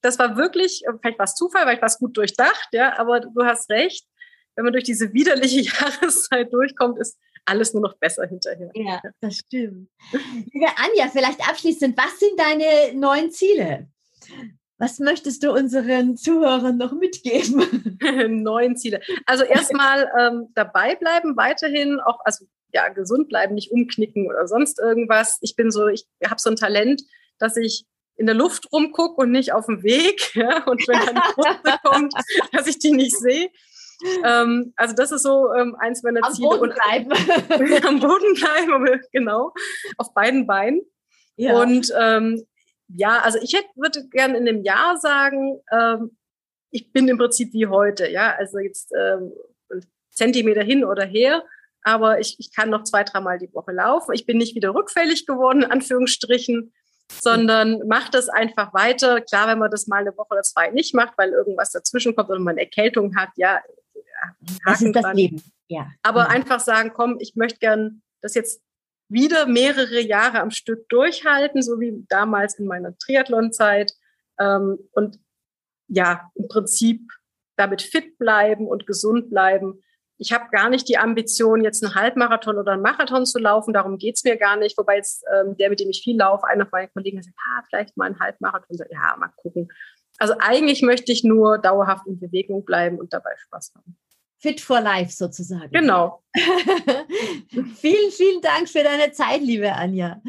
das 0.00 0.18
war 0.20 0.36
wirklich, 0.36 0.84
vielleicht 1.00 1.18
war 1.18 1.24
es 1.24 1.34
Zufall, 1.34 1.66
weil 1.66 1.76
ich 1.76 1.82
was 1.82 1.98
gut 1.98 2.16
durchdacht, 2.16 2.68
ja, 2.72 2.96
aber 2.98 3.20
du 3.20 3.44
hast 3.44 3.68
recht. 3.70 4.06
Wenn 4.54 4.64
man 4.64 4.72
durch 4.72 4.84
diese 4.84 5.12
widerliche 5.12 5.60
Jahreszeit 5.80 6.52
durchkommt, 6.52 6.98
ist 7.00 7.18
alles 7.44 7.72
nur 7.72 7.82
noch 7.82 7.96
besser 7.96 8.26
hinterher. 8.26 8.70
Ja, 8.74 9.00
das 9.20 9.36
stimmt. 9.38 9.88
Liebe 10.12 10.66
Anja, 10.76 11.08
vielleicht 11.10 11.46
abschließend, 11.48 11.96
was 11.96 12.18
sind 12.18 12.38
deine 12.38 12.98
neuen 12.98 13.30
Ziele? 13.30 13.88
Was 14.78 14.98
möchtest 14.98 15.42
du 15.42 15.52
unseren 15.52 16.16
Zuhörern 16.16 16.78
noch 16.78 16.92
mitgeben? 16.92 17.98
Neun 18.42 18.78
Ziele. 18.78 19.02
Also 19.26 19.44
erstmal 19.44 20.10
ähm, 20.18 20.48
dabei 20.54 20.94
bleiben, 20.94 21.36
weiterhin 21.36 22.00
auch, 22.00 22.20
also 22.24 22.46
ja, 22.72 22.88
gesund 22.88 23.28
bleiben, 23.28 23.54
nicht 23.54 23.72
umknicken 23.72 24.26
oder 24.26 24.48
sonst 24.48 24.78
irgendwas. 24.78 25.36
Ich 25.42 25.54
bin 25.54 25.70
so, 25.70 25.88
ich 25.88 26.06
habe 26.24 26.40
so 26.40 26.48
ein 26.48 26.56
Talent, 26.56 27.02
dass 27.38 27.58
ich 27.58 27.84
in 28.16 28.24
der 28.24 28.34
Luft 28.34 28.72
rumgucke 28.72 29.20
und 29.20 29.30
nicht 29.32 29.52
auf 29.52 29.66
dem 29.66 29.82
Weg. 29.82 30.30
Ja? 30.34 30.64
Und 30.64 30.86
wenn 30.88 30.98
dann 30.98 31.16
eine 31.16 31.34
Kurve 31.34 31.78
kommt, 31.82 32.14
dass 32.52 32.66
ich 32.66 32.78
die 32.78 32.92
nicht 32.92 33.16
sehe. 33.18 33.50
Ähm, 34.24 34.72
also 34.76 34.94
das 34.94 35.12
ist 35.12 35.22
so 35.22 35.52
ähm, 35.54 35.76
eins 35.78 36.02
meiner 36.02 36.24
am 36.24 36.32
Ziele. 36.32 36.48
Boden 36.48 36.72
bleiben. 36.72 37.12
am 37.86 38.00
Boden 38.00 38.34
bleiben, 38.34 39.00
genau, 39.12 39.52
auf 39.98 40.14
beiden 40.14 40.46
Beinen. 40.46 40.82
Ja. 41.36 41.60
Und 41.60 41.92
ähm, 41.98 42.46
ja, 42.88 43.20
also 43.20 43.38
ich 43.42 43.52
hätte, 43.52 43.68
würde 43.76 44.08
gerne 44.08 44.36
in 44.38 44.44
dem 44.44 44.62
Jahr 44.62 44.96
sagen, 44.96 45.60
ähm, 45.72 46.16
ich 46.70 46.92
bin 46.92 47.08
im 47.08 47.18
Prinzip 47.18 47.52
wie 47.52 47.66
heute, 47.66 48.08
ja, 48.08 48.34
also 48.36 48.58
jetzt 48.58 48.92
ähm, 48.98 49.32
Zentimeter 50.10 50.62
hin 50.62 50.84
oder 50.84 51.04
her, 51.04 51.44
aber 51.82 52.20
ich, 52.20 52.36
ich 52.38 52.54
kann 52.54 52.70
noch 52.70 52.84
zwei, 52.84 53.04
dreimal 53.04 53.38
die 53.38 53.52
Woche 53.54 53.72
laufen. 53.72 54.12
Ich 54.12 54.26
bin 54.26 54.38
nicht 54.38 54.54
wieder 54.54 54.74
rückfällig 54.74 55.26
geworden, 55.26 55.62
in 55.62 55.70
Anführungsstrichen, 55.70 56.72
sondern 57.22 57.86
macht 57.88 58.14
das 58.14 58.28
einfach 58.28 58.74
weiter. 58.74 59.20
Klar, 59.20 59.48
wenn 59.48 59.58
man 59.58 59.70
das 59.70 59.86
mal 59.86 60.00
eine 60.00 60.16
Woche 60.16 60.28
oder 60.32 60.42
zwei 60.42 60.70
nicht 60.70 60.94
macht, 60.94 61.16
weil 61.16 61.30
irgendwas 61.30 61.72
dazwischen 61.72 62.14
kommt 62.14 62.28
oder 62.28 62.38
man 62.38 62.54
eine 62.54 62.62
Erkältung 62.62 63.16
hat, 63.16 63.30
ja, 63.36 63.60
das 64.64 64.82
ist 64.82 64.94
das 64.94 65.02
dran. 65.02 65.16
Leben. 65.16 65.42
Ja. 65.68 65.90
Aber 66.02 66.22
ja. 66.22 66.28
einfach 66.28 66.60
sagen, 66.60 66.92
komm, 66.94 67.16
ich 67.20 67.36
möchte 67.36 67.58
gern 67.58 68.02
das 68.20 68.34
jetzt 68.34 68.62
wieder 69.08 69.46
mehrere 69.46 70.00
Jahre 70.00 70.40
am 70.40 70.50
Stück 70.50 70.88
durchhalten, 70.88 71.62
so 71.62 71.80
wie 71.80 72.04
damals 72.08 72.58
in 72.58 72.66
meiner 72.66 72.96
Triathlon-Zeit. 72.98 73.92
Ähm, 74.38 74.78
und 74.92 75.18
ja, 75.88 76.30
im 76.34 76.48
Prinzip 76.48 77.02
damit 77.56 77.82
fit 77.82 78.18
bleiben 78.18 78.66
und 78.66 78.86
gesund 78.86 79.30
bleiben. 79.30 79.82
Ich 80.16 80.32
habe 80.32 80.50
gar 80.50 80.68
nicht 80.68 80.88
die 80.88 80.98
Ambition, 80.98 81.64
jetzt 81.64 81.82
einen 81.82 81.94
Halbmarathon 81.94 82.58
oder 82.58 82.72
einen 82.72 82.82
Marathon 82.82 83.26
zu 83.26 83.38
laufen. 83.38 83.72
Darum 83.72 83.98
geht's 83.98 84.22
mir 84.22 84.36
gar 84.36 84.56
nicht. 84.56 84.76
Wobei 84.78 84.96
jetzt 84.96 85.24
ähm, 85.34 85.56
der, 85.56 85.70
mit 85.70 85.80
dem 85.80 85.90
ich 85.90 86.02
viel 86.02 86.16
laufe, 86.16 86.46
einer 86.46 86.68
meiner 86.70 86.88
Kollegen 86.88 87.18
hat 87.18 87.24
gesagt, 87.24 87.38
ah, 87.48 87.62
vielleicht 87.68 87.96
mal 87.96 88.06
ein 88.06 88.20
Halbmarathon. 88.20 88.76
Ja, 88.90 89.16
mal 89.18 89.32
gucken. 89.36 89.68
Also 90.18 90.34
eigentlich 90.38 90.82
möchte 90.82 91.10
ich 91.10 91.24
nur 91.24 91.58
dauerhaft 91.58 92.06
in 92.06 92.20
Bewegung 92.20 92.64
bleiben 92.64 92.98
und 92.98 93.12
dabei 93.12 93.30
Spaß 93.38 93.72
haben. 93.76 93.96
Fit 94.40 94.60
for 94.60 94.80
Life 94.80 95.12
sozusagen. 95.12 95.70
Genau. 95.70 96.22
vielen, 97.76 98.10
vielen 98.10 98.40
Dank 98.40 98.70
für 98.70 98.82
deine 98.82 99.12
Zeit, 99.12 99.42
liebe 99.42 99.70
Anja. 99.72 100.22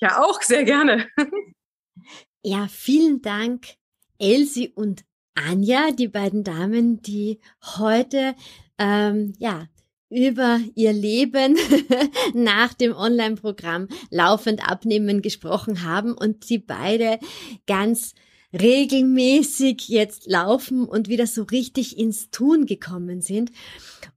Ja, 0.00 0.22
auch 0.24 0.42
sehr 0.42 0.64
gerne. 0.64 1.06
ja, 2.42 2.66
vielen 2.68 3.22
Dank, 3.22 3.74
Elsie 4.18 4.72
und 4.74 5.04
Anja, 5.34 5.92
die 5.92 6.08
beiden 6.08 6.42
Damen, 6.42 7.00
die 7.00 7.40
heute 7.78 8.34
ähm, 8.76 9.34
ja 9.38 9.68
über 10.10 10.58
ihr 10.74 10.92
Leben 10.92 11.56
nach 12.34 12.74
dem 12.74 12.92
Online-Programm 12.92 13.88
laufend 14.10 14.68
abnehmen 14.68 15.22
gesprochen 15.22 15.84
haben 15.84 16.12
und 16.12 16.44
sie 16.44 16.58
beide 16.58 17.20
ganz 17.66 18.14
regelmäßig 18.52 19.88
jetzt 19.88 20.26
laufen 20.26 20.84
und 20.84 21.08
wieder 21.08 21.26
so 21.26 21.42
richtig 21.42 21.98
ins 21.98 22.30
Tun 22.30 22.66
gekommen 22.66 23.20
sind. 23.20 23.52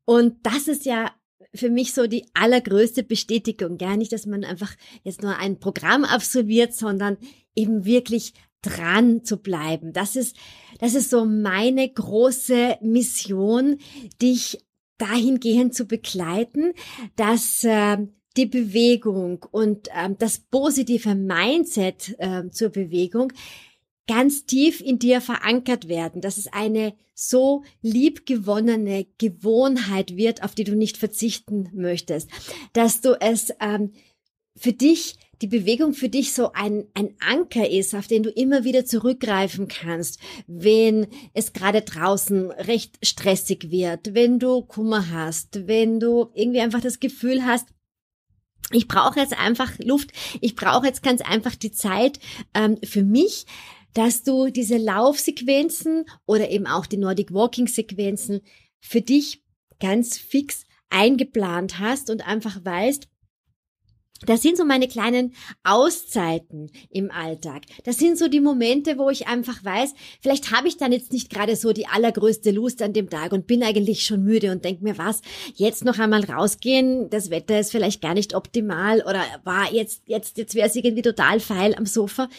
Und 0.05 0.35
das 0.43 0.67
ist 0.67 0.85
ja 0.85 1.11
für 1.53 1.69
mich 1.69 1.93
so 1.93 2.07
die 2.07 2.25
allergrößte 2.33 3.03
Bestätigung. 3.03 3.77
Gar 3.77 3.97
nicht, 3.97 4.13
dass 4.13 4.25
man 4.25 4.43
einfach 4.43 4.73
jetzt 5.03 5.21
nur 5.21 5.37
ein 5.37 5.59
Programm 5.59 6.05
absolviert, 6.05 6.73
sondern 6.73 7.17
eben 7.55 7.85
wirklich 7.85 8.33
dran 8.61 9.23
zu 9.25 9.37
bleiben. 9.37 9.91
Das 9.91 10.15
ist, 10.15 10.35
das 10.79 10.93
ist 10.93 11.09
so 11.09 11.25
meine 11.25 11.89
große 11.89 12.77
Mission, 12.81 13.79
dich 14.21 14.59
dahingehend 14.97 15.73
zu 15.73 15.85
begleiten, 15.85 16.73
dass 17.15 17.63
äh, 17.63 17.97
die 18.37 18.45
Bewegung 18.45 19.45
und 19.51 19.87
äh, 19.89 20.09
das 20.17 20.37
positive 20.39 21.15
Mindset 21.15 22.15
äh, 22.19 22.49
zur 22.51 22.69
Bewegung 22.69 23.33
ganz 24.11 24.45
tief 24.45 24.81
in 24.81 24.99
dir 24.99 25.21
verankert 25.21 25.87
werden, 25.87 26.19
dass 26.19 26.37
es 26.37 26.47
eine 26.51 26.93
so 27.13 27.63
liebgewonnene 27.81 29.07
Gewohnheit 29.17 30.17
wird, 30.17 30.43
auf 30.43 30.53
die 30.53 30.65
du 30.65 30.75
nicht 30.75 30.97
verzichten 30.97 31.69
möchtest, 31.73 32.29
dass 32.73 32.99
du 32.99 33.17
es 33.21 33.53
ähm, 33.61 33.93
für 34.57 34.73
dich 34.73 35.15
die 35.41 35.47
Bewegung 35.47 35.93
für 35.93 36.09
dich 36.09 36.33
so 36.33 36.51
ein, 36.51 36.87
ein 36.93 37.15
Anker 37.21 37.69
ist, 37.69 37.95
auf 37.95 38.07
den 38.07 38.21
du 38.21 38.29
immer 38.29 38.65
wieder 38.65 38.83
zurückgreifen 38.83 39.69
kannst, 39.69 40.19
wenn 40.45 41.07
es 41.33 41.53
gerade 41.53 41.81
draußen 41.81 42.51
recht 42.51 42.99
stressig 43.01 43.71
wird, 43.71 44.13
wenn 44.13 44.39
du 44.39 44.61
Kummer 44.61 45.09
hast, 45.09 45.67
wenn 45.67 46.01
du 46.01 46.31
irgendwie 46.33 46.59
einfach 46.59 46.81
das 46.81 46.99
Gefühl 46.99 47.45
hast, 47.45 47.69
ich 48.71 48.89
brauche 48.89 49.21
jetzt 49.21 49.39
einfach 49.39 49.71
Luft, 49.79 50.11
ich 50.41 50.55
brauche 50.55 50.85
jetzt 50.85 51.01
ganz 51.01 51.21
einfach 51.21 51.55
die 51.55 51.71
Zeit 51.71 52.19
ähm, 52.53 52.77
für 52.83 53.03
mich, 53.03 53.45
dass 53.93 54.23
du 54.23 54.49
diese 54.49 54.77
Laufsequenzen 54.77 56.05
oder 56.25 56.49
eben 56.49 56.67
auch 56.67 56.85
die 56.85 56.97
Nordic 56.97 57.33
Walking 57.33 57.67
Sequenzen 57.67 58.41
für 58.79 59.01
dich 59.01 59.43
ganz 59.79 60.17
fix 60.17 60.65
eingeplant 60.89 61.79
hast 61.79 62.09
und 62.09 62.27
einfach 62.27 62.63
weißt, 62.63 63.07
das 64.25 64.43
sind 64.43 64.55
so 64.55 64.65
meine 64.65 64.87
kleinen 64.87 65.33
Auszeiten 65.63 66.69
im 66.91 67.09
Alltag. 67.09 67.63
Das 67.85 67.97
sind 67.97 68.19
so 68.19 68.27
die 68.27 68.39
Momente, 68.39 68.99
wo 68.99 69.09
ich 69.09 69.27
einfach 69.27 69.63
weiß, 69.63 69.93
vielleicht 70.21 70.51
habe 70.51 70.67
ich 70.67 70.77
dann 70.77 70.91
jetzt 70.91 71.11
nicht 71.11 71.31
gerade 71.31 71.55
so 71.55 71.73
die 71.73 71.87
allergrößte 71.87 72.51
Lust 72.51 72.83
an 72.83 72.93
dem 72.93 73.09
Tag 73.09 73.31
und 73.31 73.47
bin 73.47 73.63
eigentlich 73.63 74.05
schon 74.05 74.23
müde 74.23 74.51
und 74.51 74.63
denke 74.63 74.83
mir, 74.83 74.97
was, 74.99 75.21
jetzt 75.55 75.85
noch 75.85 75.97
einmal 75.97 76.23
rausgehen, 76.23 77.09
das 77.09 77.31
Wetter 77.31 77.59
ist 77.59 77.71
vielleicht 77.71 78.01
gar 78.01 78.13
nicht 78.13 78.35
optimal 78.35 79.01
oder 79.01 79.23
war 79.43 79.73
jetzt, 79.73 80.03
jetzt, 80.05 80.37
jetzt 80.37 80.53
wäre 80.53 80.67
es 80.67 80.75
irgendwie 80.75 81.01
total 81.01 81.39
feil 81.39 81.73
am 81.73 81.87
Sofa 81.87 82.29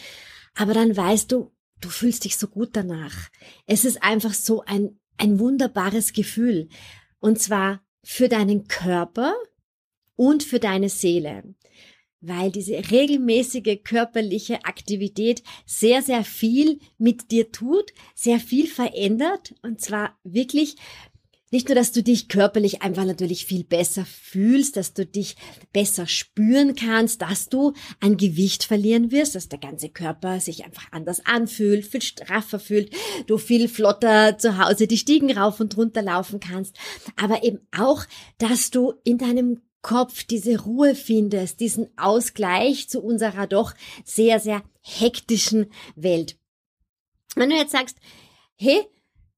aber 0.55 0.73
dann 0.73 0.95
weißt 0.95 1.31
du, 1.31 1.51
du 1.81 1.89
fühlst 1.89 2.25
dich 2.25 2.37
so 2.37 2.47
gut 2.47 2.69
danach. 2.73 3.29
Es 3.65 3.85
ist 3.85 4.03
einfach 4.03 4.33
so 4.33 4.63
ein, 4.65 4.99
ein 5.17 5.39
wunderbares 5.39 6.13
Gefühl. 6.13 6.69
Und 7.19 7.39
zwar 7.39 7.81
für 8.03 8.29
deinen 8.29 8.67
Körper 8.67 9.33
und 10.15 10.43
für 10.43 10.59
deine 10.59 10.89
Seele. 10.89 11.55
weil 12.25 12.51
diese 12.51 12.89
regelmäßige 12.89 13.83
körperliche 13.83 14.63
Aktivität 14.63 15.43
sehr, 15.65 16.01
sehr 16.01 16.23
viel 16.23 16.79
mit 16.97 17.31
dir 17.31 17.51
tut, 17.51 17.91
sehr 18.15 18.39
viel 18.39 18.67
verändert 18.67 19.53
und 19.61 19.81
zwar 19.81 20.17
wirklich 20.23 20.77
nicht 21.53 21.69
nur, 21.69 21.75
dass 21.75 21.91
du 21.91 22.01
dich 22.01 22.29
körperlich 22.29 22.81
einfach 22.81 23.05
natürlich 23.05 23.45
viel 23.45 23.63
besser 23.63 24.05
fühlst, 24.05 24.75
dass 24.75 24.95
du 24.95 25.05
dich 25.05 25.35
besser 25.71 26.07
spüren 26.07 26.75
kannst, 26.75 27.21
dass 27.21 27.47
du 27.47 27.73
an 27.99 28.17
Gewicht 28.17 28.63
verlieren 28.63 29.11
wirst, 29.11 29.35
dass 29.35 29.49
der 29.49 29.59
ganze 29.59 29.89
Körper 29.89 30.39
sich 30.39 30.65
einfach 30.65 30.91
anders 30.91 31.23
anfühlt, 31.25 31.85
viel 31.85 32.01
straffer 32.01 32.59
fühlt, 32.59 32.91
du 33.27 33.37
viel 33.37 33.69
flotter 33.69 34.39
zu 34.39 34.57
Hause 34.57 34.87
die 34.87 34.97
Stiegen 34.97 35.31
rauf 35.37 35.59
und 35.59 35.77
runter 35.77 36.01
laufen 36.01 36.39
kannst, 36.39 36.75
aber 37.17 37.43
eben 37.43 37.59
auch, 37.77 38.03
dass 38.39 38.71
du 38.71 38.95
in 39.03 39.19
deinem 39.19 39.61
Kopf 39.83 40.23
diese 40.23 40.59
Ruhe 40.59 40.95
findest, 40.95 41.59
diesen 41.59 41.87
Ausgleich 41.99 42.89
zu 42.89 42.99
unserer 42.99 43.45
doch 43.45 43.75
sehr, 44.03 44.39
sehr 44.39 44.63
hektischen 44.81 45.67
Welt. 45.95 46.35
Wenn 47.35 47.51
du 47.51 47.55
jetzt 47.55 47.73
sagst, 47.73 47.97
hey, 48.55 48.87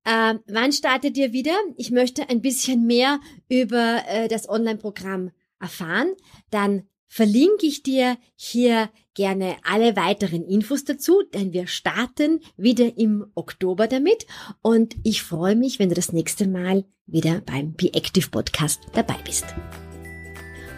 äh, 0.05 0.35
wann 0.47 0.71
startet 0.71 1.17
ihr 1.17 1.33
wieder? 1.33 1.55
Ich 1.77 1.91
möchte 1.91 2.29
ein 2.29 2.41
bisschen 2.41 2.85
mehr 2.85 3.19
über 3.49 4.03
äh, 4.07 4.27
das 4.27 4.47
Online-Programm 4.47 5.31
erfahren. 5.59 6.13
Dann 6.51 6.83
verlinke 7.07 7.65
ich 7.65 7.83
dir 7.83 8.17
hier 8.35 8.89
gerne 9.13 9.55
alle 9.63 9.95
weiteren 9.95 10.43
Infos 10.43 10.83
dazu, 10.83 11.23
denn 11.33 11.53
wir 11.53 11.67
starten 11.67 12.41
wieder 12.57 12.97
im 12.97 13.25
Oktober 13.35 13.87
damit 13.87 14.25
und 14.61 14.95
ich 15.03 15.23
freue 15.23 15.55
mich, 15.55 15.79
wenn 15.79 15.89
du 15.89 15.95
das 15.95 16.11
nächste 16.11 16.47
Mal 16.47 16.83
wieder 17.05 17.41
beim 17.41 17.73
Be 17.73 17.93
Active 17.93 18.29
Podcast 18.29 18.81
dabei 18.93 19.17
bist. 19.25 19.45